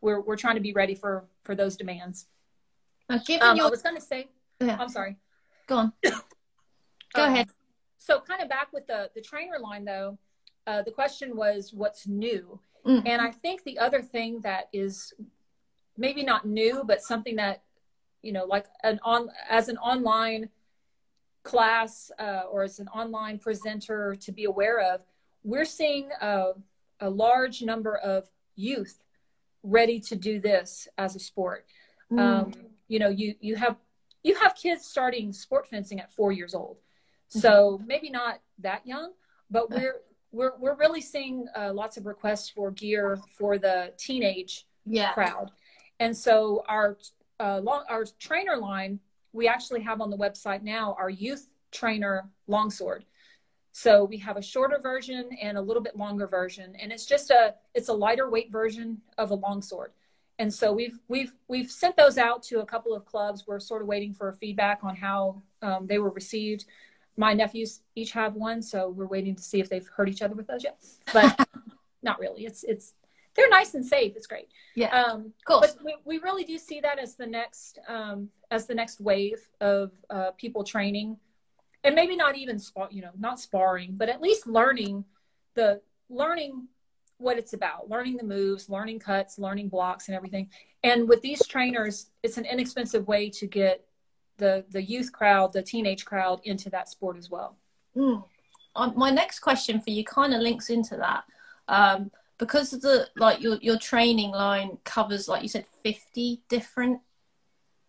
we're 0.00 0.20
we're 0.20 0.36
trying 0.36 0.54
to 0.56 0.60
be 0.60 0.72
ready 0.72 0.94
for 0.94 1.24
for 1.42 1.54
those 1.54 1.76
demands. 1.76 2.26
Given 3.26 3.46
Um, 3.46 3.60
I 3.60 3.68
was 3.68 3.82
going 3.82 3.96
to 3.96 4.00
say, 4.00 4.28
Yeah. 4.60 4.76
I'm 4.80 4.88
sorry. 4.88 5.16
go 5.66 5.76
on, 5.76 5.92
go 6.04 6.10
Um, 7.24 7.32
ahead. 7.32 7.48
So 7.98 8.20
kind 8.20 8.42
of 8.42 8.48
back 8.48 8.68
with 8.72 8.86
the 8.86 9.10
the 9.14 9.20
trainer 9.20 9.58
line 9.58 9.84
though, 9.84 10.18
uh, 10.66 10.82
the 10.82 10.90
question 10.90 11.36
was 11.36 11.72
what's 11.74 12.06
new. 12.06 12.60
Mm. 12.86 13.02
And 13.06 13.22
I 13.22 13.30
think 13.30 13.64
the 13.64 13.78
other 13.78 14.02
thing 14.02 14.40
that 14.40 14.68
is 14.72 15.12
maybe 15.96 16.22
not 16.22 16.46
new, 16.46 16.82
but 16.84 17.02
something 17.02 17.36
that, 17.36 17.62
you 18.22 18.32
know, 18.32 18.44
like 18.44 18.66
an 18.82 19.00
on 19.02 19.30
as 19.48 19.68
an 19.68 19.78
online 19.78 20.50
class 21.42 22.10
uh, 22.18 22.42
or 22.50 22.62
as 22.62 22.78
an 22.78 22.88
online 22.88 23.38
presenter 23.38 24.14
to 24.16 24.32
be 24.32 24.44
aware 24.44 24.80
of, 24.80 25.02
we're 25.42 25.64
seeing 25.64 26.10
a, 26.20 26.52
a 27.00 27.10
large 27.10 27.62
number 27.62 27.96
of 27.96 28.28
youth 28.56 28.98
ready 29.62 30.00
to 30.00 30.16
do 30.16 30.40
this 30.40 30.88
as 30.98 31.16
a 31.16 31.20
sport. 31.20 31.66
Mm. 32.12 32.18
Um, 32.18 32.52
you 32.88 32.98
know, 32.98 33.08
you 33.08 33.34
you 33.40 33.56
have 33.56 33.76
you 34.22 34.34
have 34.36 34.54
kids 34.54 34.84
starting 34.84 35.32
sport 35.32 35.66
fencing 35.66 36.00
at 36.00 36.12
four 36.12 36.32
years 36.32 36.54
old, 36.54 36.78
so 37.28 37.80
maybe 37.86 38.10
not 38.10 38.40
that 38.58 38.86
young, 38.86 39.12
but 39.50 39.70
we're 39.70 39.96
we're 40.34 40.52
we're 40.58 40.76
really 40.76 41.00
seeing 41.00 41.46
uh, 41.56 41.72
lots 41.72 41.96
of 41.96 42.06
requests 42.06 42.48
for 42.50 42.70
gear 42.70 43.18
for 43.30 43.58
the 43.58 43.92
teenage 43.96 44.66
yeah, 44.84 45.12
crowd, 45.12 45.50
and 46.00 46.16
so 46.16 46.64
our 46.68 46.98
uh, 47.40 47.60
long, 47.62 47.84
our 47.88 48.04
trainer 48.18 48.56
line 48.56 49.00
we 49.32 49.48
actually 49.48 49.82
have 49.82 50.00
on 50.00 50.10
the 50.10 50.16
website 50.16 50.62
now 50.62 50.96
our 50.98 51.10
youth 51.10 51.48
trainer 51.72 52.28
longsword. 52.46 53.04
So 53.72 54.04
we 54.04 54.18
have 54.18 54.36
a 54.36 54.42
shorter 54.42 54.78
version 54.80 55.30
and 55.42 55.58
a 55.58 55.60
little 55.60 55.82
bit 55.82 55.96
longer 55.96 56.28
version, 56.28 56.76
and 56.80 56.92
it's 56.92 57.06
just 57.06 57.30
a 57.30 57.54
it's 57.74 57.88
a 57.88 57.92
lighter 57.92 58.30
weight 58.30 58.52
version 58.52 59.00
of 59.18 59.30
a 59.30 59.34
longsword. 59.34 59.92
And 60.38 60.52
so 60.52 60.72
we've 60.72 60.98
we've 61.08 61.32
we've 61.48 61.70
sent 61.70 61.96
those 61.96 62.16
out 62.16 62.42
to 62.44 62.60
a 62.60 62.66
couple 62.66 62.94
of 62.94 63.04
clubs. 63.04 63.44
We're 63.46 63.58
sort 63.58 63.82
of 63.82 63.88
waiting 63.88 64.14
for 64.14 64.30
feedback 64.32 64.80
on 64.84 64.94
how 64.94 65.42
um, 65.62 65.86
they 65.86 65.98
were 65.98 66.10
received. 66.10 66.66
My 67.16 67.32
nephews 67.32 67.80
each 67.94 68.12
have 68.12 68.34
one, 68.34 68.60
so 68.62 68.88
we're 68.90 69.06
waiting 69.06 69.34
to 69.36 69.42
see 69.42 69.60
if 69.60 69.68
they've 69.68 69.86
hurt 69.96 70.08
each 70.08 70.22
other 70.22 70.34
with 70.34 70.46
those 70.46 70.64
yet. 70.64 70.78
But 71.12 71.48
not 72.02 72.18
really. 72.18 72.44
It's 72.44 72.64
it's 72.64 72.94
they're 73.34 73.48
nice 73.48 73.74
and 73.74 73.84
safe. 73.84 74.12
It's 74.16 74.26
great. 74.28 74.48
yeah, 74.76 74.94
Um, 75.02 75.32
course. 75.44 75.74
but 75.74 75.84
we, 75.84 75.96
we 76.04 76.18
really 76.18 76.44
do 76.44 76.56
see 76.56 76.80
that 76.80 76.98
as 77.00 77.16
the 77.16 77.26
next 77.26 77.78
um, 77.88 78.28
as 78.50 78.66
the 78.66 78.74
next 78.74 79.00
wave 79.00 79.40
of 79.60 79.90
uh, 80.10 80.30
people 80.32 80.62
training 80.64 81.16
and 81.82 81.94
maybe 81.94 82.16
not 82.16 82.36
even 82.36 82.58
spar 82.58 82.88
you 82.90 83.02
know 83.02 83.10
not 83.18 83.38
sparring 83.40 83.90
but 83.96 84.08
at 84.08 84.20
least 84.20 84.46
learning 84.46 85.04
the 85.54 85.80
learning 86.08 86.66
what 87.18 87.36
it's 87.38 87.52
about 87.52 87.88
learning 87.90 88.16
the 88.16 88.24
moves 88.24 88.68
learning 88.70 88.98
cuts 88.98 89.38
learning 89.38 89.68
blocks 89.68 90.08
and 90.08 90.16
everything 90.16 90.48
and 90.82 91.08
with 91.08 91.20
these 91.22 91.44
trainers 91.46 92.10
it's 92.22 92.38
an 92.38 92.44
inexpensive 92.44 93.06
way 93.06 93.28
to 93.30 93.46
get 93.46 93.84
the 94.38 94.64
the 94.70 94.82
youth 94.82 95.12
crowd, 95.12 95.52
the 95.52 95.62
teenage 95.62 96.04
crowd 96.04 96.40
into 96.44 96.70
that 96.70 96.88
sport 96.88 97.16
as 97.16 97.30
well. 97.30 97.56
Mm. 97.96 98.24
Um, 98.76 98.92
my 98.96 99.10
next 99.10 99.40
question 99.40 99.80
for 99.80 99.90
you 99.90 100.04
kind 100.04 100.34
of 100.34 100.40
links 100.40 100.68
into 100.70 100.96
that. 100.96 101.24
Um, 101.68 102.10
because 102.38 102.70
the 102.70 103.08
like 103.16 103.40
your 103.40 103.56
your 103.62 103.78
training 103.78 104.30
line 104.30 104.78
covers 104.84 105.28
like 105.28 105.42
you 105.42 105.48
said 105.48 105.66
50 105.82 106.42
different 106.48 107.00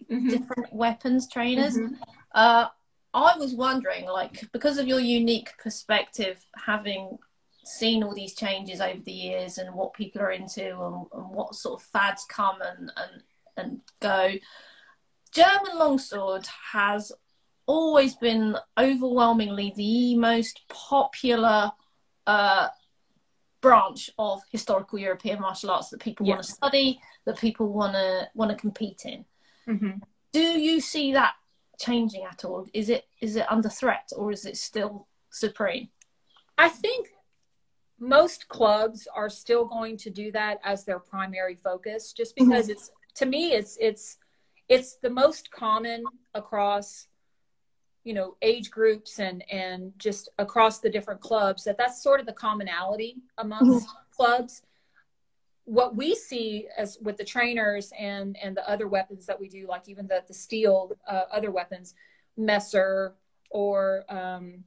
mm-hmm. 0.10 0.30
different 0.30 0.72
weapons 0.72 1.28
trainers 1.28 1.78
mm-hmm. 1.78 1.94
uh, 2.34 2.68
i 3.14 3.38
was 3.38 3.54
wondering 3.54 4.06
like 4.06 4.48
because 4.52 4.78
of 4.78 4.88
your 4.88 5.00
unique 5.00 5.52
perspective 5.58 6.46
having 6.66 7.18
seen 7.64 8.04
all 8.04 8.14
these 8.14 8.36
changes 8.36 8.80
over 8.80 9.00
the 9.04 9.12
years 9.12 9.58
and 9.58 9.74
what 9.74 9.94
people 9.94 10.22
are 10.22 10.32
into 10.32 10.80
and, 10.80 11.06
and 11.14 11.30
what 11.32 11.56
sort 11.56 11.82
of 11.82 11.88
fads 11.88 12.26
come 12.30 12.58
and 12.62 12.92
and 12.98 13.24
and 13.58 13.82
go 14.00 14.32
german 15.36 15.78
longsword 15.78 16.48
has 16.72 17.12
always 17.68 18.16
been 18.16 18.56
overwhelmingly 18.78 19.74
the 19.76 20.16
most 20.16 20.62
popular 20.68 21.72
uh, 22.28 22.68
branch 23.62 24.12
of 24.20 24.42
historical 24.52 25.00
European 25.00 25.42
martial 25.42 25.72
arts 25.72 25.90
that 25.90 26.00
people 26.00 26.26
want 26.26 26.44
to 26.44 26.52
study, 26.52 27.00
that 27.26 27.40
people 27.40 27.74
want 27.74 27.94
to 27.94 28.28
want 28.36 28.52
to 28.52 28.58
compete 28.58 29.02
in. 29.06 29.26
Mm-hmm. 29.68 29.98
Do 30.32 30.40
you 30.40 30.80
see 30.80 31.14
that 31.14 31.34
changing 31.80 32.26
at 32.26 32.46
all? 32.46 32.68
Is 32.74 32.90
it 32.90 33.06
is 33.22 33.36
it 33.36 33.52
under 33.52 33.70
threat 33.70 34.10
or 34.16 34.32
is 34.32 34.46
it 34.46 34.58
still 34.58 35.08
supreme? 35.32 35.90
I 36.60 36.70
think 36.70 37.08
most 38.00 38.48
clubs 38.50 39.08
are 39.16 39.30
still 39.30 39.66
going 39.66 39.98
to 39.98 40.10
do 40.12 40.32
that 40.34 40.60
as 40.64 40.86
their 40.86 41.00
primary 41.00 41.56
focus, 41.56 42.14
just 42.14 42.36
because 42.36 42.66
mm-hmm. 42.66 42.74
it's 42.74 42.92
to 43.16 43.26
me 43.26 43.54
it's 43.54 43.78
it's 43.80 44.18
it's 44.68 44.96
the 44.96 45.10
most 45.10 45.52
common 45.52 46.04
across 46.34 47.08
you 48.04 48.14
know 48.14 48.38
age 48.42 48.72
groups 48.72 49.20
and 49.20 49.44
and 49.52 49.92
just 49.98 50.30
across 50.38 50.80
the 50.80 50.90
different 50.90 51.20
clubs 51.20 51.64
that 51.64 51.78
that's 51.78 52.02
sort 52.02 52.20
of 52.20 52.26
the 52.26 52.34
commonality 52.34 53.18
amongst 53.38 53.88
mm-hmm. 53.88 54.16
clubs. 54.16 54.62
What 55.68 55.96
we 55.96 56.14
see 56.14 56.68
as 56.78 57.00
with 57.02 57.18
the 57.18 57.26
trainers 57.26 57.92
and 58.00 58.38
and 58.42 58.56
the 58.56 58.70
other 58.70 58.88
weapons 58.88 59.26
that 59.26 59.40
we 59.40 59.50
do 59.50 59.66
like 59.68 59.90
even 59.90 60.08
the 60.08 60.24
the 60.28 60.34
steel 60.34 60.92
uh, 61.10 61.24
other 61.32 61.50
weapons 61.50 61.96
messer 62.38 63.16
or 63.50 64.06
um, 64.10 64.64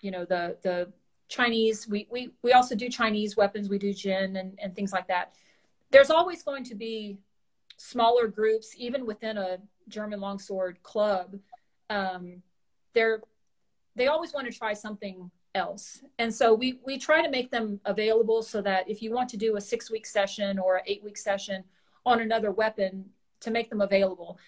you 0.00 0.10
know 0.10 0.24
the 0.24 0.56
the 0.62 0.90
chinese 1.28 1.88
we, 1.88 2.06
we 2.10 2.30
we 2.42 2.52
also 2.52 2.74
do 2.74 2.88
chinese 2.88 3.36
weapons. 3.36 3.68
We 3.68 3.78
do 3.78 3.90
jian 3.90 4.40
and, 4.40 4.58
and 4.58 4.74
things 4.74 4.92
like 4.92 5.08
that. 5.08 5.34
There's 5.90 6.10
always 6.10 6.42
going 6.42 6.64
to 6.64 6.74
be 6.74 7.18
smaller 7.90 8.26
groups 8.28 8.74
even 8.76 9.04
within 9.04 9.36
a 9.38 9.58
german 9.88 10.20
longsword 10.20 10.82
club 10.82 11.36
um, 11.90 12.42
they're 12.94 13.20
they 13.96 14.06
always 14.06 14.32
want 14.32 14.50
to 14.50 14.58
try 14.58 14.72
something 14.72 15.30
else. 15.54 16.02
And 16.18 16.34
so 16.34 16.54
we 16.54 16.80
we 16.84 16.98
try 16.98 17.22
to 17.22 17.30
make 17.30 17.50
them 17.50 17.80
available 17.84 18.42
so 18.42 18.62
that 18.62 18.88
if 18.88 19.02
you 19.02 19.12
want 19.12 19.28
to 19.30 19.36
do 19.36 19.56
a 19.56 19.60
six 19.60 19.90
week 19.90 20.06
session 20.06 20.58
or 20.58 20.76
an 20.76 20.82
eight 20.86 21.02
week 21.04 21.18
session 21.18 21.64
on 22.06 22.20
another 22.20 22.50
weapon 22.50 23.04
to 23.40 23.50
make 23.50 23.70
them 23.70 23.80
available. 23.80 24.38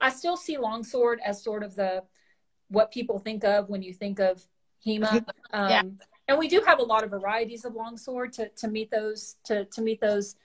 I 0.00 0.10
still 0.10 0.36
see 0.36 0.58
longsword 0.58 1.20
as 1.24 1.42
sort 1.42 1.62
of 1.62 1.74
the 1.74 2.04
what 2.68 2.90
people 2.90 3.18
think 3.18 3.44
of 3.44 3.68
when 3.68 3.82
you 3.82 3.92
think 3.92 4.18
of 4.18 4.42
hema. 4.86 5.24
Um, 5.54 5.68
yeah. 5.68 5.82
and 6.28 6.38
we 6.38 6.48
do 6.48 6.62
have 6.66 6.78
a 6.78 6.82
lot 6.82 7.04
of 7.04 7.10
varieties 7.10 7.66
of 7.66 7.74
longsword 7.74 8.32
to, 8.34 8.48
to 8.48 8.68
meet 8.68 8.90
those 8.90 9.36
to, 9.44 9.66
to 9.66 9.82
meet 9.82 10.00
those 10.00 10.36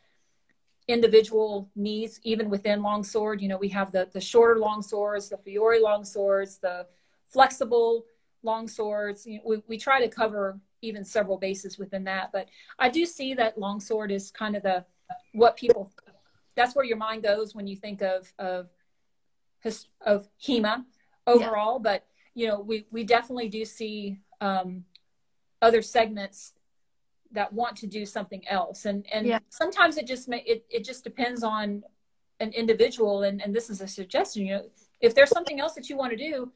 individual 0.87 1.69
needs 1.75 2.19
even 2.23 2.49
within 2.49 2.81
longsword 2.81 3.41
you 3.41 3.47
know 3.49 3.57
we 3.57 3.67
have 3.67 3.91
the 3.91 4.07
the 4.13 4.21
shorter 4.21 4.59
longswords 4.59 5.29
the 5.29 5.37
fiore 5.37 5.79
longswords 5.79 6.59
the 6.61 6.85
flexible 7.27 8.05
long 8.43 8.67
swords. 8.67 9.25
You 9.25 9.35
know, 9.37 9.43
we, 9.45 9.63
we 9.67 9.77
try 9.77 10.01
to 10.01 10.07
cover 10.07 10.59
even 10.81 11.03
several 11.03 11.37
bases 11.37 11.77
within 11.77 12.03
that. 12.05 12.31
But 12.31 12.47
I 12.79 12.89
do 12.89 13.05
see 13.05 13.33
that 13.35 13.57
longsword 13.57 14.11
is 14.11 14.31
kind 14.31 14.55
of 14.55 14.63
the 14.63 14.85
what 15.33 15.55
people 15.55 15.91
that's 16.55 16.75
where 16.75 16.85
your 16.85 16.97
mind 16.97 17.23
goes 17.23 17.53
when 17.53 17.67
you 17.67 17.75
think 17.75 18.01
of 18.01 18.33
of 18.39 18.69
of 20.01 20.27
HEMA 20.41 20.85
overall. 21.25 21.75
Yeah. 21.75 21.91
But 21.91 22.05
you 22.33 22.47
know, 22.47 22.59
we 22.59 22.85
we 22.91 23.03
definitely 23.03 23.49
do 23.49 23.65
see 23.65 24.19
um, 24.41 24.85
other 25.61 25.81
segments 25.81 26.53
that 27.31 27.51
want 27.51 27.75
to 27.77 27.87
do 27.87 28.05
something 28.05 28.47
else, 28.47 28.85
and 28.85 29.05
and 29.11 29.27
yeah. 29.27 29.39
sometimes 29.49 29.97
it 29.97 30.07
just 30.07 30.27
may, 30.27 30.41
it 30.41 30.65
it 30.69 30.83
just 30.83 31.03
depends 31.03 31.43
on 31.43 31.83
an 32.39 32.51
individual. 32.51 33.23
And 33.23 33.41
and 33.41 33.53
this 33.53 33.69
is 33.69 33.81
a 33.81 33.87
suggestion. 33.87 34.45
You 34.45 34.55
know, 34.55 34.69
if 35.01 35.15
there's 35.15 35.29
something 35.29 35.59
else 35.59 35.73
that 35.73 35.89
you 35.89 35.97
want 35.97 36.11
to 36.11 36.17
do, 36.17 36.51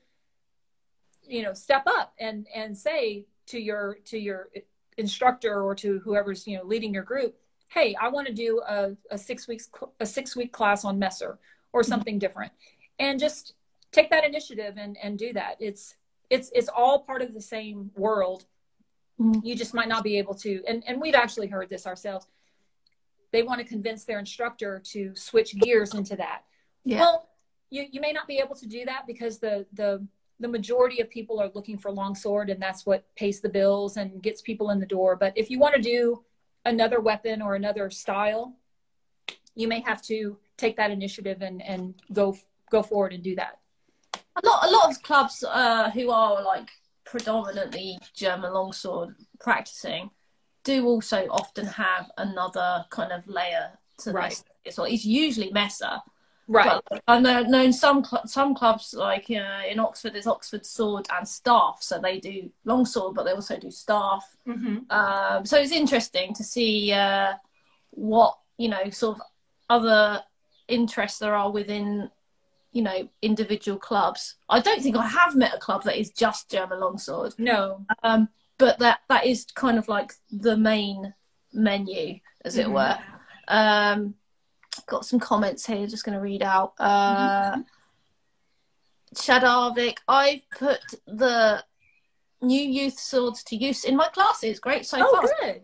you 1.32 1.44
know 1.44 1.54
step 1.54 1.84
up 1.88 2.14
and 2.20 2.48
and 2.54 2.78
say 2.78 3.26
to 3.48 3.60
your 3.60 3.98
to 4.06 4.18
your 4.18 4.50
instructor 4.98 5.64
or 5.64 5.74
to 5.74 6.00
whoever's 6.00 6.46
you 6.46 6.58
know 6.58 6.64
leading 6.64 6.94
your 6.94 7.04
group 7.04 7.36
hey 7.70 7.96
i 8.00 8.08
want 8.08 8.28
to 8.28 8.34
do 8.34 8.62
a, 8.68 8.92
a 9.10 9.18
six 9.18 9.48
weeks 9.48 9.70
a 10.00 10.06
six 10.06 10.36
week 10.36 10.52
class 10.52 10.84
on 10.84 11.00
messer 11.00 11.40
or 11.74 11.82
mm-hmm. 11.82 11.90
something 11.90 12.20
different 12.20 12.52
and 13.00 13.20
just 13.20 13.54
take 13.92 14.10
that 14.10 14.26
initiative 14.26 14.76
and 14.78 14.98
and 15.02 15.18
do 15.18 15.32
that 15.34 15.56
it's 15.60 15.96
it's 16.30 16.52
it's 16.54 16.70
all 16.70 17.00
part 17.00 17.22
of 17.22 17.34
the 17.34 17.42
same 17.42 17.92
world 17.96 18.46
mm-hmm. 19.22 19.46
you 19.46 19.56
just 19.56 19.74
might 19.74 19.88
not 19.88 20.04
be 20.04 20.18
able 20.18 20.34
to 20.34 20.64
and 20.68 20.84
and 20.88 21.00
we've 21.00 21.16
actually 21.16 21.48
heard 21.48 21.70
this 21.70 21.86
ourselves 21.86 22.28
they 23.32 23.44
want 23.44 23.60
to 23.60 23.66
convince 23.66 24.04
their 24.04 24.20
instructor 24.20 24.82
to 24.84 25.16
switch 25.16 25.58
gears 25.60 25.94
into 25.94 26.16
that 26.16 26.44
yeah. 26.84 27.00
well 27.00 27.30
you 27.70 27.86
you 27.92 28.02
may 28.02 28.12
not 28.12 28.28
be 28.28 28.38
able 28.38 28.56
to 28.56 28.68
do 28.68 28.86
that 28.86 29.06
because 29.08 29.40
the 29.40 29.66
the 29.74 30.06
the 30.40 30.48
majority 30.48 31.02
of 31.02 31.10
people 31.10 31.40
are 31.40 31.52
looking 31.54 31.78
for 31.78 31.92
longsword 31.92 32.50
and 32.50 32.62
that's 32.62 32.86
what 32.86 33.06
pays 33.16 33.42
the 33.42 33.50
bills 33.50 33.98
and 33.98 34.24
gets 34.24 34.42
people 34.42 34.72
in 34.72 34.80
the 34.80 34.86
door 34.86 35.16
but 35.16 35.34
if 35.36 35.50
you 35.50 35.60
want 35.60 35.76
to 35.76 35.82
do 35.82 36.24
another 36.66 37.00
weapon 37.00 37.42
or 37.42 37.56
another 37.56 37.90
style 37.90 38.56
you 39.56 39.68
may 39.68 39.82
have 39.82 40.02
to 40.02 40.38
take 40.58 40.76
that 40.78 40.92
initiative 40.92 41.42
and 41.42 41.62
and 41.62 41.96
go 42.14 42.36
go 42.70 42.82
forward 42.82 43.14
and 43.14 43.24
do 43.24 43.36
that 43.36 43.60
a 44.14 44.48
lot 44.48 44.68
a 44.68 44.72
lot 44.72 44.92
of 44.92 45.02
clubs 45.04 45.44
uh, 45.44 45.90
who 45.92 46.10
are 46.10 46.44
like 46.44 46.70
predominantly 47.12 47.98
german 48.14 48.54
longsword 48.54 49.14
practicing 49.40 50.10
do 50.64 50.86
also 50.86 51.28
often 51.30 51.66
have 51.66 52.10
another 52.18 52.86
kind 52.90 53.12
of 53.12 53.28
layer 53.28 53.70
to 53.98 54.14
right. 54.14 54.42
this 54.64 54.78
well 54.78 54.88
it's 54.88 55.06
usually 55.06 55.52
messer 55.52 56.02
Right. 56.52 56.82
But 56.90 57.02
I've 57.08 57.48
known 57.48 57.72
some 57.72 58.04
cl- 58.04 58.28
some 58.28 58.54
clubs 58.54 58.94
like 58.94 59.28
uh, 59.30 59.62
in 59.70 59.80
Oxford 59.80 60.14
there's 60.14 60.28
Oxford 60.28 60.66
Sword 60.66 61.08
and 61.16 61.26
Staff, 61.26 61.78
so 61.80 61.98
they 61.98 62.20
do 62.20 62.52
longsword, 62.66 63.16
but 63.16 63.24
they 63.24 63.32
also 63.32 63.58
do 63.58 63.72
staff. 63.72 64.36
Mm-hmm. 64.46 64.92
Um, 64.92 65.46
so 65.46 65.58
it's 65.58 65.72
interesting 65.72 66.34
to 66.34 66.44
see 66.44 66.92
uh, 66.92 67.36
what 67.92 68.38
you 68.58 68.68
know 68.68 68.90
sort 68.90 69.18
of 69.18 69.22
other 69.70 70.22
interests 70.68 71.20
there 71.20 71.36
are 71.36 71.52
within 71.52 72.10
you 72.72 72.82
know 72.82 73.08
individual 73.22 73.78
clubs. 73.78 74.36
I 74.50 74.60
don't 74.60 74.82
think 74.82 74.96
I 74.96 75.08
have 75.08 75.36
met 75.36 75.56
a 75.56 75.60
club 75.60 75.84
that 75.84 76.00
is 76.00 76.12
just 76.12 76.50
German 76.50 76.80
longsword. 76.80 77.34
No. 77.38 77.86
Um, 78.04 78.30
but 78.58 78.80
that 78.80 79.00
that 79.10 79.26
is 79.26 79.46
kind 79.56 79.78
of 79.78 79.88
like 79.88 80.14
the 80.32 80.58
main 80.58 81.14
menu, 81.54 82.20
as 82.46 82.56
mm-hmm. 82.56 82.70
it 82.70 82.74
were. 82.74 82.98
Um, 83.48 84.16
got 84.86 85.06
some 85.06 85.20
comments 85.20 85.66
here. 85.66 85.88
Just 85.88 86.06
going 86.06 86.16
to 86.16 86.22
read 86.22 86.44
out. 86.44 86.74
Uh, 86.80 87.52
mm-hmm. 87.52 87.62
Shadavik, 89.16 89.98
I've 90.08 90.50
put 90.58 90.80
the 91.06 91.64
new 92.42 92.62
youth 92.62 92.98
swords 92.98 93.44
to 93.46 93.56
use 93.56 93.84
in 93.84 93.96
my 93.96 94.08
classes. 94.08 94.60
Great 94.60 94.86
so 94.86 94.98
oh, 95.02 95.12
far. 95.12 95.30
good. 95.42 95.62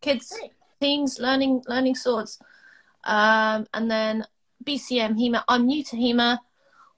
Kids, 0.00 0.32
Great. 0.38 0.52
teens 0.80 1.18
learning 1.18 1.62
learning 1.66 1.94
swords. 1.94 2.40
Um, 3.04 3.66
and 3.74 3.90
then 3.90 4.24
BCM 4.64 5.18
HEMA. 5.18 5.44
I'm 5.48 5.66
new 5.66 5.82
to 5.84 5.96
HEMA. 5.96 6.38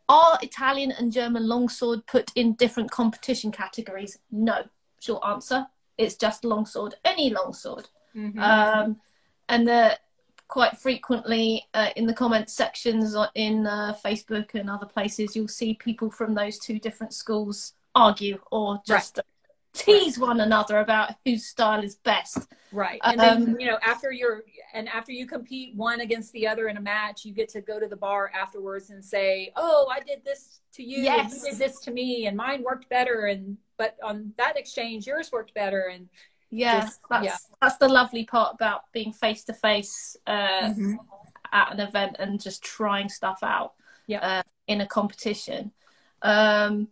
Are 0.08 0.38
Italian 0.42 0.92
and 0.92 1.12
German 1.12 1.46
longsword 1.46 2.06
put 2.06 2.30
in 2.34 2.54
different 2.54 2.90
competition 2.90 3.52
categories? 3.52 4.18
No. 4.30 4.64
Short 5.00 5.22
answer. 5.26 5.66
It's 5.96 6.16
just 6.16 6.44
longsword. 6.44 6.96
Any 7.04 7.30
longsword. 7.30 7.88
Mm-hmm. 8.16 8.40
Um, 8.40 8.96
and 9.48 9.68
the 9.68 9.98
quite 10.48 10.76
frequently 10.76 11.64
uh, 11.74 11.90
in 11.94 12.06
the 12.06 12.12
comment 12.12 12.50
sections 12.50 13.16
in 13.36 13.66
uh, 13.66 13.94
Facebook 14.04 14.54
and 14.54 14.68
other 14.68 14.86
places, 14.86 15.36
you'll 15.36 15.46
see 15.46 15.74
people 15.74 16.10
from 16.10 16.34
those 16.34 16.58
two 16.58 16.78
different 16.80 17.14
schools 17.14 17.74
argue 17.94 18.38
or 18.50 18.80
just 18.86 19.16
right. 19.16 19.26
Tease 19.72 20.18
one 20.18 20.40
another 20.40 20.78
about 20.78 21.14
whose 21.24 21.46
style 21.46 21.82
is 21.82 21.96
best. 21.96 22.46
Right. 22.72 23.00
And 23.04 23.20
um, 23.20 23.44
then, 23.44 23.60
you 23.60 23.66
know, 23.66 23.78
after 23.82 24.12
you're, 24.12 24.42
and 24.74 24.88
after 24.88 25.12
you 25.12 25.26
compete 25.26 25.74
one 25.74 26.00
against 26.00 26.32
the 26.32 26.46
other 26.46 26.68
in 26.68 26.76
a 26.76 26.80
match, 26.80 27.24
you 27.24 27.32
get 27.32 27.48
to 27.50 27.60
go 27.60 27.80
to 27.80 27.86
the 27.86 27.96
bar 27.96 28.30
afterwards 28.34 28.90
and 28.90 29.04
say, 29.04 29.52
oh, 29.56 29.90
I 29.92 30.00
did 30.00 30.24
this 30.24 30.60
to 30.74 30.82
you. 30.82 31.02
Yes. 31.02 31.42
you 31.44 31.50
did 31.50 31.58
this 31.58 31.80
to 31.80 31.90
me 31.90 32.26
and 32.26 32.36
mine 32.36 32.62
worked 32.62 32.88
better. 32.88 33.26
And, 33.26 33.56
but 33.76 33.96
on 34.02 34.32
that 34.36 34.56
exchange, 34.56 35.06
yours 35.06 35.30
worked 35.32 35.54
better. 35.54 35.90
And, 35.92 36.08
yeah, 36.50 36.80
Just, 36.80 37.00
that's 37.08 37.24
yeah. 37.24 37.36
that's 37.62 37.76
the 37.76 37.88
lovely 37.88 38.24
part 38.24 38.54
about 38.54 38.82
being 38.92 39.12
face 39.12 39.44
to 39.44 39.54
face 39.54 40.16
at 40.26 40.74
an 41.72 41.80
event 41.80 42.16
and 42.18 42.40
just 42.40 42.62
trying 42.62 43.08
stuff 43.08 43.38
out 43.42 43.74
yeah. 44.08 44.18
uh, 44.18 44.42
in 44.66 44.80
a 44.80 44.86
competition. 44.86 45.70
Um, 46.22 46.88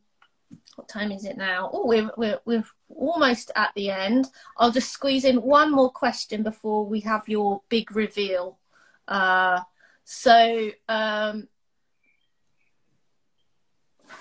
what 0.79 0.89
time 0.89 1.11
is 1.11 1.24
it 1.24 1.37
now? 1.37 1.68
Oh, 1.72 1.89
we're, 1.89 2.09
we're, 2.16 2.39
we're 2.45 2.64
almost 2.89 3.51
at 3.57 3.72
the 3.74 3.91
end. 3.91 4.29
I'll 4.57 4.70
just 4.70 4.93
squeeze 4.93 5.24
in 5.24 5.43
one 5.43 5.72
more 5.72 5.91
question 5.91 6.45
before 6.45 6.87
we 6.87 7.01
have 7.01 7.29
your 7.29 7.62
big 7.68 7.97
reveal. 7.97 8.61
Uh, 9.09 9.62
so, 10.05 10.70
um, 10.89 11.49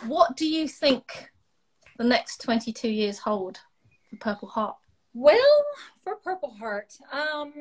what 0.08 0.36
do 0.36 0.48
you 0.48 0.68
think 0.68 1.30
the 2.00 2.04
next 2.04 2.42
22 2.42 2.90
years 2.90 3.20
hold 3.20 3.60
for 4.10 4.16
Purple 4.16 4.48
Heart? 4.48 4.78
Well, 5.14 5.66
for 6.04 6.16
Purple 6.16 6.56
Heart, 6.60 6.92
um, 7.12 7.54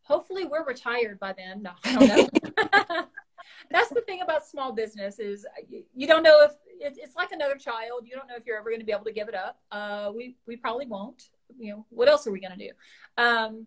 hopefully 0.00 0.46
we're 0.46 0.64
retired 0.64 1.20
by 1.20 1.34
then. 1.34 1.62
No, 1.62 1.72
I 1.84 1.94
don't 1.94 2.08
know. 2.08 3.04
That's 3.70 3.90
the 3.90 4.00
thing 4.00 4.22
about 4.22 4.46
small 4.46 4.72
business 4.72 5.18
is 5.18 5.46
you 5.94 6.06
don't 6.06 6.22
know 6.22 6.42
if 6.42 6.52
it's 6.80 7.16
like 7.16 7.32
another 7.32 7.56
child. 7.56 8.04
You 8.04 8.16
don't 8.16 8.28
know 8.28 8.36
if 8.36 8.46
you're 8.46 8.58
ever 8.58 8.70
going 8.70 8.80
to 8.80 8.86
be 8.86 8.92
able 8.92 9.04
to 9.04 9.12
give 9.12 9.28
it 9.28 9.34
up. 9.34 9.58
Uh, 9.70 10.12
we 10.14 10.36
we 10.46 10.56
probably 10.56 10.86
won't. 10.86 11.30
You 11.58 11.72
know, 11.72 11.86
what 11.90 12.08
else 12.08 12.26
are 12.26 12.32
we 12.32 12.40
going 12.40 12.58
to 12.58 12.68
do? 12.68 12.72
Um, 13.22 13.66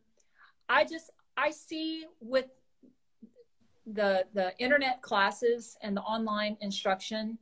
I 0.67 0.83
just 0.83 1.11
I 1.37 1.51
see 1.51 2.05
with 2.19 2.45
the 3.85 4.25
the 4.33 4.57
internet 4.59 5.01
classes 5.01 5.77
and 5.81 5.95
the 5.97 6.01
online 6.01 6.57
instruction 6.61 7.37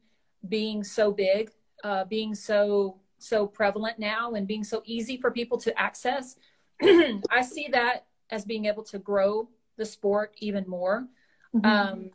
being 0.48 0.84
so 0.84 1.12
big, 1.12 1.52
uh, 1.84 2.06
being 2.06 2.34
so 2.36 2.98
so 3.20 3.48
prevalent 3.48 4.00
now, 4.00 4.34
and 4.34 4.48
being 4.48 4.64
so 4.64 4.82
easy 4.86 5.18
for 5.18 5.32
people 5.32 5.58
to 5.58 5.78
access. 5.80 6.38
I 6.82 7.42
see 7.42 7.68
that 7.72 8.06
as 8.30 8.46
being 8.46 8.66
able 8.66 8.84
to 8.84 9.00
grow 9.00 9.50
the 9.78 9.86
sport 9.86 10.34
even 10.38 10.68
more. 10.68 11.08
Mm-hmm. 11.56 11.66
Um, 11.66 12.12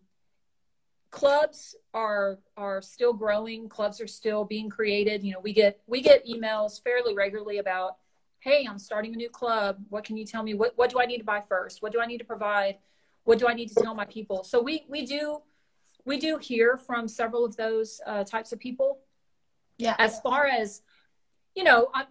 clubs 1.13 1.77
are 1.95 2.41
are 2.57 2.83
still 2.83 3.13
growing. 3.13 3.69
Clubs 3.69 4.01
are 4.01 4.09
still 4.09 4.45
being 4.45 4.69
created. 4.69 5.23
You 5.23 5.35
know, 5.35 5.41
we 5.41 5.53
get 5.53 5.81
we 5.87 6.01
get 6.01 6.27
emails 6.27 6.83
fairly 6.83 7.15
regularly 7.15 7.59
about, 7.59 7.99
hey, 8.41 8.67
I'm 8.69 8.79
starting 8.79 9.15
a 9.15 9.17
new 9.17 9.31
club. 9.31 9.77
What 9.91 10.03
can 10.03 10.17
you 10.17 10.27
tell 10.27 10.43
me? 10.43 10.55
What 10.55 10.73
what 10.77 10.91
do 10.91 10.99
I 11.01 11.07
need 11.07 11.19
to 11.19 11.25
buy 11.25 11.41
first? 11.41 11.83
What 11.83 11.93
do 11.93 12.01
I 12.01 12.07
need 12.07 12.19
to 12.19 12.25
provide? 12.25 12.79
What 13.25 13.39
do 13.39 13.47
I 13.47 13.55
need 13.55 13.69
to 13.69 13.75
tell 13.81 13.95
my 13.95 14.07
people? 14.07 14.43
So 14.43 14.61
we 14.61 14.85
we 14.89 15.07
do 15.07 15.43
we 16.05 16.19
do 16.19 16.39
hear 16.39 16.77
from 16.77 17.07
several 17.07 17.45
of 17.45 17.57
those 17.57 18.01
uh, 18.07 18.25
types 18.25 18.53
of 18.53 18.59
people. 18.59 18.99
Yeah. 19.79 19.95
As 19.99 20.19
far 20.21 20.47
as 20.47 20.83
you 21.55 21.63
know, 21.63 21.91
I'm 21.95 22.07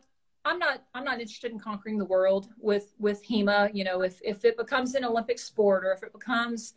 I'm 0.46 0.60
not 0.60 0.84
I'm 0.94 1.04
not 1.04 1.20
interested 1.20 1.52
in 1.52 1.60
conquering 1.60 1.98
the 1.98 2.06
world 2.06 2.50
with 2.60 2.94
with 3.00 3.26
HEMA. 3.26 3.72
You 3.74 3.84
know, 3.84 4.04
if 4.04 4.22
if 4.24 4.46
it 4.46 4.58
becomes 4.58 4.94
an 4.94 5.04
Olympic 5.04 5.40
sport 5.40 5.86
or 5.86 5.92
if 5.92 6.04
it 6.04 6.14
becomes, 6.14 6.76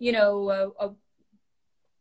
you 0.00 0.10
know, 0.10 0.50
a, 0.50 0.86
a 0.88 0.94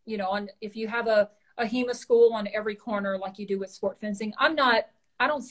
you 0.10 0.18
know, 0.18 0.30
on 0.30 0.49
if 0.62 0.76
you 0.76 0.88
have 0.88 1.07
a 1.07 1.30
a 1.57 1.66
HEMA 1.66 1.93
school 1.93 2.34
on 2.34 2.47
every 2.53 2.76
corner 2.76 3.18
like 3.18 3.38
you 3.38 3.45
do 3.45 3.60
with 3.60 3.70
sport 3.70 3.99
fencing, 3.99 4.34
I'm 4.38 4.55
not. 4.55 4.86
I 5.20 5.28
don't. 5.28 5.43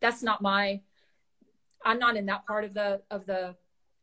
That's 0.00 0.22
not 0.22 0.42
my. 0.42 0.80
I'm 1.84 1.98
not 1.98 2.16
in 2.16 2.26
that 2.26 2.46
part 2.46 2.64
of 2.64 2.74
the 2.74 3.00
of 3.10 3.24
the 3.26 3.56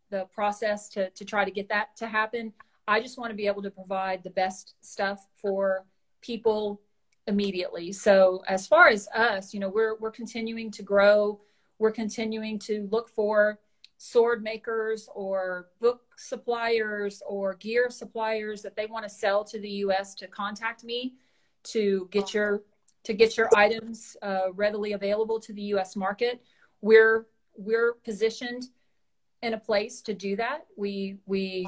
the 0.09 0.25
process 0.33 0.89
to 0.89 1.09
to 1.11 1.25
try 1.25 1.45
to 1.45 1.51
get 1.51 1.69
that 1.69 1.95
to 1.97 2.07
happen. 2.07 2.53
I 2.87 2.99
just 2.99 3.17
want 3.17 3.29
to 3.29 3.35
be 3.35 3.47
able 3.47 3.61
to 3.61 3.71
provide 3.71 4.23
the 4.23 4.31
best 4.31 4.75
stuff 4.81 5.27
for 5.35 5.85
people 6.21 6.81
immediately. 7.27 7.91
So 7.91 8.43
as 8.47 8.67
far 8.67 8.87
as 8.87 9.07
us, 9.09 9.53
you 9.53 9.59
know, 9.59 9.69
we're 9.69 9.97
we're 9.97 10.11
continuing 10.11 10.71
to 10.71 10.83
grow. 10.83 11.41
We're 11.79 11.91
continuing 11.91 12.59
to 12.59 12.87
look 12.91 13.09
for 13.09 13.59
sword 13.97 14.41
makers 14.41 15.07
or 15.13 15.67
book 15.79 16.01
suppliers 16.21 17.21
or 17.25 17.55
gear 17.55 17.89
suppliers 17.89 18.61
that 18.61 18.75
they 18.75 18.85
want 18.85 19.03
to 19.03 19.09
sell 19.09 19.43
to 19.45 19.59
the 19.59 19.69
US 19.85 20.15
to 20.15 20.27
contact 20.27 20.83
me 20.83 21.13
to 21.63 22.07
get 22.11 22.33
your 22.33 22.63
to 23.03 23.13
get 23.13 23.35
your 23.35 23.49
items 23.55 24.15
uh, 24.21 24.53
readily 24.53 24.93
available 24.93 25.39
to 25.39 25.53
the 25.53 25.63
US 25.73 25.95
market. 25.95 26.41
We're 26.81 27.25
we're 27.55 27.93
positioned 28.03 28.63
in 29.41 29.53
a 29.53 29.57
place 29.57 30.01
to 30.03 30.13
do 30.13 30.35
that. 30.35 30.65
We 30.77 31.17
we 31.25 31.67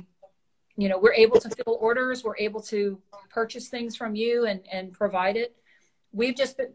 you 0.76 0.90
know 0.90 0.98
we're 0.98 1.14
able 1.14 1.40
to 1.40 1.50
fill 1.50 1.78
orders 1.80 2.24
we're 2.24 2.38
able 2.38 2.62
to 2.62 3.00
purchase 3.30 3.68
things 3.68 3.96
from 3.96 4.16
you 4.16 4.46
and 4.46 4.62
and 4.72 4.92
provide 4.92 5.38
it 5.38 5.56
we've 6.12 6.36
just 6.36 6.58
been 6.58 6.74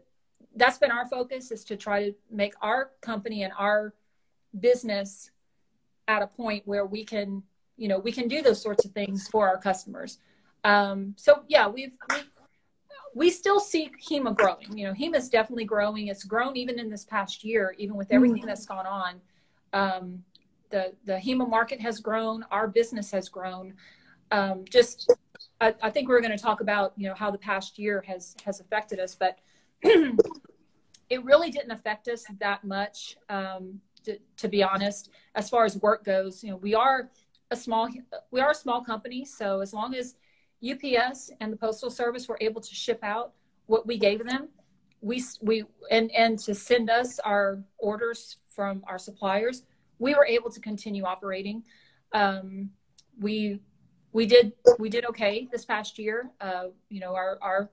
that's 0.55 0.77
been 0.77 0.91
our 0.91 1.05
focus 1.05 1.51
is 1.51 1.63
to 1.65 1.75
try 1.75 2.05
to 2.05 2.15
make 2.31 2.53
our 2.61 2.91
company 3.01 3.43
and 3.43 3.53
our 3.57 3.93
business 4.59 5.31
at 6.07 6.21
a 6.21 6.27
point 6.27 6.63
where 6.65 6.85
we 6.85 7.03
can 7.03 7.43
you 7.79 7.87
know 7.87 7.99
we 7.99 8.11
can 8.11 8.27
do 8.27 8.41
those 8.41 8.61
sorts 8.61 8.85
of 8.85 8.91
things 8.91 9.27
for 9.27 9.47
our 9.47 9.57
customers 9.57 10.19
um, 10.63 11.13
so 11.17 11.43
yeah 11.47 11.67
we've, 11.67 11.97
we've 12.09 12.29
we 13.15 13.29
still 13.29 13.59
see 13.59 13.91
HEMA 14.07 14.35
growing. 14.35 14.77
You 14.77 14.87
know, 14.87 14.93
HEMA 14.93 15.17
is 15.17 15.29
definitely 15.29 15.65
growing. 15.65 16.07
It's 16.07 16.23
grown 16.23 16.55
even 16.55 16.79
in 16.79 16.89
this 16.89 17.05
past 17.05 17.43
year, 17.43 17.75
even 17.77 17.95
with 17.95 18.11
everything 18.11 18.39
mm-hmm. 18.39 18.47
that's 18.47 18.65
gone 18.65 18.85
on. 18.85 19.21
Um, 19.73 20.23
the 20.69 20.93
the 21.05 21.17
HEMA 21.17 21.49
market 21.49 21.81
has 21.81 21.99
grown. 21.99 22.45
Our 22.51 22.67
business 22.67 23.11
has 23.11 23.27
grown. 23.29 23.73
Um, 24.31 24.63
just, 24.69 25.11
I, 25.59 25.73
I, 25.81 25.89
think 25.89 26.07
we're 26.07 26.21
going 26.21 26.37
to 26.37 26.41
talk 26.41 26.61
about 26.61 26.93
you 26.95 27.07
know 27.07 27.15
how 27.15 27.31
the 27.31 27.37
past 27.39 27.79
year 27.79 28.03
has 28.07 28.35
has 28.45 28.59
affected 28.59 28.99
us, 28.99 29.15
but 29.15 29.39
it 29.81 31.23
really 31.23 31.49
didn't 31.49 31.71
affect 31.71 32.07
us 32.07 32.25
that 32.39 32.63
much. 32.63 33.17
Um, 33.29 33.81
to, 34.03 34.17
to, 34.37 34.47
be 34.47 34.63
honest, 34.63 35.09
as 35.35 35.49
far 35.49 35.65
as 35.65 35.75
work 35.77 36.05
goes, 36.05 36.41
you 36.41 36.51
know, 36.51 36.55
we 36.55 36.73
are 36.73 37.09
a 37.51 37.55
small 37.55 37.89
we 38.31 38.39
are 38.39 38.51
a 38.51 38.55
small 38.55 38.83
company, 38.83 39.25
so 39.25 39.59
as 39.61 39.73
long 39.73 39.95
as 39.95 40.15
UPS 40.63 41.31
and 41.39 41.51
the 41.51 41.57
Postal 41.57 41.89
Service 41.89 42.27
were 42.27 42.37
able 42.41 42.61
to 42.61 42.75
ship 42.75 42.99
out 43.03 43.33
what 43.65 43.87
we 43.87 43.97
gave 43.97 44.23
them, 44.23 44.49
we 45.01 45.23
we 45.41 45.63
and 45.89 46.11
and 46.11 46.37
to 46.39 46.53
send 46.53 46.89
us 46.89 47.19
our 47.19 47.63
orders 47.77 48.37
from 48.55 48.83
our 48.87 48.97
suppliers, 48.97 49.63
we 49.97 50.13
were 50.13 50.25
able 50.25 50.49
to 50.51 50.59
continue 50.59 51.03
operating. 51.03 51.63
Um, 52.13 52.71
we 53.19 53.59
we 54.11 54.25
did 54.25 54.53
we 54.77 54.89
did 54.89 55.05
okay 55.05 55.47
this 55.51 55.65
past 55.65 55.97
year. 55.97 56.31
Uh, 56.41 56.65
you 56.89 56.99
know, 56.99 57.15
our 57.15 57.39
our 57.41 57.69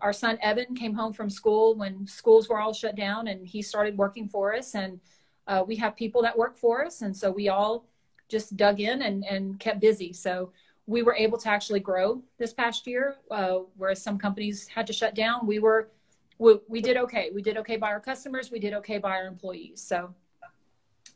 our 0.00 0.12
son 0.12 0.38
Evan 0.42 0.74
came 0.74 0.94
home 0.94 1.12
from 1.12 1.28
school 1.28 1.74
when 1.74 2.06
schools 2.06 2.48
were 2.48 2.58
all 2.58 2.72
shut 2.72 2.94
down, 2.96 3.28
and 3.28 3.46
he 3.46 3.62
started 3.62 3.96
working 3.96 4.28
for 4.28 4.54
us. 4.54 4.74
And 4.74 5.00
uh, 5.46 5.64
we 5.66 5.76
have 5.76 5.96
people 5.96 6.22
that 6.22 6.36
work 6.36 6.56
for 6.56 6.84
us, 6.84 7.02
and 7.02 7.16
so 7.16 7.30
we 7.30 7.48
all 7.48 7.86
just 8.28 8.56
dug 8.56 8.80
in 8.80 9.02
and 9.02 9.24
and 9.24 9.58
kept 9.60 9.80
busy. 9.80 10.12
So 10.12 10.52
we 10.86 11.02
were 11.02 11.14
able 11.14 11.38
to 11.38 11.48
actually 11.48 11.80
grow 11.80 12.22
this 12.38 12.52
past 12.52 12.86
year, 12.86 13.16
uh, 13.30 13.58
whereas 13.76 14.02
some 14.02 14.18
companies 14.18 14.68
had 14.68 14.86
to 14.86 14.92
shut 14.92 15.14
down. 15.14 15.46
We 15.46 15.58
were 15.58 15.90
we, 16.38 16.58
we 16.68 16.80
did 16.80 16.96
okay. 16.96 17.30
We 17.34 17.42
did 17.42 17.56
okay 17.58 17.76
by 17.76 17.88
our 17.88 18.00
customers. 18.00 18.50
We 18.50 18.58
did 18.58 18.74
okay 18.74 18.98
by 18.98 19.12
our 19.16 19.26
employees. 19.26 19.80
So 19.80 20.14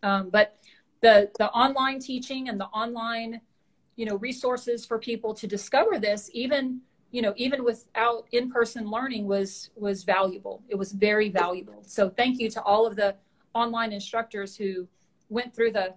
um, 0.03 0.31
but 0.31 0.57
the 1.01 1.31
the 1.39 1.51
online 1.51 2.01
teaching 2.01 2.49
and 2.49 2.59
the 2.59 2.67
online, 2.67 3.41
you 3.97 4.07
know, 4.07 4.17
resources 4.17 4.85
for 4.85 4.99
people 4.99 5.35
to 5.35 5.47
discover 5.47 5.99
this, 5.99 6.31
even 6.33 6.81
you 7.13 7.23
know, 7.23 7.35
even 7.37 7.65
without 7.65 8.27
in-person 8.31 8.89
learning, 8.89 9.27
was 9.27 9.71
was 9.75 10.05
valuable. 10.05 10.63
It 10.69 10.77
was 10.77 10.93
very 10.93 11.29
valuable. 11.29 11.83
So 11.87 12.09
thank 12.09 12.39
you 12.39 12.51
to 12.51 12.63
all 12.63 12.87
of 12.87 12.97
the 12.97 13.17
online 13.55 13.93
instructors 13.93 14.57
who 14.57 14.87
went 15.29 15.55
through 15.55 15.73
the 15.73 15.95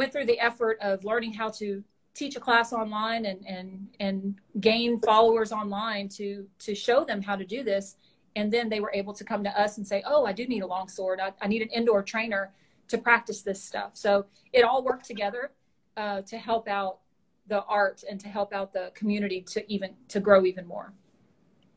went 0.00 0.12
through 0.12 0.28
the 0.32 0.40
effort 0.40 0.76
of 0.80 1.04
learning 1.04 1.32
how 1.40 1.48
to 1.50 1.84
teach 2.20 2.34
a 2.36 2.40
class 2.40 2.72
online 2.72 3.22
and 3.30 3.40
and 3.46 3.66
and 4.06 4.16
gain 4.60 4.98
followers 5.10 5.50
online 5.52 6.06
to 6.08 6.26
to 6.58 6.74
show 6.74 7.04
them 7.04 7.20
how 7.28 7.36
to 7.36 7.46
do 7.56 7.62
this 7.62 7.96
and 8.36 8.46
then 8.54 8.68
they 8.68 8.80
were 8.80 8.92
able 9.00 9.14
to 9.20 9.24
come 9.30 9.42
to 9.48 9.52
us 9.64 9.76
and 9.78 9.86
say 9.86 10.02
oh 10.12 10.22
i 10.30 10.32
do 10.32 10.44
need 10.46 10.62
a 10.62 10.66
long 10.66 10.88
sword 10.88 11.20
i, 11.20 11.32
I 11.40 11.46
need 11.46 11.62
an 11.62 11.72
indoor 11.78 12.02
trainer 12.02 12.52
to 12.90 12.98
practice 12.98 13.42
this 13.42 13.62
stuff. 13.62 13.92
So 13.94 14.26
it 14.52 14.62
all 14.62 14.82
worked 14.82 15.06
together 15.06 15.52
uh, 15.96 16.22
to 16.22 16.36
help 16.36 16.68
out 16.68 16.98
the 17.46 17.62
art 17.64 18.04
and 18.08 18.20
to 18.20 18.28
help 18.28 18.52
out 18.52 18.72
the 18.72 18.92
community 18.94 19.40
to 19.52 19.72
even 19.72 19.94
to 20.08 20.20
grow 20.20 20.44
even 20.44 20.66
more. 20.66 20.92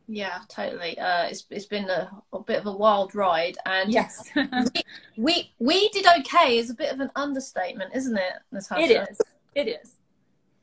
Yeah, 0.07 0.39
totally. 0.49 0.99
Uh, 0.99 1.25
it's 1.25 1.45
it's 1.49 1.65
been 1.65 1.89
a, 1.89 2.11
a, 2.33 2.39
bit 2.39 2.59
of 2.59 2.65
a 2.65 2.71
wild 2.71 3.15
ride, 3.15 3.55
and 3.65 3.91
yes, 3.91 4.29
we, 4.35 4.83
we, 5.17 5.51
we 5.59 5.89
did 5.89 6.05
okay 6.19 6.57
is 6.57 6.69
a 6.69 6.73
bit 6.73 6.91
of 6.91 6.99
an 6.99 7.09
understatement, 7.15 7.95
isn't 7.95 8.17
it, 8.17 8.33
Natasha? 8.51 8.81
It 8.81 8.91
is. 8.91 9.17
It 9.55 9.67
is. 9.69 9.95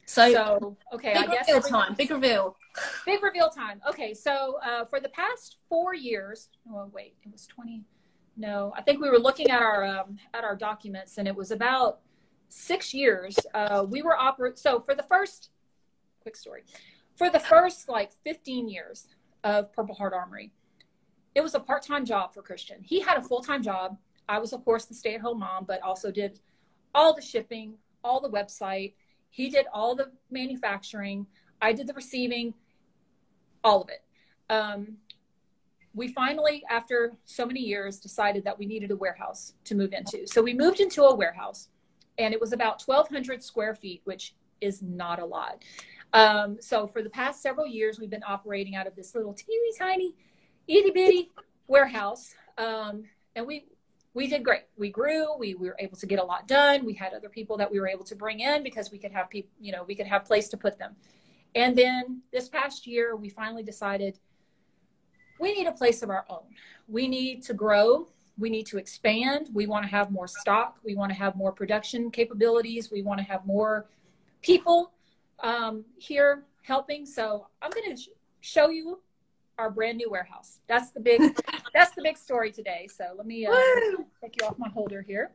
So, 0.04 0.32
so 0.32 0.76
okay, 0.92 1.14
big 1.14 1.28
I 1.28 1.32
guess 1.32 1.48
reveal 1.48 1.62
time. 1.62 1.94
Big 1.94 2.10
reveal. 2.10 2.56
Big 3.06 3.22
reveal 3.22 3.48
time. 3.48 3.80
Okay, 3.88 4.12
so 4.12 4.58
uh, 4.62 4.84
for 4.84 5.00
the 5.00 5.08
past 5.10 5.56
four 5.68 5.94
years, 5.94 6.48
oh 6.70 6.90
wait, 6.92 7.14
it 7.24 7.32
was 7.32 7.46
twenty. 7.46 7.84
No, 8.36 8.74
I 8.76 8.82
think 8.82 9.00
we 9.00 9.08
were 9.08 9.18
looking 9.18 9.50
at 9.50 9.62
our 9.62 9.84
um, 9.84 10.18
at 10.34 10.44
our 10.44 10.56
documents, 10.56 11.16
and 11.16 11.26
it 11.26 11.34
was 11.34 11.50
about 11.50 12.00
six 12.50 12.92
years. 12.92 13.38
Uh, 13.54 13.86
we 13.88 14.02
were 14.02 14.18
operate. 14.18 14.58
So 14.58 14.80
for 14.80 14.94
the 14.94 15.04
first, 15.04 15.50
quick 16.20 16.36
story, 16.36 16.64
for 17.14 17.30
the 17.30 17.40
first 17.40 17.88
like 17.88 18.10
15 18.24 18.68
years 18.68 19.06
of 19.44 19.72
Purple 19.72 19.94
Heart 19.94 20.12
Armory, 20.14 20.52
it 21.34 21.42
was 21.42 21.54
a 21.54 21.60
part 21.60 21.82
time 21.82 22.04
job 22.04 22.32
for 22.34 22.42
Christian. 22.42 22.78
He 22.82 23.00
had 23.00 23.18
a 23.18 23.22
full 23.22 23.42
time 23.42 23.62
job. 23.62 23.98
I 24.28 24.38
was, 24.38 24.52
of 24.52 24.64
course, 24.64 24.84
the 24.84 24.94
stay 24.94 25.14
at 25.14 25.20
home 25.20 25.40
mom, 25.40 25.64
but 25.64 25.82
also 25.82 26.10
did 26.10 26.40
all 26.94 27.14
the 27.14 27.22
shipping, 27.22 27.74
all 28.04 28.20
the 28.20 28.30
website. 28.30 28.94
He 29.30 29.48
did 29.50 29.66
all 29.72 29.94
the 29.94 30.12
manufacturing. 30.30 31.26
I 31.62 31.72
did 31.72 31.86
the 31.86 31.94
receiving. 31.94 32.54
all 33.62 33.82
of 33.82 33.88
it. 33.90 34.02
Um, 34.48 34.96
we 35.94 36.08
finally, 36.08 36.62
after 36.70 37.12
so 37.24 37.44
many 37.44 37.60
years, 37.60 37.98
decided 37.98 38.44
that 38.44 38.58
we 38.58 38.66
needed 38.66 38.90
a 38.90 38.96
warehouse 38.96 39.54
to 39.64 39.74
move 39.74 39.92
into. 39.92 40.26
So 40.26 40.42
we 40.42 40.54
moved 40.54 40.80
into 40.80 41.02
a 41.02 41.14
warehouse, 41.14 41.68
and 42.16 42.32
it 42.32 42.40
was 42.40 42.52
about 42.52 42.82
1,200 42.82 43.42
square 43.42 43.74
feet, 43.74 44.00
which 44.04 44.34
is 44.60 44.82
not 44.82 45.18
a 45.18 45.24
lot. 45.24 45.62
Um, 46.12 46.58
so 46.60 46.86
for 46.86 47.02
the 47.02 47.10
past 47.10 47.42
several 47.42 47.66
years, 47.66 47.98
we've 47.98 48.10
been 48.10 48.24
operating 48.26 48.74
out 48.74 48.86
of 48.86 48.96
this 48.96 49.14
little 49.14 49.32
teeny 49.32 49.72
tiny, 49.78 50.14
itty 50.66 50.90
bitty 50.90 51.30
warehouse, 51.68 52.34
um, 52.58 53.04
and 53.36 53.46
we 53.46 53.66
we 54.12 54.26
did 54.26 54.42
great. 54.42 54.62
We 54.76 54.90
grew. 54.90 55.36
We, 55.38 55.54
we 55.54 55.68
were 55.68 55.76
able 55.78 55.96
to 55.96 56.06
get 56.06 56.18
a 56.18 56.24
lot 56.24 56.48
done. 56.48 56.84
We 56.84 56.94
had 56.94 57.12
other 57.14 57.28
people 57.28 57.56
that 57.58 57.70
we 57.70 57.78
were 57.78 57.86
able 57.86 58.04
to 58.06 58.16
bring 58.16 58.40
in 58.40 58.64
because 58.64 58.90
we 58.90 58.98
could 58.98 59.12
have 59.12 59.30
people, 59.30 59.50
you 59.60 59.70
know, 59.70 59.84
we 59.84 59.94
could 59.94 60.08
have 60.08 60.24
place 60.24 60.48
to 60.48 60.56
put 60.56 60.78
them. 60.78 60.96
And 61.54 61.76
then 61.76 62.22
this 62.32 62.48
past 62.48 62.86
year, 62.86 63.14
we 63.14 63.28
finally 63.28 63.62
decided 63.62 64.18
we 65.38 65.54
need 65.54 65.66
a 65.66 65.72
place 65.72 66.02
of 66.02 66.10
our 66.10 66.24
own. 66.28 66.42
We 66.88 67.06
need 67.08 67.44
to 67.44 67.54
grow. 67.54 68.08
We 68.36 68.50
need 68.50 68.66
to 68.66 68.78
expand. 68.78 69.48
We 69.52 69.66
want 69.66 69.84
to 69.84 69.90
have 69.90 70.10
more 70.10 70.26
stock. 70.26 70.78
We 70.84 70.94
want 70.94 71.12
to 71.12 71.18
have 71.18 71.36
more 71.36 71.52
production 71.52 72.10
capabilities. 72.10 72.90
We 72.90 73.02
want 73.02 73.18
to 73.18 73.24
have 73.24 73.46
more 73.46 73.86
people 74.42 74.92
um, 75.42 75.84
here 75.98 76.44
helping. 76.62 77.06
So 77.06 77.46
I'm 77.62 77.70
going 77.70 77.96
to 77.96 78.02
sh- 78.02 78.08
show 78.40 78.70
you 78.70 79.00
our 79.58 79.70
brand 79.70 79.98
new 79.98 80.10
warehouse. 80.10 80.60
That's 80.66 80.90
the 80.90 81.00
big, 81.00 81.20
that's 81.74 81.94
the 81.94 82.02
big 82.02 82.16
story 82.16 82.50
today. 82.50 82.88
So 82.94 83.04
let 83.16 83.26
me 83.26 83.46
uh, 83.46 83.52
take 84.22 84.40
you 84.40 84.46
off 84.46 84.58
my 84.58 84.68
holder 84.68 85.02
here. 85.02 85.32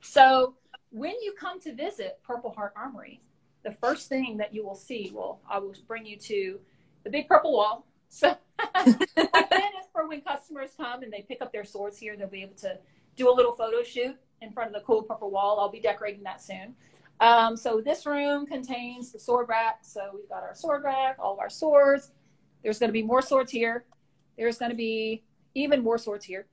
So 0.00 0.54
when 0.90 1.14
you 1.22 1.34
come 1.38 1.60
to 1.60 1.74
visit 1.74 2.18
Purple 2.22 2.50
Heart 2.50 2.74
Armory, 2.76 3.20
the 3.64 3.72
first 3.72 4.08
thing 4.08 4.36
that 4.36 4.54
you 4.54 4.64
will 4.64 4.74
see, 4.74 5.10
well, 5.12 5.40
I 5.50 5.58
will 5.58 5.74
bring 5.88 6.06
you 6.06 6.16
to 6.18 6.60
the 7.04 7.10
big 7.10 7.28
purple 7.28 7.52
wall. 7.52 7.86
So 8.08 8.36
that 8.58 9.72
is 9.80 9.86
for 9.92 10.06
when 10.08 10.20
customers 10.20 10.70
come 10.76 11.02
and 11.02 11.12
they 11.12 11.22
pick 11.28 11.42
up 11.42 11.52
their 11.52 11.64
swords 11.64 11.98
here, 11.98 12.16
they'll 12.16 12.28
be 12.28 12.42
able 12.42 12.54
to 12.58 12.78
do 13.16 13.28
a 13.28 13.34
little 13.34 13.52
photo 13.52 13.82
shoot 13.82 14.16
in 14.40 14.52
front 14.52 14.68
of 14.68 14.74
the 14.74 14.86
cool 14.86 15.02
purple 15.02 15.30
wall. 15.30 15.58
I'll 15.58 15.70
be 15.70 15.80
decorating 15.80 16.22
that 16.22 16.40
soon. 16.40 16.76
Um, 17.20 17.56
so 17.56 17.80
this 17.80 18.06
room 18.06 18.46
contains 18.46 19.12
the 19.12 19.18
sword 19.18 19.48
rack. 19.48 19.78
So 19.82 20.10
we've 20.14 20.28
got 20.28 20.42
our 20.42 20.54
sword 20.54 20.84
rack, 20.84 21.16
all 21.18 21.32
of 21.32 21.38
our 21.38 21.50
swords. 21.50 22.10
There's 22.62 22.78
going 22.78 22.88
to 22.88 22.92
be 22.92 23.02
more 23.02 23.22
swords 23.22 23.50
here. 23.50 23.84
There's 24.36 24.58
going 24.58 24.70
to 24.70 24.76
be 24.76 25.24
even 25.54 25.82
more 25.82 25.98
swords 25.98 26.24
here. 26.24 26.46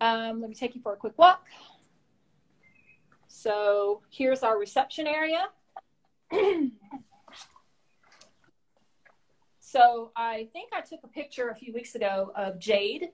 Um, 0.00 0.40
let 0.40 0.48
me 0.48 0.56
take 0.56 0.74
you 0.74 0.80
for 0.80 0.94
a 0.94 0.96
quick 0.96 1.16
walk. 1.18 1.46
So 3.28 4.02
here's 4.10 4.42
our 4.42 4.58
reception 4.58 5.06
area. 5.06 5.48
So 9.70 10.10
I 10.16 10.48
think 10.52 10.72
I 10.72 10.80
took 10.80 10.98
a 11.04 11.06
picture 11.06 11.50
a 11.50 11.54
few 11.54 11.72
weeks 11.72 11.94
ago 11.94 12.32
of 12.34 12.58
Jade. 12.58 13.10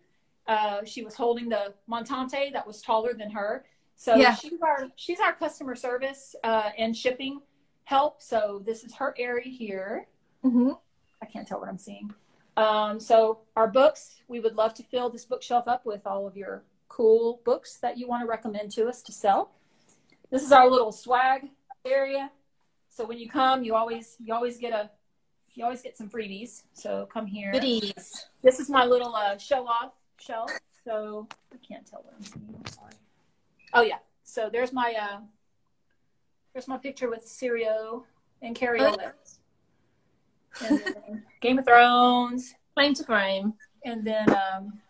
Uh, 0.47 0.84
she 0.86 1.05
was 1.05 1.14
holding 1.14 1.51
the 1.51 1.74
montante 1.86 2.51
that 2.55 2.66
was 2.66 2.80
taller 2.80 3.12
than 3.12 3.30
her. 3.32 3.66
So 3.97 4.14
yeah. 4.14 4.34
she's 4.34 4.61
our 4.62 4.88
she's 4.97 5.20
our 5.20 5.32
customer 5.32 5.74
service 5.74 6.36
uh, 6.44 6.70
and 6.76 6.97
shipping 6.97 7.40
help. 7.84 8.20
So 8.20 8.62
this 8.64 8.84
is 8.84 8.94
her 8.94 9.14
area 9.18 9.49
here. 9.49 10.07
Mm-hmm. 10.44 10.72
I 11.22 11.26
can't 11.26 11.49
tell 11.49 11.59
what 11.59 11.68
I'm 11.68 11.78
seeing. 11.78 12.12
Um, 12.57 13.01
so 13.01 13.40
our 13.55 13.68
books, 13.68 14.16
we 14.28 14.40
would 14.40 14.55
love 14.55 14.74
to 14.74 14.82
fill 14.82 15.11
this 15.11 15.24
bookshelf 15.24 15.66
up 15.66 15.84
with 15.84 16.07
all 16.07 16.26
of 16.26 16.36
your 16.36 16.64
cool 16.88 17.40
books 17.44 17.78
that 17.78 17.99
you 17.99 18.07
want 18.07 18.22
to 18.22 18.26
recommend 18.26 18.70
to 18.72 18.86
us 18.86 19.03
to 19.03 19.12
sell. 19.12 19.53
This 20.30 20.42
is 20.42 20.53
our 20.53 20.68
little 20.68 20.92
swag 20.92 21.49
area. 21.84 22.30
So 22.88 23.05
when 23.05 23.18
you 23.18 23.28
come, 23.28 23.62
you 23.62 23.74
always 23.74 24.16
you 24.22 24.34
always 24.34 24.59
get 24.59 24.72
a 24.72 24.90
you 25.55 25.64
always 25.64 25.82
get 25.82 25.97
some 25.97 26.11
freebies. 26.11 26.64
So 26.74 27.09
come 27.12 27.26
here. 27.26 27.51
Goodies. 27.53 28.26
This 28.42 28.61
is 28.61 28.68
my 28.68 28.84
little 28.84 29.14
uh, 29.14 29.38
show 29.38 29.66
off 29.66 29.92
shelf. 30.18 30.51
So 30.84 31.28
I 31.53 31.57
can't 31.66 31.86
tell 31.88 32.03
what 32.03 32.14
I'm 32.16 32.24
seeing. 32.24 32.55
I'm 32.59 32.72
sorry. 32.72 32.92
Oh 33.72 33.82
yeah. 33.82 33.98
So 34.24 34.48
there's 34.50 34.72
my 34.72 34.94
uh, 35.00 35.20
there's 36.52 36.68
my 36.68 36.78
picture 36.78 37.08
with 37.08 37.24
Syrio 37.26 38.04
and 38.42 38.54
Carrie 38.54 38.80
oh. 38.80 38.96
And 40.64 40.78
then 40.78 41.24
Game 41.40 41.58
of 41.58 41.64
Thrones. 41.64 42.54
Claim 42.74 42.94
to 42.94 43.04
frame. 43.04 43.54
And 43.84 44.06
then 44.06 44.28
um, 44.30 44.80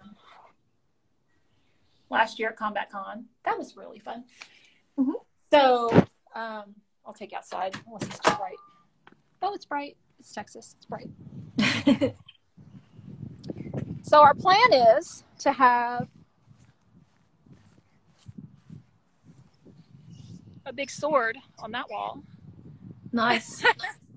last 2.11 2.39
year 2.39 2.51
at 2.51 2.57
Combat 2.57 2.91
Con. 2.91 3.27
That 3.45 3.59
was 3.59 3.77
really 3.77 3.99
fun. 3.99 4.24
Mm-hmm. 4.99 5.12
So 5.53 5.91
um, 6.35 6.74
I'll 7.05 7.14
take 7.14 7.33
outside 7.33 7.77
unless 7.87 8.05
it's 8.05 8.18
too 8.18 8.35
bright. 8.37 8.57
Oh, 9.43 9.55
it's 9.55 9.64
bright. 9.64 9.97
It's 10.18 10.33
Texas. 10.33 10.77
It's 10.77 10.87
bright. 10.87 11.09
so 14.03 14.22
our 14.22 14.35
plan 14.35 14.72
is 14.72 15.24
to 15.41 15.53
have 15.53 16.09
a 20.67 20.73
big 20.73 20.91
sword 20.91 21.39
on 21.59 21.71
that 21.73 21.89
wall. 21.91 22.23
Nice. 23.12 23.62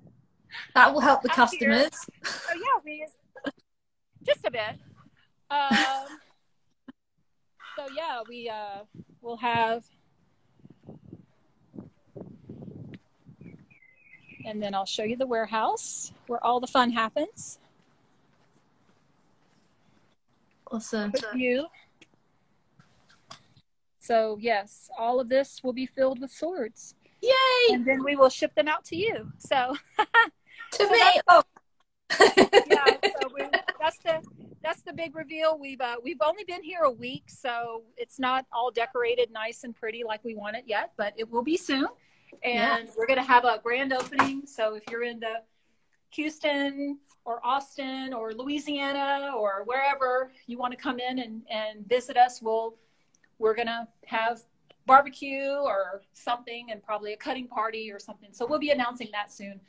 that 0.75 0.93
will 0.93 0.99
help 0.99 1.21
the 1.21 1.29
customers. 1.29 1.91
Oh 2.25 2.53
yeah, 2.55 2.81
we 2.83 3.05
just 4.23 4.45
a 4.45 4.51
bit. 4.51 4.75
Um, 5.49 6.19
so 7.77 7.85
yeah, 7.95 8.21
we 8.27 8.49
uh, 8.49 8.83
will 9.21 9.37
have 9.37 9.85
and 14.45 14.61
then 14.61 14.73
I'll 14.73 14.85
show 14.85 15.03
you 15.03 15.15
the 15.15 15.27
warehouse 15.27 16.11
where 16.27 16.43
all 16.43 16.59
the 16.59 16.67
fun 16.67 16.89
happens. 16.89 17.59
Awesome. 20.71 21.13
view. 21.33 21.67
So 24.09 24.39
yes, 24.41 24.89
all 24.97 25.19
of 25.19 25.29
this 25.29 25.61
will 25.63 25.71
be 25.71 25.85
filled 25.85 26.19
with 26.19 26.31
swords. 26.31 26.95
Yay! 27.21 27.73
And 27.73 27.85
then 27.85 28.03
we 28.03 28.15
will 28.15 28.29
ship 28.29 28.55
them 28.55 28.67
out 28.67 28.83
to 28.85 28.95
you. 28.95 29.31
So 29.37 29.75
to 29.97 30.07
so 30.71 30.89
me. 30.89 31.01
Oh. 31.27 31.43
yeah. 32.67 32.85
So 33.21 33.29
we, 33.35 33.43
that's 33.79 33.99
the 33.99 34.23
that's 34.63 34.81
the 34.81 34.93
big 34.93 35.15
reveal. 35.15 35.59
We've 35.59 35.79
uh, 35.79 35.97
we've 36.03 36.17
only 36.25 36.43
been 36.43 36.63
here 36.63 36.85
a 36.85 36.91
week, 36.91 37.25
so 37.27 37.83
it's 37.97 38.17
not 38.17 38.47
all 38.51 38.71
decorated 38.71 39.29
nice 39.31 39.63
and 39.63 39.75
pretty 39.75 40.03
like 40.03 40.23
we 40.23 40.33
want 40.33 40.55
it 40.55 40.63
yet, 40.65 40.91
but 40.97 41.13
it 41.15 41.29
will 41.29 41.43
be 41.43 41.55
soon 41.55 41.85
and 42.43 42.87
yeah. 42.87 42.93
we're 42.97 43.05
going 43.05 43.19
to 43.19 43.23
have 43.23 43.45
a 43.45 43.59
grand 43.61 43.93
opening. 43.93 44.41
So 44.47 44.73
if 44.73 44.83
you're 44.89 45.03
in 45.03 45.19
the 45.19 45.43
Houston 46.11 46.97
or 47.25 47.45
Austin 47.45 48.13
or 48.13 48.33
Louisiana 48.33 49.33
or 49.37 49.63
wherever 49.65 50.31
you 50.47 50.57
want 50.57 50.71
to 50.71 50.77
come 50.77 50.99
in 50.99 51.19
and, 51.19 51.43
and 51.49 51.87
visit 51.87 52.17
us, 52.17 52.41
we'll 52.41 52.75
we're 53.39 53.55
going 53.55 53.67
to 53.67 53.87
have 54.05 54.41
barbecue 54.85 55.51
or 55.51 56.01
something 56.13 56.67
and 56.71 56.83
probably 56.83 57.13
a 57.13 57.17
cutting 57.17 57.47
party 57.47 57.91
or 57.91 57.99
something. 57.99 58.29
So 58.31 58.45
we'll 58.45 58.59
be 58.59 58.71
announcing 58.71 59.09
that 59.11 59.31
soon. 59.31 59.59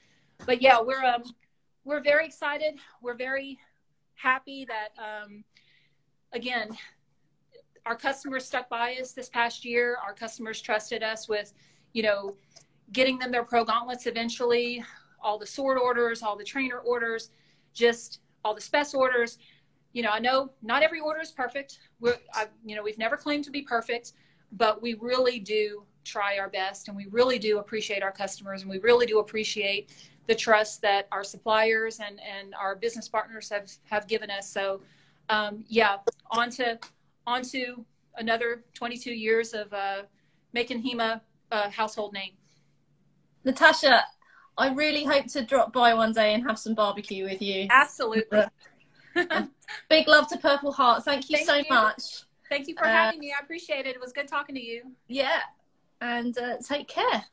But 0.46 0.62
yeah, 0.62 0.80
we're 0.80 1.04
um 1.04 1.22
we're 1.84 2.02
very 2.02 2.24
excited. 2.24 2.78
We're 3.02 3.16
very 3.16 3.58
happy 4.14 4.66
that 4.66 4.88
um 4.98 5.44
again 6.32 6.70
our 7.84 7.96
customers 7.96 8.46
stuck 8.46 8.68
by 8.70 8.94
us 8.94 9.12
this 9.12 9.28
past 9.28 9.64
year. 9.64 9.98
Our 10.02 10.14
customers 10.14 10.62
trusted 10.62 11.02
us 11.02 11.28
with 11.28 11.52
you 11.92 12.02
know, 12.02 12.36
getting 12.92 13.18
them 13.18 13.30
their 13.30 13.44
pro 13.44 13.64
gauntlets 13.64 14.06
eventually, 14.06 14.84
all 15.22 15.38
the 15.38 15.46
sword 15.46 15.78
orders, 15.78 16.22
all 16.22 16.36
the 16.36 16.44
trainer 16.44 16.78
orders, 16.78 17.30
just 17.72 18.20
all 18.44 18.54
the 18.54 18.60
spec 18.60 18.86
orders. 18.94 19.38
You 19.92 20.02
know, 20.02 20.10
I 20.10 20.18
know 20.18 20.50
not 20.62 20.82
every 20.82 21.00
order 21.00 21.20
is 21.20 21.32
perfect. 21.32 21.78
We're, 22.00 22.16
I, 22.34 22.46
you 22.64 22.76
know, 22.76 22.82
we've 22.82 22.98
never 22.98 23.16
claimed 23.16 23.44
to 23.44 23.50
be 23.50 23.62
perfect, 23.62 24.12
but 24.52 24.80
we 24.80 24.94
really 24.94 25.38
do 25.40 25.84
try 26.04 26.38
our 26.38 26.48
best, 26.48 26.88
and 26.88 26.96
we 26.96 27.06
really 27.10 27.38
do 27.38 27.58
appreciate 27.58 28.02
our 28.02 28.12
customers, 28.12 28.62
and 28.62 28.70
we 28.70 28.78
really 28.78 29.06
do 29.06 29.18
appreciate 29.18 29.90
the 30.26 30.34
trust 30.34 30.80
that 30.82 31.08
our 31.10 31.24
suppliers 31.24 31.98
and 31.98 32.20
and 32.20 32.54
our 32.54 32.76
business 32.76 33.08
partners 33.08 33.48
have 33.48 33.70
have 33.84 34.06
given 34.06 34.30
us. 34.30 34.48
So, 34.48 34.80
um, 35.28 35.64
yeah, 35.68 35.96
on 36.30 36.50
to 36.50 36.78
on 37.26 37.42
to 37.42 37.84
another 38.16 38.64
22 38.74 39.12
years 39.12 39.52
of 39.52 39.72
uh, 39.72 40.02
making 40.52 40.82
HEMA 40.82 41.20
a 41.50 41.70
household 41.70 42.12
name. 42.12 42.32
Natasha, 43.44 44.04
I 44.58 44.72
really 44.72 45.04
hope 45.04 45.26
to 45.28 45.44
drop 45.44 45.72
by 45.72 45.94
one 45.94 46.12
day 46.12 46.34
and 46.34 46.42
have 46.44 46.58
some 46.58 46.74
barbecue 46.74 47.24
with 47.24 47.40
you. 47.40 47.66
Absolutely. 47.70 48.42
Big 49.88 50.08
love 50.08 50.28
to 50.28 50.38
Purple 50.38 50.72
Heart. 50.72 51.04
Thank 51.04 51.30
you 51.30 51.36
Thank 51.38 51.48
so 51.48 51.56
you. 51.56 51.64
much. 51.68 52.24
Thank 52.48 52.68
you 52.68 52.74
for 52.74 52.84
uh, 52.84 52.90
having 52.90 53.20
me. 53.20 53.32
I 53.32 53.42
appreciate 53.42 53.86
it. 53.86 53.94
It 53.94 54.00
was 54.00 54.12
good 54.12 54.28
talking 54.28 54.54
to 54.54 54.60
you. 54.60 54.82
Yeah. 55.08 55.40
And 56.00 56.36
uh, 56.38 56.56
take 56.66 56.88
care. 56.88 57.24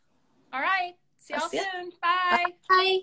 All 0.53 0.61
right. 0.61 0.93
See 1.19 1.33
y'all 1.33 1.49
soon. 1.49 1.91
Bye. 2.01 2.45
Bye. 2.69 2.99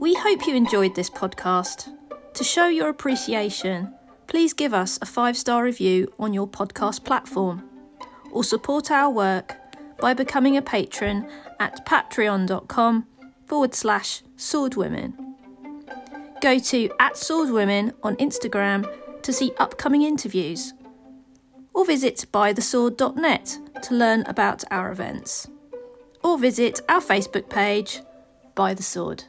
We 0.00 0.14
hope 0.14 0.46
you 0.46 0.54
enjoyed 0.54 0.94
this 0.94 1.10
podcast. 1.10 1.94
To 2.34 2.44
show 2.44 2.68
your 2.68 2.88
appreciation, 2.88 3.94
please 4.26 4.52
give 4.52 4.72
us 4.72 4.98
a 5.02 5.06
five 5.06 5.36
star 5.36 5.64
review 5.64 6.12
on 6.18 6.32
your 6.32 6.48
podcast 6.48 7.04
platform 7.04 7.68
or 8.30 8.44
support 8.44 8.90
our 8.90 9.10
work 9.10 9.56
by 10.00 10.14
becoming 10.14 10.56
a 10.56 10.62
patron 10.62 11.28
at 11.58 11.86
patreon.com 11.86 13.06
forward 13.46 13.74
slash 13.74 14.22
swordwomen. 14.36 15.12
Go 16.40 16.58
to 16.58 16.90
at 16.98 17.14
swordwomen 17.14 17.92
on 18.02 18.16
Instagram 18.16 18.88
to 19.22 19.32
see 19.32 19.52
upcoming 19.58 20.02
interviews, 20.02 20.72
or 21.74 21.84
visit 21.84 22.24
bythesword.net 22.32 23.58
to 23.82 23.94
learn 23.94 24.22
about 24.26 24.64
our 24.70 24.90
events, 24.90 25.48
or 26.24 26.38
visit 26.38 26.80
our 26.88 27.00
Facebook 27.00 27.50
page, 27.50 28.00
By 28.54 28.74
the 28.74 28.82
Sword. 28.82 29.24